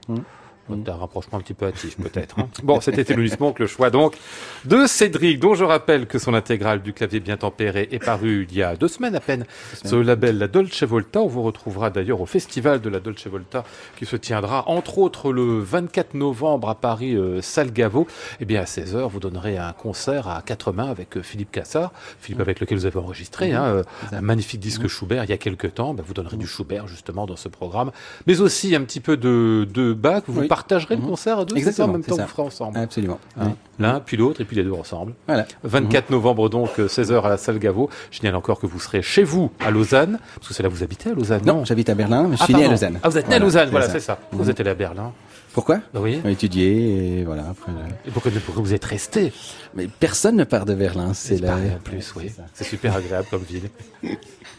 Mhm. 0.69 0.85
Un 0.89 0.97
rapprochement 0.97 1.39
un 1.39 1.41
petit 1.43 1.55
peu 1.55 1.67
hâtif, 1.67 1.97
peut-être. 2.03 2.39
hein. 2.39 2.49
bon, 2.63 2.81
c'était 2.81 3.05
Monk, 3.41 3.59
le 3.59 3.67
choix 3.67 3.91
donc 3.91 4.17
de 4.65 4.87
Cédric, 4.87 5.39
dont 5.41 5.55
je 5.55 5.65
rappelle 5.65 6.07
que 6.07 6.19
son 6.19 6.35
intégrale 6.35 6.83
du 6.83 6.93
clavier 6.93 7.21
bien 7.21 7.37
tempéré 7.37 7.89
est 7.91 8.05
paru 8.05 8.47
il 8.51 8.57
y 8.57 8.63
a 8.63 8.77
deux 8.77 8.89
semaines 8.89 9.15
à 9.15 9.21
peine 9.21 9.45
sur 9.85 9.97
le 9.97 10.03
label 10.03 10.39
La 10.39 10.49
Dolce 10.49 10.83
Volta. 10.83 11.21
On 11.21 11.27
vous 11.29 11.43
retrouvera 11.43 11.91
d'ailleurs 11.91 12.21
au 12.21 12.27
festival 12.27 12.81
de 12.81 12.89
la 12.89 13.01
Dolce 13.01 13.27
Volta 13.27 13.65
qui 13.97 14.07
se 14.07 14.17
tiendra 14.17 14.69
entre 14.69 14.99
autres 14.99 15.33
le 15.33 15.61
24 15.61 16.15
novembre 16.15 16.69
à 16.69 16.75
Paris, 16.75 17.15
euh, 17.15 17.41
salle 17.43 17.73
Gaveau. 17.73 18.07
Et 18.41 18.45
bien 18.45 18.61
à 18.61 18.65
16h, 18.65 19.09
vous 19.09 19.21
donnerez 19.21 19.59
un 19.59 19.73
concert 19.73 20.29
à 20.29 20.43
quatre 20.43 20.73
mains 20.73 20.91
avec 20.91 21.17
euh, 21.17 21.23
Philippe 21.23 21.53
Cassard, 21.53 21.93
Philippe 22.21 22.41
avec 22.41 22.61
lequel 22.61 22.79
vous 22.79 22.87
avez 22.87 22.99
enregistré 22.99 23.53
hein, 23.53 23.65
euh, 23.65 23.83
C'est 24.11 24.17
un 24.17 24.21
magnifique 24.21 24.61
disque 24.61 24.87
Schubert 24.89 25.25
il 25.25 25.31
y 25.31 25.35
a 25.35 25.39
quelques 25.39 25.75
temps. 25.75 25.95
Ben, 25.95 26.05
vous 26.07 26.15
donnerez 26.15 26.37
du 26.37 26.47
Schubert 26.47 26.87
justement 26.89 27.27
dans 27.27 27.37
ce 27.37 27.49
programme, 27.49 27.91
mais 28.27 28.41
aussi 28.41 28.75
un 28.75 28.83
petit 28.83 29.01
peu 29.01 29.17
de, 29.17 29.67
de 29.73 29.93
Bach. 29.93 30.23
Vous 30.27 30.43
Oui. 30.43 30.49
Partagerez 30.57 30.97
le 30.97 31.03
Mhm. 31.03 31.09
concert 31.09 31.39
à 31.41 31.45
deux, 31.45 31.57
Exactement, 31.57 31.89
en 31.89 31.93
même 31.93 32.03
temps 32.05 32.17
ça. 32.17 32.23
vous 32.23 32.29
ferez 32.29 32.43
ensemble. 32.43 32.79
Absolument. 32.79 33.19
Hein, 33.39 33.49
Oui. 33.49 33.53
L'un, 33.79 34.01
puis 34.01 34.17
l'autre, 34.17 34.41
et 34.41 34.45
puis 34.45 34.57
les 34.57 34.65
deux 34.65 34.73
ensemble. 34.73 35.13
Voilà. 35.27 35.47
24 35.65 36.11
novembre 36.11 36.49
donc, 36.49 36.71
euh, 36.81 36.89
16h 36.89 37.25
à 37.27 37.29
la 37.29 37.37
salle 37.37 37.59
Gaveau. 37.59 37.91
Je 38.11 38.17
signale 38.17 38.35
encore 38.37 38.59
que 38.59 38.67
vous 38.67 38.81
serez 38.81 39.03
chez 39.03 39.23
vous 39.23 39.51
à 39.61 39.71
Lausanne, 39.71 40.19
parce 40.37 40.49
que 40.49 40.55
c'est 40.55 40.63
là 40.63 40.69
que 40.71 40.75
vous 40.75 40.83
habitez 40.83 41.11
à 41.11 41.13
Lausanne, 41.15 41.43
non, 41.45 41.57
Non, 41.57 41.65
j'habite 41.65 41.89
à 41.91 41.95
Berlin, 41.95 42.27
mais 42.29 42.37
je 42.37 42.43
Ah, 42.43 42.47
suis 42.47 42.55
né 42.55 42.65
à. 42.65 42.71
Lausanne. 42.71 42.99
Ah, 43.03 43.09
vous 43.11 43.19
êtes 43.19 43.29
né 43.29 43.35
à 43.35 43.39
Lausanne, 43.39 43.69
voilà, 43.71 43.89
c'est 43.91 44.01
ça. 44.01 44.19
Mhm. 44.33 44.39
Vous 44.41 44.51
êtes 44.51 44.61
allé 44.61 44.71
à 44.71 44.75
Berlin. 44.75 45.13
Pourquoi 45.53 45.79
Oui. 45.95 46.21
Étudier 46.27 47.21
et 47.21 47.25
voilà. 47.25 47.45
Après, 47.51 47.73
euh, 47.73 47.89
Et 48.07 48.11
pourquoi, 48.11 48.31
pourquoi 48.45 48.63
vous 48.63 48.75
êtes 48.75 48.85
resté 48.85 49.33
mais 49.75 49.89
personne 49.89 50.37
ne 50.37 50.45
part 50.45 50.65
de 50.67 50.75
Berlin. 50.75 51.13
C'est 51.15 51.39
là. 51.41 51.55
en 51.57 51.79
plus, 51.83 52.13
oui. 52.17 52.31
C'est 52.55 52.65
super 52.65 52.95
agréable 52.97 53.27
comme 53.31 53.43
ville. 53.43 53.69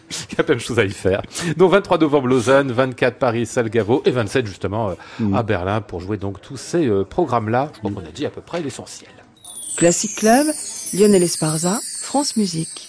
Il 0.31 0.37
y 0.37 0.41
a 0.41 0.43
plein 0.43 0.55
de 0.55 0.59
choses 0.59 0.79
à 0.79 0.85
y 0.85 0.91
faire. 0.91 1.21
Donc 1.57 1.71
23 1.71 1.97
novembre 1.97 2.27
Lausanne, 2.27 2.71
24 2.71 3.17
Paris, 3.17 3.45
Salgavo 3.45 4.01
et 4.05 4.11
27 4.11 4.45
justement 4.45 4.89
euh, 4.89 4.93
Mm. 5.19 5.33
à 5.35 5.43
Berlin 5.43 5.81
pour 5.81 5.99
jouer 5.99 6.17
donc 6.17 6.41
tous 6.41 6.57
ces 6.57 6.85
euh, 6.87 7.03
programmes-là. 7.03 7.71
Je 7.73 7.79
crois 7.79 7.91
qu'on 7.91 8.07
a 8.07 8.11
dit 8.11 8.25
à 8.25 8.29
peu 8.29 8.41
près 8.41 8.61
l'essentiel. 8.61 9.09
Classic 9.77 10.15
Club, 10.15 10.47
Lionel 10.93 11.23
Esparza, 11.23 11.79
France 12.01 12.35
Musique. 12.37 12.86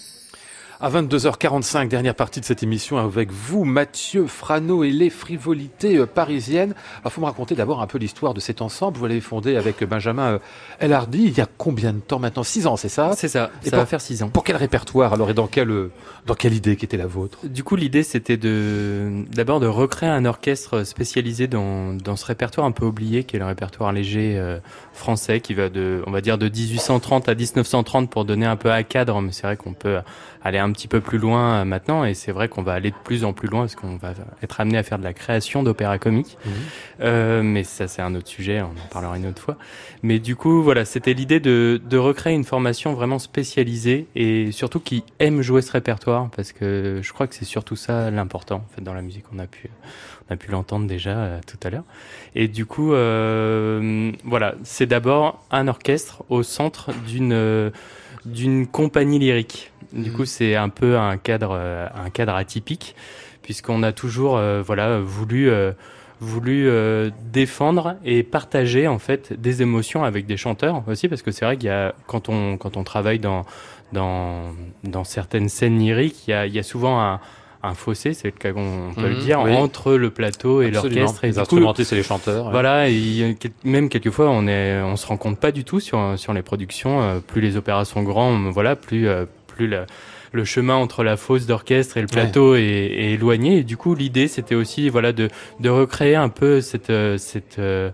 À 0.80 0.90
22h45, 0.90 1.88
dernière 1.88 2.14
partie 2.14 2.38
de 2.38 2.44
cette 2.44 2.62
émission 2.62 2.98
avec 2.98 3.32
vous, 3.32 3.64
Mathieu 3.64 4.28
Frano 4.28 4.84
et 4.84 4.92
les 4.92 5.10
frivolités 5.10 5.96
euh, 5.96 6.06
parisiennes. 6.06 6.72
Il 7.04 7.10
faut 7.10 7.20
me 7.20 7.26
raconter 7.26 7.56
d'abord 7.56 7.82
un 7.82 7.88
peu 7.88 7.98
l'histoire 7.98 8.32
de 8.32 8.38
cet 8.38 8.62
ensemble. 8.62 8.96
Vous 8.96 9.06
l'avez 9.06 9.20
fondé 9.20 9.56
avec 9.56 9.82
Benjamin 9.82 10.34
euh, 10.34 10.38
El 10.78 10.92
Hardy 10.92 11.24
il 11.24 11.36
y 11.36 11.40
a 11.40 11.48
combien 11.58 11.92
de 11.92 11.98
temps 11.98 12.20
maintenant? 12.20 12.44
Six 12.44 12.68
ans, 12.68 12.76
c'est 12.76 12.88
ça? 12.88 13.10
C'est 13.16 13.26
ça, 13.26 13.50
Et 13.62 13.64
ça 13.64 13.70
pour- 13.72 13.80
va 13.80 13.86
faire 13.86 14.00
six 14.00 14.22
ans. 14.22 14.28
Pour 14.28 14.44
quel 14.44 14.54
répertoire? 14.54 15.12
Alors 15.12 15.30
et 15.30 15.34
dans 15.34 15.48
quelle, 15.48 15.70
euh, 15.72 15.90
dans 16.26 16.34
quelle 16.34 16.54
idée 16.54 16.76
qui 16.76 16.84
était 16.84 16.96
la 16.96 17.08
vôtre? 17.08 17.38
Du 17.48 17.64
coup, 17.64 17.74
l'idée, 17.74 18.04
c'était 18.04 18.36
de 18.36 19.24
d'abord 19.32 19.58
de 19.58 19.66
recréer 19.66 20.10
un 20.10 20.24
orchestre 20.26 20.84
spécialisé 20.84 21.48
dans, 21.48 21.92
dans 21.94 22.14
ce 22.14 22.24
répertoire 22.24 22.64
un 22.68 22.70
peu 22.72 22.84
oublié, 22.86 23.24
qui 23.24 23.34
est 23.34 23.40
le 23.40 23.46
répertoire 23.46 23.90
léger 23.92 24.34
euh, 24.38 24.60
français, 24.92 25.40
qui 25.40 25.54
va 25.54 25.70
de, 25.70 26.04
on 26.06 26.12
va 26.12 26.20
dire, 26.20 26.38
de 26.38 26.48
1830 26.48 27.28
à 27.28 27.34
1930 27.34 28.08
pour 28.08 28.24
donner 28.24 28.46
un 28.46 28.54
peu 28.54 28.70
à 28.70 28.84
cadre. 28.84 29.20
Mais 29.20 29.32
c'est 29.32 29.42
vrai 29.42 29.56
qu'on 29.56 29.72
peut 29.74 29.98
aller 30.48 30.58
un 30.58 30.72
petit 30.72 30.88
peu 30.88 31.00
plus 31.00 31.18
loin 31.18 31.60
euh, 31.60 31.64
maintenant, 31.64 32.04
et 32.04 32.14
c'est 32.14 32.32
vrai 32.32 32.48
qu'on 32.48 32.62
va 32.62 32.72
aller 32.72 32.90
de 32.90 32.96
plus 33.04 33.24
en 33.24 33.32
plus 33.32 33.48
loin 33.48 33.60
parce 33.60 33.76
qu'on 33.76 33.96
va 33.96 34.14
être 34.42 34.60
amené 34.60 34.78
à 34.78 34.82
faire 34.82 34.98
de 34.98 35.04
la 35.04 35.12
création 35.12 35.62
d'opéra 35.62 35.98
comique. 35.98 36.36
Euh, 37.00 37.42
mais 37.42 37.64
ça, 37.64 37.88
c'est 37.88 38.02
un 38.02 38.14
autre 38.14 38.28
sujet, 38.28 38.60
on 38.60 38.66
en 38.66 38.88
parlera 38.90 39.16
une 39.16 39.26
autre 39.26 39.42
fois. 39.42 39.56
Mais 40.02 40.18
du 40.18 40.36
coup, 40.36 40.62
voilà, 40.62 40.84
c'était 40.84 41.14
l'idée 41.14 41.40
de, 41.40 41.80
de 41.84 41.96
recréer 41.96 42.34
une 42.34 42.44
formation 42.44 42.94
vraiment 42.94 43.18
spécialisée 43.18 44.06
et 44.14 44.52
surtout 44.52 44.80
qui 44.80 45.04
aime 45.18 45.42
jouer 45.42 45.62
ce 45.62 45.72
répertoire 45.72 46.28
parce 46.34 46.52
que 46.52 47.00
je 47.02 47.12
crois 47.12 47.26
que 47.26 47.34
c'est 47.34 47.44
surtout 47.44 47.76
ça 47.76 48.10
l'important 48.10 48.56
en 48.56 48.74
fait 48.74 48.82
dans 48.82 48.94
la 48.94 49.02
musique. 49.02 49.24
On 49.34 49.38
a 49.38 49.46
pu, 49.46 49.70
on 50.28 50.34
a 50.34 50.36
pu 50.36 50.50
l'entendre 50.50 50.86
déjà 50.86 51.16
euh, 51.16 51.40
tout 51.46 51.58
à 51.62 51.70
l'heure. 51.70 51.84
Et 52.34 52.48
du 52.48 52.66
coup, 52.66 52.92
euh, 52.92 54.12
voilà, 54.24 54.54
c'est 54.62 54.86
d'abord 54.86 55.44
un 55.50 55.68
orchestre 55.68 56.24
au 56.28 56.42
centre 56.42 56.92
d'une 57.06 57.32
euh, 57.32 57.70
d'une 58.24 58.66
compagnie 58.66 59.18
lyrique. 59.18 59.72
Du 59.92 60.12
coup, 60.12 60.24
c'est 60.24 60.54
un 60.56 60.68
peu 60.68 60.98
un 60.98 61.16
cadre, 61.16 61.52
euh, 61.58 61.86
un 61.94 62.10
cadre 62.10 62.34
atypique 62.34 62.94
puisqu'on 63.42 63.82
a 63.82 63.92
toujours, 63.92 64.36
euh, 64.36 64.60
voilà, 64.62 65.00
voulu 65.00 65.48
euh, 65.50 65.72
voulu 66.20 66.68
euh, 66.68 67.10
défendre 67.32 67.94
et 68.04 68.22
partager 68.24 68.88
en 68.88 68.98
fait 68.98 69.32
des 69.40 69.62
émotions 69.62 70.02
avec 70.04 70.26
des 70.26 70.36
chanteurs 70.36 70.82
aussi 70.88 71.08
parce 71.08 71.22
que 71.22 71.30
c'est 71.30 71.44
vrai 71.44 71.56
qu'il 71.56 71.68
y 71.68 71.72
a 71.72 71.94
quand 72.08 72.28
on 72.28 72.56
quand 72.56 72.76
on 72.76 72.82
travaille 72.84 73.20
dans 73.20 73.46
dans 73.92 74.52
dans 74.84 75.04
certaines 75.04 75.48
scènes 75.48 75.78
lyriques 75.78 76.26
il 76.26 76.32
y 76.32 76.34
a 76.34 76.44
il 76.46 76.52
y 76.52 76.58
a 76.58 76.62
souvent 76.64 77.00
un 77.00 77.20
un 77.60 77.74
fossé, 77.74 78.14
c'est 78.14 78.28
le 78.28 78.38
cas 78.38 78.52
qu'on 78.52 78.92
peut 78.94 79.08
le 79.08 79.14
Mhm, 79.16 79.18
dire, 79.18 79.40
oui. 79.42 79.52
entre 79.52 79.94
le 79.94 80.10
plateau 80.10 80.62
et 80.62 80.70
l'orchestre. 80.70 81.18
Les 81.24 81.40
instrumentistes 81.40 81.92
et 81.92 81.96
les 81.96 82.04
chanteurs. 82.04 82.44
ouais. 82.46 82.50
voilà, 82.52 82.88
et 82.88 83.36
même 83.64 83.88
quelquefois 83.88 84.30
on 84.30 84.46
est, 84.46 84.80
on 84.80 84.94
se 84.94 85.04
rend 85.06 85.16
compte 85.16 85.40
pas 85.40 85.50
du 85.50 85.64
tout 85.64 85.80
sur 85.80 86.16
sur 86.16 86.32
les 86.34 86.42
productions. 86.42 87.00
euh, 87.02 87.18
plus 87.18 87.40
les 87.40 87.56
opéras 87.56 87.84
sont 87.84 88.02
grands, 88.04 88.50
voilà, 88.52 88.76
plus 88.76 89.08
euh, 89.08 89.24
plus 89.58 89.66
la- 89.68 89.86
le 90.32 90.44
chemin 90.44 90.74
entre 90.76 91.02
la 91.04 91.16
fosse 91.16 91.46
d'orchestre 91.46 91.96
et 91.96 92.00
le 92.00 92.06
plateau 92.06 92.54
est, 92.54 92.60
est 92.62 93.12
éloigné. 93.14 93.58
Et 93.58 93.64
du 93.64 93.76
coup, 93.76 93.94
l'idée 93.94 94.28
c'était 94.28 94.54
aussi 94.54 94.88
voilà 94.88 95.12
de 95.12 95.28
de 95.60 95.68
recréer 95.68 96.14
un 96.16 96.28
peu 96.28 96.60
cette 96.60 96.90
euh, 96.90 97.18
cette 97.18 97.58
euh, 97.58 97.90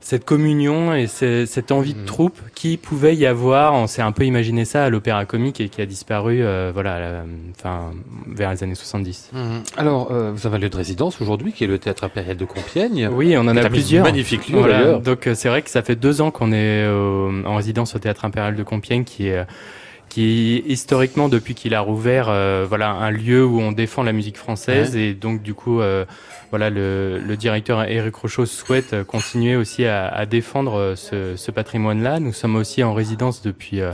cette 0.00 0.24
communion 0.24 0.94
et 0.94 1.06
ce- 1.06 1.44
cette 1.44 1.70
envie 1.70 1.92
de 1.92 1.98
Mhm. 2.00 2.06
troupe 2.06 2.38
qui 2.54 2.76
pouvait 2.76 3.14
y 3.14 3.26
avoir. 3.26 3.74
On 3.74 3.86
s'est 3.86 4.00
un 4.02 4.12
peu 4.12 4.24
imaginé 4.24 4.64
ça 4.64 4.84
à 4.84 4.90
l'opéra 4.90 5.24
comique 5.26 5.60
et 5.60 5.68
qui 5.68 5.80
a 5.82 5.86
disparu, 5.86 6.38
euh, 6.42 6.70
voilà, 6.72 6.94
à 6.94 7.00
la- 7.00 7.24
enfin 7.58 7.90
vers 8.26 8.50
les 8.50 8.62
années 8.64 8.74
70. 8.74 9.30
Mhm. 9.32 9.62
Alors, 9.76 10.10
euh, 10.10 10.32
vous 10.34 10.46
avez 10.46 10.56
un 10.56 10.60
lieu 10.60 10.70
de 10.70 10.76
résidence 10.76 11.20
aujourd'hui 11.20 11.52
qui 11.52 11.64
est 11.64 11.66
le 11.66 11.78
Théâtre 11.78 12.04
Impérial 12.04 12.36
de 12.36 12.44
Compiègne. 12.44 13.08
Oui, 13.12 13.36
on 13.36 13.40
en 13.42 13.56
a 13.56 13.68
plusieurs. 13.68 14.04
magnifique 14.04 14.48
lieu 14.48 14.58
Voilà, 14.58 14.94
donc 14.98 15.28
c'est 15.34 15.48
vrai 15.48 15.62
que 15.62 15.70
ça 15.70 15.82
fait 15.82 15.96
deux 15.96 16.20
ans 16.20 16.30
qu'on 16.30 16.52
est 16.52 16.84
euh, 16.86 17.42
en 17.44 17.56
résidence 17.56 17.94
au 17.94 17.98
Théâtre 17.98 18.24
Impérial 18.24 18.54
de 18.56 18.62
Compiègne, 18.62 19.04
qui 19.04 19.28
est 19.28 19.44
qui 20.08 20.56
est 20.56 20.70
historiquement 20.70 21.28
depuis 21.28 21.54
qu'il 21.54 21.74
a 21.74 21.80
rouvert, 21.80 22.28
euh, 22.28 22.64
voilà, 22.68 22.90
un 22.90 23.10
lieu 23.10 23.44
où 23.44 23.60
on 23.60 23.72
défend 23.72 24.02
la 24.02 24.12
musique 24.12 24.36
française 24.38 24.96
et 24.96 25.14
donc 25.14 25.42
du 25.42 25.54
coup, 25.54 25.80
euh, 25.80 26.04
voilà, 26.50 26.70
le, 26.70 27.18
le 27.18 27.36
directeur 27.36 27.82
Éric 27.88 28.14
Rochaud 28.14 28.46
souhaite 28.46 28.92
euh, 28.94 29.04
continuer 29.04 29.54
aussi 29.56 29.84
à, 29.84 30.08
à 30.08 30.24
défendre 30.26 30.74
euh, 30.78 30.96
ce, 30.96 31.36
ce 31.36 31.50
patrimoine-là. 31.50 32.20
Nous 32.20 32.32
sommes 32.32 32.56
aussi 32.56 32.82
en 32.82 32.94
résidence 32.94 33.42
depuis 33.42 33.80
euh, 33.80 33.92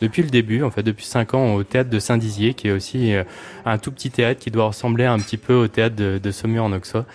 depuis 0.00 0.22
le 0.22 0.28
début, 0.30 0.62
en 0.62 0.70
fait, 0.70 0.82
depuis 0.82 1.04
cinq 1.06 1.34
ans, 1.34 1.54
au 1.54 1.62
théâtre 1.62 1.90
de 1.90 1.98
Saint-Dizier, 1.98 2.54
qui 2.54 2.68
est 2.68 2.72
aussi 2.72 3.14
euh, 3.14 3.24
un 3.64 3.78
tout 3.78 3.90
petit 3.92 4.10
théâtre 4.10 4.40
qui 4.40 4.50
doit 4.50 4.66
ressembler 4.66 5.04
un 5.04 5.18
petit 5.18 5.36
peu 5.38 5.54
au 5.54 5.68
théâtre 5.68 5.96
de, 5.96 6.18
de 6.22 6.30
Saumur 6.30 6.64
en 6.64 6.72
Auxois, 6.72 7.06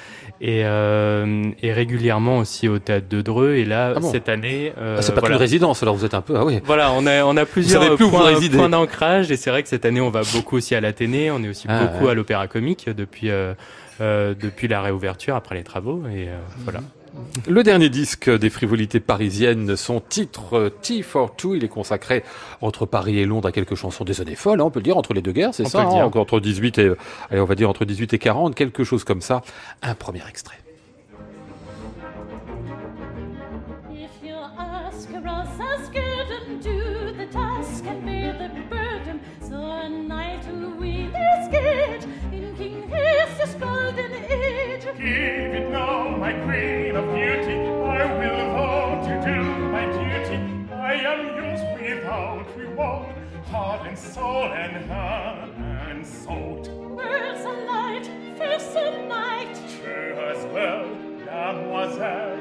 et, 0.43 0.63
euh, 0.65 1.43
et 1.61 1.71
régulièrement 1.71 2.39
aussi 2.39 2.67
au 2.67 2.79
théâtre 2.79 3.07
de 3.07 3.21
Dreux. 3.21 3.53
Et 3.53 3.65
là, 3.65 3.93
Ah 3.95 3.99
bon 3.99 4.11
cette 4.11 4.27
année, 4.29 4.73
euh, 4.79 4.95
Ah, 4.97 5.01
c'est 5.03 5.13
pas 5.13 5.19
voilà. 5.19 5.35
qu'une 5.35 5.41
résidence, 5.41 5.83
alors 5.83 5.95
vous 5.95 6.05
êtes 6.05 6.15
un 6.15 6.21
peu. 6.21 6.33
Ah 6.35 6.43
oui. 6.45 6.59
Voilà, 6.65 6.91
on 6.93 7.05
a, 7.05 7.23
on 7.25 7.37
a 7.37 7.45
plusieurs 7.45 7.95
plus 7.95 8.09
points, 8.09 8.69
d'ancrage 8.69 9.31
et 9.31 9.37
c'est 9.37 9.51
vrai 9.51 9.61
que 9.61 9.69
cette 9.69 9.85
année 9.85 10.01
on 10.01 10.09
va 10.09 10.21
beaucoup 10.33 10.57
aussi 10.57 10.73
à 10.73 10.81
l'Athénée, 10.81 11.29
on 11.29 11.43
est 11.43 11.49
aussi 11.49 11.67
Ah, 11.69 11.85
beaucoup 11.85 12.05
ouais. 12.05 12.11
à 12.11 12.13
l'Opéra 12.15 12.47
Comique 12.47 12.89
depuis 12.89 13.29
euh, 13.29 13.53
euh, 14.01 14.33
depuis 14.39 14.67
la 14.67 14.81
réouverture 14.81 15.35
après 15.35 15.53
les 15.55 15.63
travaux 15.63 16.01
et 16.07 16.27
euh, 16.29 16.37
voilà. 16.63 16.79
Le 17.47 17.63
dernier 17.63 17.89
disque 17.89 18.29
des 18.29 18.49
frivolités 18.49 18.99
parisiennes, 18.99 19.75
son 19.75 19.99
titre 19.99 20.57
euh, 20.57 20.69
T 20.69 21.01
for 21.01 21.35
Two, 21.35 21.55
il 21.55 21.63
est 21.63 21.69
consacré 21.69 22.23
entre 22.61 22.85
Paris 22.85 23.19
et 23.19 23.25
Londres 23.25 23.49
à 23.49 23.51
quelques 23.51 23.75
chansons 23.75 24.05
des 24.05 24.21
années 24.21 24.35
folles, 24.35 24.61
hein, 24.61 24.65
on 24.65 24.71
peut 24.71 24.79
le 24.79 24.83
dire, 24.83 24.97
entre 24.97 25.13
les 25.13 25.21
deux 25.21 25.33
guerres, 25.33 25.53
c'est 25.53 25.65
ça, 25.65 25.79
peut 25.79 25.83
le 25.85 26.01
hein, 26.01 26.09
dire. 26.09 26.21
entre 26.21 26.39
18 26.39 26.77
et, 26.77 26.91
allez, 27.29 27.41
on 27.41 27.45
va 27.45 27.55
dire 27.55 27.69
entre 27.69 27.83
18 27.83 28.13
et 28.13 28.19
40, 28.19 28.55
quelque 28.55 28.83
chose 28.83 29.03
comme 29.03 29.21
ça. 29.21 29.41
Un 29.81 29.95
premier 29.95 30.21
extrait. 30.29 30.55
If 33.91 34.09
you 34.23 34.35
ask 34.57 35.09
us, 35.09 35.59
ask 35.59 35.93
heart 53.51 53.85
and 53.85 53.97
soul 53.97 54.45
and 54.45 56.07
soul. 56.07 56.63
Words 56.95 57.43
a 57.43 57.51
light, 57.67 58.09
first 58.37 58.75
a 58.77 59.05
night. 59.07 59.53
True 59.81 60.13
as 60.31 60.45
well, 60.53 60.87
mademoiselle. 61.25 62.37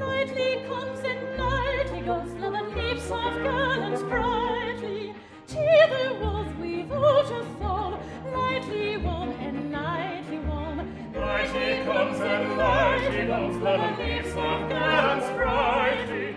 Nightly 0.00 0.64
comes 0.66 0.98
and 1.04 1.38
nightly 1.38 2.00
goes, 2.00 2.32
love 2.40 2.54
and 2.54 2.74
leaps 2.74 3.04
of 3.04 3.34
gallants 3.44 4.02
brightly. 4.02 5.14
Cheer 5.46 5.86
the 5.86 6.14
walls 6.20 6.52
without 6.60 7.30
a 7.30 7.44
fall, 7.60 8.00
lightly 8.32 8.96
warm 8.96 9.30
and 9.46 9.70
nightly 9.70 10.38
warm. 10.40 10.92
Nightly 11.12 11.84
comes 11.84 12.20
and 12.20 12.58
nightly 12.58 13.26
goes, 13.28 13.56
love 13.62 13.80
and 13.80 13.98
leaps 13.98 14.30
of 14.30 14.68
gallants 14.68 15.28
brightly. 15.36 16.36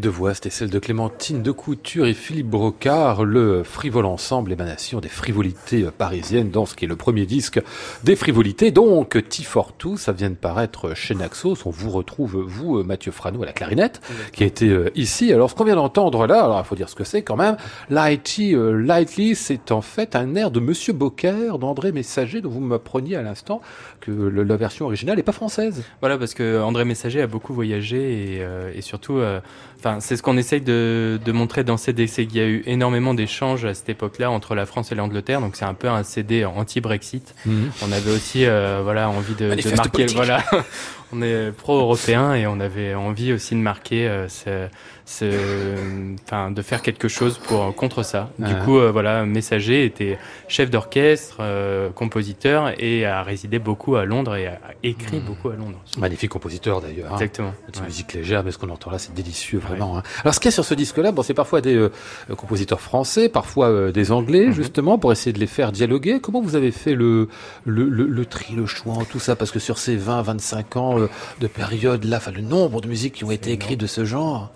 Deux 0.00 0.08
voix, 0.10 0.32
c'était 0.32 0.50
celle 0.50 0.70
de 0.70 0.78
Clémentine 0.78 1.42
de 1.42 1.50
Couture 1.50 2.06
et 2.06 2.14
Philippe 2.14 2.46
Brocard, 2.48 3.24
le 3.24 3.64
frivole 3.64 4.04
ensemble, 4.06 4.52
émanation 4.52 5.00
des 5.00 5.08
frivolités 5.08 5.86
parisiennes, 5.96 6.50
dans 6.50 6.66
ce 6.66 6.76
qui 6.76 6.84
est 6.84 6.88
le 6.88 6.94
premier 6.94 7.26
disque 7.26 7.60
des 8.04 8.14
frivolités. 8.14 8.70
Donc, 8.70 9.16
T42, 9.16 9.96
ça 9.96 10.12
vient 10.12 10.30
de 10.30 10.36
paraître 10.36 10.94
chez 10.94 11.16
Naxos. 11.16 11.56
On 11.66 11.70
vous 11.70 11.90
retrouve, 11.90 12.36
vous, 12.46 12.84
Mathieu 12.84 13.10
Frano, 13.10 13.42
à 13.42 13.46
la 13.46 13.52
clarinette, 13.52 14.00
qui 14.32 14.44
a 14.44 14.46
été 14.46 14.68
euh, 14.68 14.88
ici. 14.94 15.32
Alors, 15.32 15.50
ce 15.50 15.56
qu'on 15.56 15.64
vient 15.64 15.74
d'entendre 15.74 16.28
là, 16.28 16.44
alors 16.44 16.60
il 16.64 16.64
faut 16.68 16.76
dire 16.76 16.88
ce 16.88 16.94
que 16.94 17.04
c'est 17.04 17.22
quand 17.22 17.36
même. 17.36 17.56
Lighty, 17.90 18.54
euh, 18.54 18.70
Lightly, 18.80 19.34
c'est 19.34 19.72
en 19.72 19.80
fait 19.80 20.14
un 20.14 20.36
air 20.36 20.52
de 20.52 20.60
Monsieur 20.60 20.92
Beaucaire, 20.92 21.58
d'André 21.58 21.90
Messager, 21.90 22.40
dont 22.40 22.50
vous 22.50 22.60
m'appreniez 22.60 23.16
à 23.16 23.22
l'instant 23.22 23.60
que 24.00 24.12
le- 24.12 24.44
la 24.44 24.56
version 24.56 24.86
originale 24.86 25.16
n'est 25.16 25.22
pas 25.24 25.32
française. 25.32 25.82
Voilà, 26.00 26.18
parce 26.18 26.34
que 26.34 26.62
André 26.62 26.84
Messager 26.84 27.20
a 27.20 27.26
beaucoup 27.26 27.52
voyagé 27.52 28.36
et, 28.36 28.42
euh, 28.42 28.70
et 28.72 28.80
surtout, 28.80 29.16
euh, 29.18 29.40
enfin, 29.88 30.00
c'est 30.00 30.16
ce 30.16 30.22
qu'on 30.22 30.36
essaye 30.36 30.60
de, 30.60 31.18
de 31.24 31.32
montrer 31.32 31.64
dans 31.64 31.76
CD, 31.76 32.06
c'est 32.06 32.26
qu'il 32.26 32.38
y 32.38 32.40
a 32.40 32.46
eu 32.46 32.62
énormément 32.66 33.14
d'échanges 33.14 33.64
à 33.64 33.74
cette 33.74 33.88
époque-là 33.88 34.30
entre 34.30 34.54
la 34.54 34.66
France 34.66 34.92
et 34.92 34.94
l'Angleterre, 34.94 35.40
donc 35.40 35.56
c'est 35.56 35.64
un 35.64 35.74
peu 35.74 35.88
un 35.88 36.02
CD 36.02 36.44
anti-Brexit. 36.44 37.34
On 37.46 37.92
avait 37.92 38.10
aussi, 38.10 38.44
euh, 38.44 38.80
voilà, 38.82 39.08
envie 39.08 39.34
de, 39.34 39.48
marquer, 39.76 39.90
politique. 39.90 40.16
voilà, 40.16 40.44
on 41.12 41.22
est 41.22 41.52
pro-européen 41.52 42.34
et 42.34 42.46
on 42.46 42.60
avait 42.60 42.94
envie 42.94 43.32
aussi 43.32 43.54
de 43.54 43.60
marquer, 43.60 44.06
euh, 44.08 44.28
ce, 44.28 44.68
ce- 45.06 46.14
enfin, 46.24 46.50
de 46.50 46.60
faire 46.62 46.82
quelque 46.82 47.08
chose 47.08 47.38
pour 47.38 47.74
contre 47.74 48.02
ça. 48.02 48.30
Du 48.38 48.52
Ah. 48.54 48.64
coup, 48.64 48.78
euh, 48.78 48.90
voilà, 48.92 49.24
Messager 49.24 49.84
était 49.84 50.18
chef 50.48 50.70
d'orchestre, 50.70 51.38
euh, 51.40 51.88
compositeur 51.90 52.72
et 52.78 53.06
a 53.06 53.22
résidé 53.22 53.58
beaucoup 53.58 53.96
à 53.96 54.04
Londres 54.04 54.36
et 54.36 54.46
a 54.48 54.58
écrit 54.82 55.20
beaucoup 55.20 55.48
à 55.48 55.54
Londres. 55.56 55.78
Magnifique 55.98 56.30
compositeur 56.30 56.80
d'ailleurs. 56.80 57.10
hein. 57.12 57.14
Exactement. 57.16 57.54
Petite 57.66 57.80
ouais. 57.80 57.86
musique 57.86 58.12
légère, 58.12 58.44
mais 58.44 58.50
ce 58.50 58.58
qu'on 58.58 58.68
entend 58.70 58.90
là, 58.90 58.98
c'est 58.98 59.14
délicieux, 59.14 59.58
vraiment. 59.58 59.98
hein. 59.98 60.02
Alors, 60.24 60.34
ce 60.34 60.40
qu'il 60.40 60.48
y 60.48 60.52
a 60.52 60.52
sur 60.52 60.64
ce 60.64 60.74
disque-là, 60.74 61.10
bon, 61.12 61.22
c'est 61.22 61.34
parfois 61.34 61.60
des 61.62 61.88
compositeurs 62.36 62.80
français, 62.80 63.28
parfois 63.28 63.90
des 63.92 64.12
anglais, 64.12 64.46
Mhm. 64.48 64.52
justement, 64.52 64.98
pour 64.98 65.10
essayer 65.12 65.32
de 65.32 65.38
les 65.40 65.46
faire 65.46 65.72
dialoguer. 65.72 66.20
Comment 66.20 66.42
vous 66.42 66.54
avez 66.56 66.70
fait 66.70 66.94
le, 66.94 67.28
le, 67.64 67.84
le, 67.88 68.04
le 68.06 68.26
tri, 68.26 68.54
le 68.54 68.66
choix, 68.66 68.98
tout 69.10 69.18
ça? 69.18 69.36
Parce 69.36 69.50
que 69.50 69.58
sur 69.58 69.78
ces 69.78 69.96
20, 69.96 70.22
25 70.22 70.76
ans 70.76 70.97
de 71.40 71.46
période 71.46 72.04
là, 72.04 72.16
enfin, 72.18 72.32
le 72.32 72.40
nombre 72.42 72.80
de 72.80 72.88
musiques 72.88 73.14
qui 73.14 73.24
ont 73.24 73.30
été 73.30 73.52
écrites 73.52 73.80
de 73.80 73.86
ce 73.86 74.04
genre. 74.04 74.50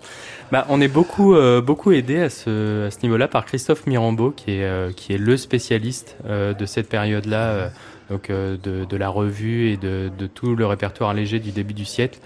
Bah, 0.51 0.65
on 0.69 0.81
est 0.81 0.87
beaucoup, 0.87 1.33
euh, 1.35 1.61
beaucoup 1.61 1.91
aidé 1.91 2.19
à 2.19 2.29
ce, 2.29 2.87
à 2.87 2.91
ce 2.91 2.97
niveau-là 3.03 3.27
par 3.27 3.45
Christophe 3.45 3.87
Mirambeau, 3.87 4.31
qui 4.31 4.51
est, 4.51 4.63
euh, 4.63 4.91
qui 4.91 5.13
est 5.13 5.17
le 5.17 5.37
spécialiste 5.37 6.15
euh, 6.25 6.53
de 6.53 6.65
cette 6.65 6.89
période-là, 6.89 7.43
euh, 7.49 7.67
donc 8.11 8.29
euh, 8.29 8.57
de, 8.61 8.85
de 8.85 8.97
la 8.97 9.09
revue 9.09 9.69
et 9.69 9.77
de, 9.77 10.11
de 10.15 10.27
tout 10.27 10.55
le 10.55 10.65
répertoire 10.65 11.13
léger 11.13 11.39
du 11.39 11.51
début 11.51 11.73
du 11.73 11.85
siècle, 11.85 12.19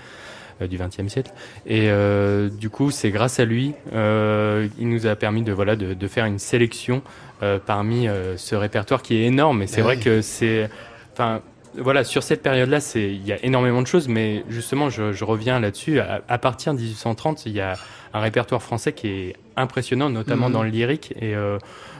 du 0.59 0.77
XXe 0.77 1.07
siècle. 1.07 1.31
Et 1.67 1.83
euh, 1.89 2.49
du 2.49 2.71
coup, 2.71 2.89
c'est 2.89 3.11
grâce 3.11 3.39
à 3.39 3.45
lui, 3.45 3.73
euh, 3.93 4.67
il 4.79 4.89
nous 4.89 5.05
a 5.05 5.15
permis 5.15 5.43
de, 5.43 5.51
voilà, 5.53 5.75
de, 5.75 5.93
de 5.93 6.07
faire 6.07 6.25
une 6.25 6.39
sélection 6.39 7.03
euh, 7.43 7.59
parmi 7.63 8.07
euh, 8.07 8.35
ce 8.37 8.55
répertoire 8.55 9.03
qui 9.03 9.15
est 9.17 9.25
énorme. 9.25 9.61
Et 9.61 9.67
c'est 9.67 9.81
Ah 9.81 9.83
vrai 9.83 9.97
oui. 9.97 10.03
que 10.03 10.21
c'est, 10.23 10.67
enfin, 11.13 11.41
voilà, 11.79 12.03
sur 12.03 12.23
cette 12.23 12.41
période-là, 12.41 12.79
c'est, 12.79 13.13
il 13.13 13.25
y 13.25 13.31
a 13.31 13.43
énormément 13.43 13.81
de 13.81 13.87
choses, 13.87 14.07
mais 14.07 14.43
justement, 14.49 14.89
je, 14.89 15.13
je 15.13 15.23
reviens 15.23 15.59
là-dessus. 15.59 15.99
À, 15.99 16.21
à 16.27 16.37
partir 16.37 16.73
de 16.73 16.79
1830, 16.79 17.45
il 17.45 17.53
y 17.53 17.61
a 17.61 17.75
un 18.13 18.19
répertoire 18.19 18.61
français 18.61 18.93
qui 18.93 19.07
est 19.07 19.35
impressionnant, 19.55 20.09
notamment 20.09 20.47
Mhm. 20.47 20.53
dans 20.53 20.63
le 20.63 20.69
lyrique. 20.69 21.13
Et 21.19 21.35
euh, 21.35 21.57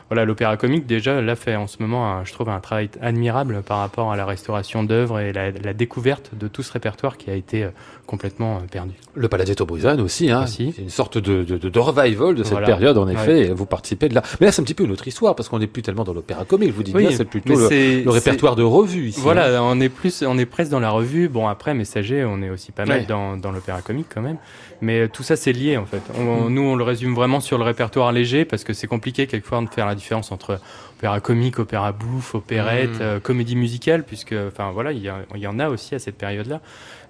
voilà, 0.10 0.24
l'opéra 0.26 0.56
comique 0.58 0.86
déjà 0.86 1.22
là 1.22 1.36
fait 1.36 1.56
en 1.56 1.68
ce 1.68 1.78
moment, 1.82 2.10
un- 2.12 2.24
je 2.24 2.32
trouve, 2.34 2.50
un 2.50 2.60
travail 2.60 2.90
admirable 3.02 3.62
par 3.62 3.80
rapport 3.80 4.12
à 4.12 4.16
la 4.16 4.26
restauration 4.26 4.84
d'œuvres 4.84 5.20
et 5.20 5.34
la, 5.34 5.52
la 5.52 5.74
découverte 5.74 6.32
de 6.34 6.48
tout 6.48 6.64
ce 6.64 6.72
répertoire 6.72 7.18
qui 7.18 7.30
a 7.30 7.36
été 7.36 7.64
euh, 7.64 7.70
complètement 8.08 8.58
euh, 8.58 8.60
perdu. 8.72 8.93
Le 9.14 9.28
Palazzetto 9.28 9.66
Bruzane 9.68 10.01
aussi, 10.01 10.32
hein. 10.32 10.45
Aussi. 10.45 10.74
C'est 10.76 10.82
une 10.82 10.89
sorte 10.89 11.20
de, 11.20 11.43
de, 11.43 11.80
revival 11.80 12.34
de 12.34 12.41
cette 12.43 12.53
Voilà. 12.53 12.66
période, 12.68 12.97
en 12.97 13.08
effet. 13.08 13.49
Ouais. 13.49 13.53
Vous 13.53 13.66
participez 13.68 14.10
de 14.10 14.16
là. 14.16 14.24
Mais 14.39 14.47
là, 14.47 14.51
c'est 14.51 14.62
un 14.62 14.66
petit 14.66 14.74
peu 14.74 14.86
une 14.86 14.91
autre 14.91 15.08
histoire, 15.08 15.36
parce 15.36 15.49
qu'on 15.49 15.60
n'est 15.60 15.68
plus 15.68 15.84
tellement 15.84 16.03
dans 16.05 16.14
l'opéra 16.14 16.45
comique. 16.45 16.74
Vous 16.74 16.82
dis 16.84 16.93
Oui, 16.95 17.05
bien, 17.08 17.16
c'est 17.16 17.26
plutôt 17.26 17.53
le, 17.55 18.10
répertoire 18.10 18.55
de 18.55 18.64
revue 18.64 19.10
ici. 19.10 19.20
hein. 19.20 19.24
Voilà, 19.24 19.62
on 19.62 19.80
est 19.80 19.89
plus, 19.89 20.24
on 20.28 20.38
est 20.39 20.45
presque 20.47 20.72
dans 20.72 20.80
la 20.80 20.89
revue. 20.89 21.28
Bon, 21.30 21.47
après, 21.47 21.74
Messager, 21.76 22.26
on 22.26 22.41
est 22.41 22.49
aussi 22.49 22.72
pas 22.72 22.86
mal 22.86 23.01
Ouais. 23.01 23.05
dans, 23.05 23.38
dans 23.38 23.51
l'opéra 23.51 23.82
comique 23.82 24.08
quand 24.14 24.22
même. 24.22 24.38
Mais 24.82 25.01
euh, 25.01 25.08
tout 25.12 25.24
ça, 25.24 25.36
c'est 25.36 25.51
lié 25.53 25.76
en 25.78 25.86
fait. 25.86 26.01
Mm. 26.18 26.28
On- 26.28 26.49
Nous, 26.49 26.62
on 26.62 26.76
le 26.76 26.84
résume 26.84 27.14
vraiment 27.14 27.39
sur 27.41 27.58
le 27.58 27.64
répertoire 27.64 28.12
léger 28.12 28.45
parce 28.45 28.64
que 28.64 28.74
c'est 28.74 28.88
compliqué 28.88 29.28
quelquefois 29.28 29.62
de 29.62 29.70
faire 29.70 29.86
la 29.88 29.95
différence 29.95 30.32
entre 30.32 30.60
opéra 30.97 31.20
comique, 31.20 31.60
opéra 31.60 31.91
bouffe, 31.91 32.36
opérette, 32.36 32.91
Mm. 32.99 33.01
euh, 33.01 33.20
comédie 33.20 33.55
musicale, 33.55 34.03
puisque, 34.03 34.36
enfin 34.47 34.72
voilà, 34.72 34.91
il 34.93 35.01
y, 35.36 35.47
en 35.47 35.60
a 35.60 35.70
aussi 35.70 35.95
à 35.95 35.99
cette 35.99 36.18
période-là. 36.18 36.62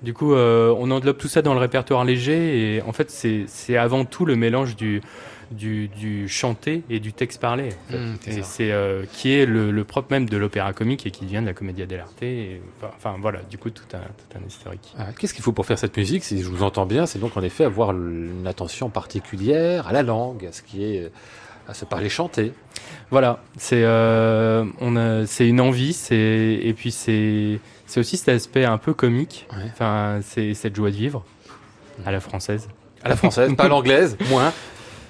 Du 0.01 0.13
coup, 0.13 0.33
euh, 0.33 0.73
on 0.77 0.86
englobe 0.91 1.17
tout 1.17 1.27
ça 1.27 1.41
dans 1.41 1.53
le 1.53 1.59
répertoire 1.59 2.03
léger 2.05 2.75
et 2.75 2.81
en 2.81 2.93
fait, 2.93 3.09
c'est 3.11 3.77
avant 3.77 4.05
tout 4.05 4.25
le 4.25 4.35
mélange 4.35 4.75
du 4.75 5.01
du, 5.51 5.88
du 5.88 6.27
chanté 6.27 6.83
et 6.89 6.99
du 6.99 7.13
texte 7.13 7.39
parlé. 7.39 7.69
en 7.69 7.91
fait. 7.91 7.97
Mm, 7.97 8.15
c'est 8.21 8.31
et 8.31 8.33
ça. 8.41 8.43
c'est 8.43 8.71
euh, 8.71 9.05
qui 9.13 9.31
est 9.33 9.45
le, 9.45 9.71
le 9.71 9.83
propre 9.85 10.11
même 10.11 10.27
de 10.27 10.35
l'opéra 10.38 10.73
comique 10.73 11.05
et 11.05 11.11
qui 11.11 11.25
vient 11.25 11.41
de 11.41 11.47
la 11.47 11.53
commedia 11.53 11.85
dell'arte. 11.85 12.21
Enfin, 12.21 12.91
enfin, 12.97 13.15
voilà, 13.21 13.39
du 13.49 13.57
coup 13.57 13.69
tout 13.69 13.85
un, 13.93 13.99
tout 13.99 14.38
un 14.38 14.45
historique. 14.45 14.93
Ah, 14.97 15.07
Qu'est-ce 15.17 15.33
qu'il 15.33 15.43
faut 15.43 15.53
pour 15.53 15.65
faire 15.65 15.79
cette 15.79 15.95
musique? 15.95 16.23
Si 16.23 16.41
je 16.41 16.49
vous 16.49 16.63
entends 16.63 16.85
bien, 16.85 17.05
c'est 17.05 17.19
donc 17.19 17.38
en 17.38 17.43
effet 17.43 17.63
avoir 17.63 17.91
une 17.91 18.45
attention 18.45 18.89
particulière 18.89 19.88
à 19.88 19.93
la 19.93 20.03
langue, 20.03 20.45
à 20.45 20.51
ce 20.51 20.61
qui 20.61 20.83
est 20.83 21.09
à 21.68 21.74
se 21.74 21.86
parler 21.86 22.09
chanter. 22.09 22.53
Voilà, 23.09 23.39
c'est 23.57 23.84
euh, 23.84 24.65
une 24.82 25.61
envie, 25.61 25.97
et 26.11 26.74
puis 26.76 26.91
c'est 26.91 27.59
aussi 27.95 28.18
cet 28.18 28.30
aspect 28.30 28.65
un 28.65 28.78
peu 28.78 28.93
comique. 28.93 29.47
Ouais. 29.51 29.63
Enfin, 29.72 30.20
c'est 30.22 30.53
cette 30.53 30.76
joie 30.76 30.91
de 30.91 30.95
vivre 30.95 31.24
à 32.05 32.11
la 32.11 32.20
française. 32.20 32.68
À 33.03 33.09
la 33.09 33.15
française, 33.15 33.53
pas 33.55 33.65
à 33.65 33.68
l'anglaise, 33.68 34.18
moins. 34.30 34.53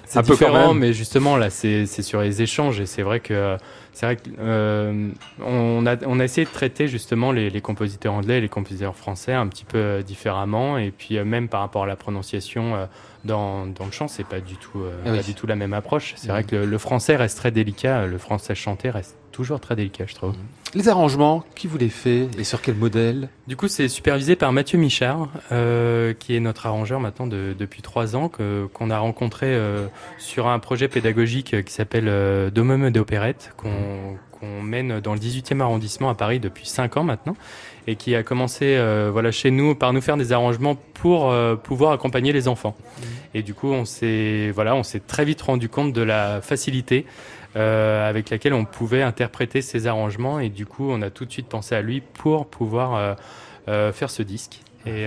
C'est 0.08 0.22
différent, 0.22 0.72
mais 0.72 0.94
justement 0.94 1.36
là, 1.36 1.50
c'est 1.50 1.84
sur 1.86 2.22
les 2.22 2.40
échanges 2.40 2.80
et 2.80 2.86
c'est 2.86 3.02
vrai 3.02 3.20
que 3.20 3.58
c'est 3.92 4.06
vrai 4.06 4.16
que 4.16 4.30
euh, 4.38 5.08
on 5.44 5.84
a 5.86 5.96
on 6.06 6.18
a 6.18 6.24
essayé 6.24 6.46
de 6.46 6.50
traiter 6.50 6.88
justement 6.88 7.30
les, 7.30 7.50
les 7.50 7.60
compositeurs 7.60 8.14
anglais 8.14 8.38
et 8.38 8.40
les 8.40 8.48
compositeurs 8.48 8.96
français 8.96 9.34
un 9.34 9.46
petit 9.48 9.64
peu 9.64 10.02
différemment 10.02 10.78
et 10.78 10.92
puis 10.92 11.18
euh, 11.18 11.24
même 11.24 11.48
par 11.48 11.60
rapport 11.60 11.82
à 11.82 11.86
la 11.86 11.96
prononciation 11.96 12.74
euh, 12.74 12.86
dans, 13.24 13.66
dans 13.66 13.84
le 13.86 13.92
chant, 13.92 14.08
c'est 14.08 14.24
pas 14.24 14.40
du 14.40 14.56
tout 14.56 14.80
euh, 14.82 14.92
Ah 15.04 15.10
oui. 15.10 15.16
pas 15.18 15.22
du 15.22 15.34
tout 15.34 15.46
la 15.46 15.56
même 15.56 15.72
approche. 15.72 16.14
C'est 16.16 16.28
vrai 16.28 16.44
que 16.44 16.56
le, 16.56 16.66
le 16.66 16.78
français 16.78 17.16
reste 17.16 17.36
très 17.38 17.50
délicat, 17.50 18.06
le 18.06 18.18
français 18.18 18.54
chanté 18.54 18.90
reste 18.90 19.16
toujours 19.32 19.60
très 19.60 19.76
délicat, 19.76 20.04
je 20.06 20.14
trouve. 20.14 20.34
Les 20.74 20.88
arrangements, 20.88 21.44
qui 21.54 21.66
vous 21.66 21.78
les 21.78 21.88
fait 21.88 22.28
et 22.38 22.44
sur 22.44 22.60
quel 22.60 22.74
modèle? 22.74 23.28
Du 23.46 23.56
coup, 23.56 23.68
c'est 23.68 23.88
supervisé 23.88 24.36
par 24.36 24.52
Mathieu 24.52 24.78
Michard, 24.78 25.28
euh, 25.52 26.12
qui 26.12 26.36
est 26.36 26.40
notre 26.40 26.66
arrangeur 26.66 27.00
maintenant 27.00 27.26
de- 27.26 27.54
depuis 27.58 27.80
trois 27.80 28.16
ans, 28.16 28.28
que- 28.28 28.66
qu'on 28.74 28.90
a 28.90 28.98
rencontré 28.98 29.46
euh, 29.48 29.86
sur 30.18 30.46
un 30.48 30.58
projet 30.58 30.88
pédagogique 30.88 31.64
qui 31.64 31.72
s'appelle 31.72 32.50
Domum 32.52 32.90
d'opérette, 32.90 33.52
qu'on 33.56 34.16
qu'on 34.38 34.62
mène 34.62 35.00
dans 35.00 35.14
le 35.14 35.18
18e 35.18 35.60
arrondissement 35.60 36.10
à 36.10 36.14
Paris 36.14 36.38
depuis 36.38 36.64
cinq 36.64 36.96
ans 36.96 37.02
maintenant, 37.02 37.34
et 37.88 37.96
qui 37.96 38.14
a 38.14 38.22
commencé 38.22 38.76
euh, 38.76 39.08
voilà, 39.10 39.32
chez 39.32 39.50
nous 39.50 39.74
par 39.74 39.94
nous 39.94 40.02
faire 40.02 40.18
des 40.18 40.32
arrangements 40.32 40.76
pour 40.92 41.30
euh, 41.30 41.56
pouvoir 41.56 41.92
accompagner 41.92 42.34
les 42.34 42.46
enfants. 42.46 42.76
Et 43.32 43.42
du 43.42 43.54
coup, 43.54 43.68
on 43.68 43.86
s'est 43.86 44.50
voilà, 44.54 44.76
on 44.76 44.82
s'est 44.82 45.00
très 45.00 45.24
vite 45.24 45.40
rendu 45.40 45.70
compte 45.70 45.94
de 45.94 46.02
la 46.02 46.42
facilité 46.42 47.06
euh, 47.56 48.06
avec 48.06 48.28
laquelle 48.28 48.52
on 48.52 48.66
pouvait 48.66 49.00
interpréter 49.00 49.62
ces 49.62 49.86
arrangements. 49.86 50.38
Et 50.38 50.50
du 50.50 50.66
coup 50.66 50.86
on 50.90 51.00
a 51.00 51.08
tout 51.08 51.24
de 51.24 51.32
suite 51.32 51.48
pensé 51.48 51.74
à 51.74 51.80
lui 51.80 52.02
pour 52.02 52.46
pouvoir 52.46 53.16
faire 53.66 54.10
ce 54.10 54.22
disque. 54.22 54.60
Et 54.84 55.06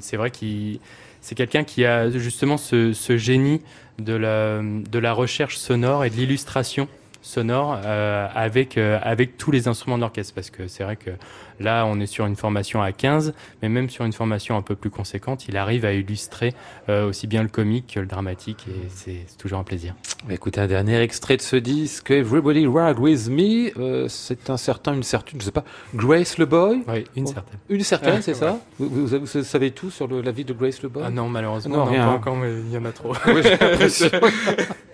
c'est 0.00 0.16
vrai 0.16 0.30
qu'il 0.30 0.80
c'est 1.20 1.34
quelqu'un 1.34 1.64
qui 1.64 1.84
a 1.84 2.10
justement 2.10 2.56
ce, 2.56 2.94
ce 2.94 3.18
génie 3.18 3.60
de 3.98 4.14
la, 4.14 4.60
de 4.62 4.98
la 4.98 5.12
recherche 5.12 5.56
sonore 5.58 6.04
et 6.04 6.10
de 6.10 6.16
l'illustration 6.16 6.88
sonore 7.24 7.78
euh, 7.84 8.26
avec 8.34 8.76
euh, 8.76 8.98
avec 9.02 9.38
tous 9.38 9.50
les 9.50 9.66
instruments 9.66 9.96
de 9.96 10.02
l'orchestre 10.02 10.34
parce 10.34 10.50
que 10.50 10.68
c'est 10.68 10.84
vrai 10.84 10.96
que 10.96 11.10
là 11.58 11.86
on 11.86 11.98
est 11.98 12.06
sur 12.06 12.26
une 12.26 12.36
formation 12.36 12.82
à 12.82 12.92
15 12.92 13.32
mais 13.62 13.70
même 13.70 13.88
sur 13.88 14.04
une 14.04 14.12
formation 14.12 14.56
un 14.58 14.62
peu 14.62 14.74
plus 14.76 14.90
conséquente 14.90 15.48
il 15.48 15.56
arrive 15.56 15.86
à 15.86 15.92
illustrer 15.94 16.52
euh, 16.90 17.08
aussi 17.08 17.26
bien 17.26 17.42
le 17.42 17.48
comique 17.48 17.94
que 17.94 18.00
le 18.00 18.06
dramatique 18.06 18.66
et 18.68 18.88
c'est 18.90 19.24
toujours 19.38 19.58
un 19.58 19.64
plaisir. 19.64 19.94
Écoutez 20.28 20.60
un 20.60 20.66
dernier 20.66 21.00
extrait 21.00 21.36
de 21.38 21.42
ce 21.42 21.56
disque, 21.56 22.10
Everybody 22.10 22.66
Ride 22.66 22.98
With 22.98 23.28
Me, 23.30 23.70
euh, 23.78 24.06
c'est 24.08 24.50
un 24.50 24.56
certain, 24.58 24.92
une 24.94 25.02
certaine, 25.02 25.40
je 25.40 25.46
sais 25.46 25.50
pas, 25.52 25.64
Grace 25.94 26.36
Le 26.38 26.44
Boy 26.46 26.82
Oui, 26.88 27.04
une 27.16 27.24
Oh. 27.24 27.32
certaine. 27.32 27.58
Une 27.70 27.80
certaine, 27.82 28.14
Ouais, 28.16 28.22
c'est 28.22 28.34
ça? 28.34 28.58
vous, 28.78 28.88
vous, 28.88 29.14
avez- 29.14 29.24
vous 29.24 29.42
savez 29.44 29.70
tout 29.70 29.90
sur 29.90 30.06
le- 30.08 30.20
la 30.20 30.30
vie 30.30 30.44
de 30.44 30.52
Grace 30.52 30.82
Le 30.82 30.88
Boy 30.90 31.02
Ah 31.06 31.10
non 31.10 31.28
malheureusement 31.28 31.76
Non, 31.78 31.84
non, 31.86 31.90
rien. 31.90 32.04
pas 32.06 32.12
encore 32.12 32.36
mais 32.36 32.52
il 32.52 32.70
y 32.72 32.76
en 32.76 32.84
a 32.84 32.92
trop. 32.92 33.14
Oui, 33.28 33.40
j'ai 33.42 33.50
l'impression. 33.56 34.08
Allez, 34.12 34.64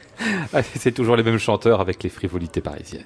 c'est 0.75 0.93
toujours 0.93 1.17
les 1.17 1.23
mêmes 1.23 1.39
chanteurs 1.39 1.81
avec 1.81 2.03
les 2.03 2.11
frivolités 2.11 2.61
parisiennes. 2.61 3.05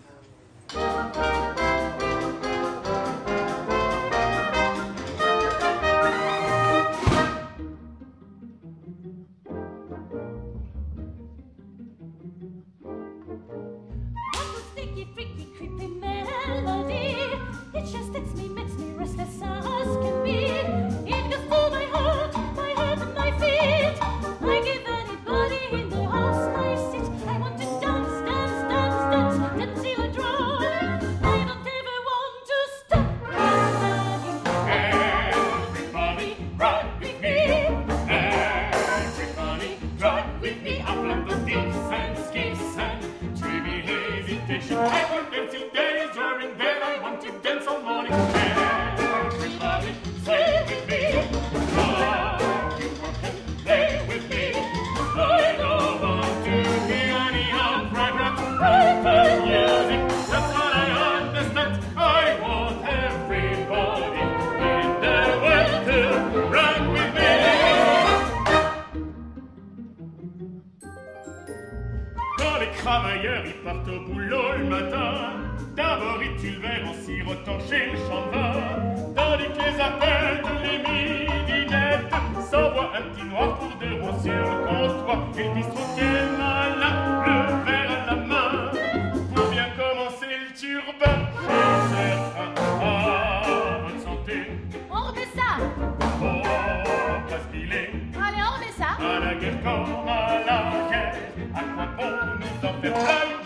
Nous 102.85 102.93
en 102.93 103.44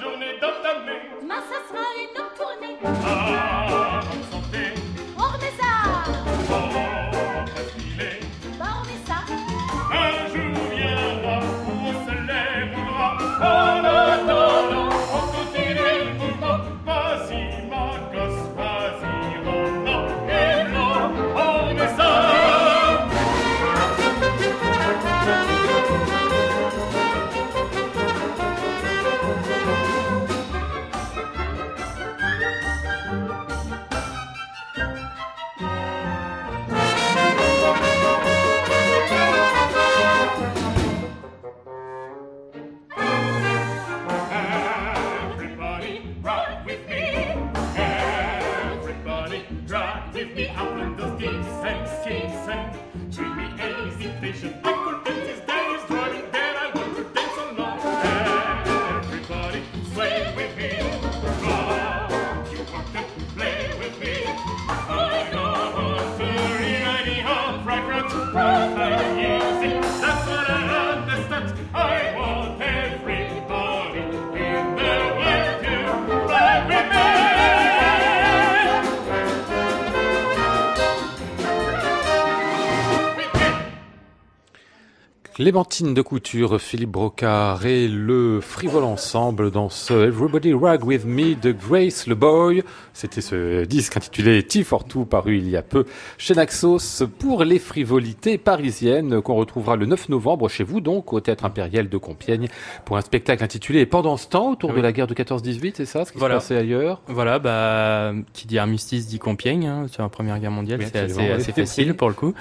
les, 85.51 85.68
Clémentine 85.79 85.95
de 85.95 86.03
Couture, 86.03 86.61
Philippe 86.61 86.91
Brocard 86.91 87.65
et 87.65 87.87
le 87.87 88.41
frivole 88.41 88.83
ensemble 88.83 89.53
dans 89.53 89.69
ce 89.69 90.09
Everybody 90.09 90.53
Rag 90.53 90.85
With 90.85 91.05
Me 91.05 91.37
de 91.41 91.53
Grace 91.53 92.09
Le 92.09 92.17
Boy. 92.17 92.65
C'était 92.95 93.21
ce 93.21 93.65
disque 93.65 93.97
intitulé 93.97 94.43
T 94.43 94.65
for 94.65 94.83
Two 94.85 95.05
paru 95.05 95.37
il 95.39 95.49
y 95.49 95.57
a 95.57 95.63
peu 95.63 95.85
chez 96.17 96.35
Naxos 96.35 97.05
pour 97.21 97.45
les 97.45 97.61
frivolités 97.61 98.39
parisiennes 98.39 99.23
qu'on 99.23 99.37
retrouvera 99.37 99.77
le 99.77 99.87
9 99.87 100.09
novembre 100.09 100.49
chez 100.49 100.65
vous 100.65 100.81
donc 100.81 101.13
au 101.13 101.21
Théâtre 101.21 101.45
Impérial 101.45 101.89
de 101.89 101.97
Compiègne 101.97 102.49
pour 102.85 102.97
un 102.97 103.01
spectacle 103.01 103.45
intitulé 103.45 103.87
Pendant 103.87 104.17
ce 104.17 104.27
temps 104.27 104.51
autour 104.51 104.71
de 104.71 104.77
Oui. 104.77 104.83
la 104.83 104.91
guerre 104.91 105.07
de 105.07 105.15
14-18, 105.15 105.75
c'est 105.77 105.87
ça 105.87 106.05
ce 106.05 106.11
qui 106.11 106.19
Voilà. 106.19 106.41
se 106.41 106.49
passait 106.49 106.57
ailleurs? 106.57 107.03
Voilà, 107.07 107.39
bah, 107.39 108.15
qui 108.33 108.49
dit 108.49 108.59
armistice 108.59 109.07
dit 109.07 109.21
Compiègne, 109.21 109.69
hein, 109.69 109.87
sur 109.89 110.03
la 110.03 110.09
Première 110.09 110.41
Guerre 110.41 110.51
mondiale, 110.51 110.81
Oui, 110.81 110.87
c'est 110.91 110.99
assez 111.31 111.53
facile 111.53 111.95
pour 111.95 112.09
le 112.09 112.15
coup. 112.15 112.35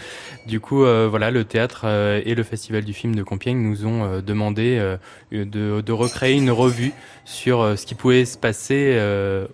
Du 0.47 0.59
coup, 0.59 0.83
euh, 0.85 1.07
voilà, 1.07 1.29
le 1.29 1.43
théâtre 1.43 1.81
euh, 1.83 2.19
et 2.25 2.33
le 2.33 2.41
Festival 2.41 2.83
du 2.83 2.93
film 2.93 3.13
de 3.13 3.26
Compiègne 3.27 3.57
nous 3.61 3.85
ont 3.85 4.03
euh, 4.05 4.21
demandé 4.21 4.77
euh, 4.79 4.97
de, 5.31 5.81
de 5.81 5.91
recréer 5.91 6.35
une 6.35 6.49
revue 6.51 6.93
sur 7.25 7.61
euh, 7.61 7.75
ce 7.75 7.85
qui 7.85 7.93
pouvait 7.93 8.25
se 8.25 8.37
passer 8.37 8.99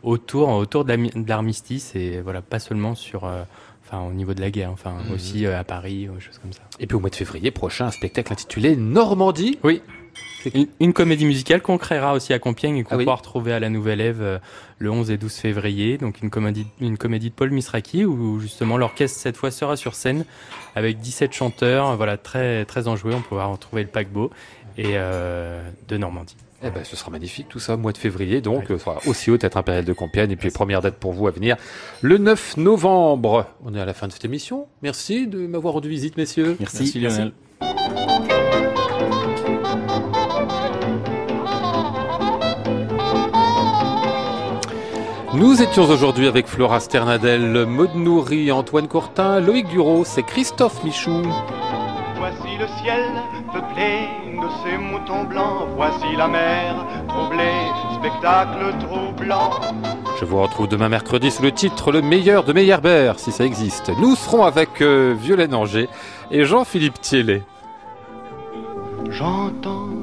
autour, 0.04 0.50
autour 0.50 0.86
de 0.86 1.28
l'armistice 1.28 1.96
et 1.96 2.22
voilà, 2.22 2.42
pas 2.42 2.60
seulement 2.60 2.96
sur, 2.96 3.24
enfin, 3.86 4.02
au 4.08 4.14
niveau 4.14 4.34
de 4.34 4.42
la 4.42 4.52
guerre, 4.52 4.72
enfin, 4.72 4.94
Mhm. 5.08 5.16
aussi 5.16 5.46
euh, 5.46 5.60
à 5.60 5.64
Paris, 5.64 6.08
ou 6.10 6.16
des 6.16 6.22
choses 6.22 6.38
comme 6.38 6.54
ça. 6.54 6.62
Et 6.80 6.88
puis 6.88 6.96
au 6.96 7.00
mois 7.00 7.10
de 7.10 7.16
février 7.16 7.52
prochain, 7.52 7.88
un 7.88 7.92
spectacle 7.92 8.32
intitulé 8.32 8.76
Normandie. 8.76 9.58
Oui. 9.64 9.82
Une, 10.54 10.68
une 10.82 10.92
comédie 10.94 11.26
musicale 11.26 11.62
qu'on 11.62 11.78
créera 11.78 12.14
aussi 12.14 12.34
à 12.34 12.40
Compiègne 12.40 12.78
et 12.78 12.84
qu'on 12.84 12.96
Ah 12.96 12.98
oui. 12.98 13.04
pourra 13.06 13.16
retrouver 13.16 13.54
à 13.54 13.60
la 13.62 13.70
Nouvelle 13.70 14.02
Ève 14.02 14.22
euh, 14.22 14.40
le 14.78 14.92
11 14.92 15.10
et 15.12 15.18
12 15.18 15.32
février. 15.34 15.98
Donc 15.98 16.22
une 16.22 16.30
comédie, 16.30 16.68
une 16.82 16.98
comédie 16.98 17.30
de 17.30 17.34
Paul 17.36 17.50
Misraki 17.52 18.04
où 18.06 18.40
justement 18.42 18.78
l'orchestre 18.78 19.18
cette 19.20 19.38
fois 19.38 19.52
sera 19.52 19.78
sur 19.78 19.96
scène 19.96 20.26
avec 20.76 21.00
17 21.00 21.32
chanteurs, 21.34 21.96
voilà 21.96 22.18
très 22.18 22.66
très 22.66 22.88
enjoués. 22.90 23.14
On 23.14 23.22
pourra 23.22 23.46
retrouver 23.46 23.84
le 23.84 23.88
paquebot 23.90 24.32
et 24.78 24.92
euh, 24.96 25.62
de 25.88 25.96
Normandie. 25.98 26.36
Eh 26.66 26.70
ben, 26.70 26.84
ce 26.86 26.96
sera 26.96 27.12
magnifique 27.12 27.48
tout 27.50 27.60
ça, 27.60 27.76
mois 27.76 27.92
de 27.92 27.98
février, 27.98 28.40
donc 28.40 28.66
ce 28.70 28.78
sera 28.78 29.00
aussi 29.06 29.30
au 29.32 29.38
Théâtre 29.38 29.58
Impérial 29.58 29.84
de 29.84 29.92
Compiègne. 29.94 30.32
Et 30.32 30.36
puis 30.38 30.50
première 30.50 30.82
date 30.82 30.96
pour 30.96 31.12
vous 31.12 31.28
à 31.28 31.32
venir, 31.32 31.58
le 32.02 32.18
9 32.18 32.56
novembre. 32.58 33.48
On 33.66 33.76
est 33.76 33.80
à 33.82 33.86
la 33.86 33.94
fin 33.94 34.08
de 34.08 34.14
cette 34.14 34.24
émission. 34.26 34.68
Merci 34.82 35.28
de 35.28 35.46
m'avoir 35.46 35.74
rendu 35.74 35.90
visite, 35.90 36.16
messieurs. 36.18 36.56
Merci, 36.60 37.00
Lionel. 37.00 37.34
Nous 45.36 45.64
étions 45.64 45.86
aujourd'hui 45.86 46.28
avec 46.28 46.46
Flora 46.46 46.80
Sternadel, 46.80 47.66
Maud 47.66 47.96
Nourri, 47.96 48.52
Antoine 48.52 48.88
Courtin, 48.88 49.40
Loïc 49.40 49.68
Duros 49.68 50.04
et 50.16 50.22
Christophe 50.22 50.84
Michou. 50.84 51.24
Voici 52.18 52.56
le 52.60 52.68
ciel 52.84 53.12
peuplé 53.52 54.08
de 54.32 54.48
ces 54.64 54.78
moutons 54.78 55.24
blancs. 55.24 55.70
Voici 55.76 56.16
la 56.16 56.28
mer 56.28 56.76
troublée, 57.08 57.68
spectacle 57.98 58.78
troublant. 58.80 59.50
Je 60.20 60.26
vous 60.26 60.40
retrouve 60.40 60.68
demain 60.68 60.90
mercredi 60.90 61.32
sous 61.32 61.42
le 61.42 61.52
titre 61.52 61.92
Le 61.92 62.04
meilleur 62.04 62.44
de 62.44 62.54
Meyerbeer, 62.54 63.14
si 63.18 63.32
ça 63.32 63.44
existe. 63.44 63.92
Nous 64.00 64.16
serons 64.16 64.44
avec 64.44 64.82
euh, 64.82 65.16
Violaine 65.20 65.56
Anger 65.56 65.90
et 66.30 66.46
Jean-Philippe 66.46 67.02
Thiellet. 67.02 67.42
J'entends 69.10 70.03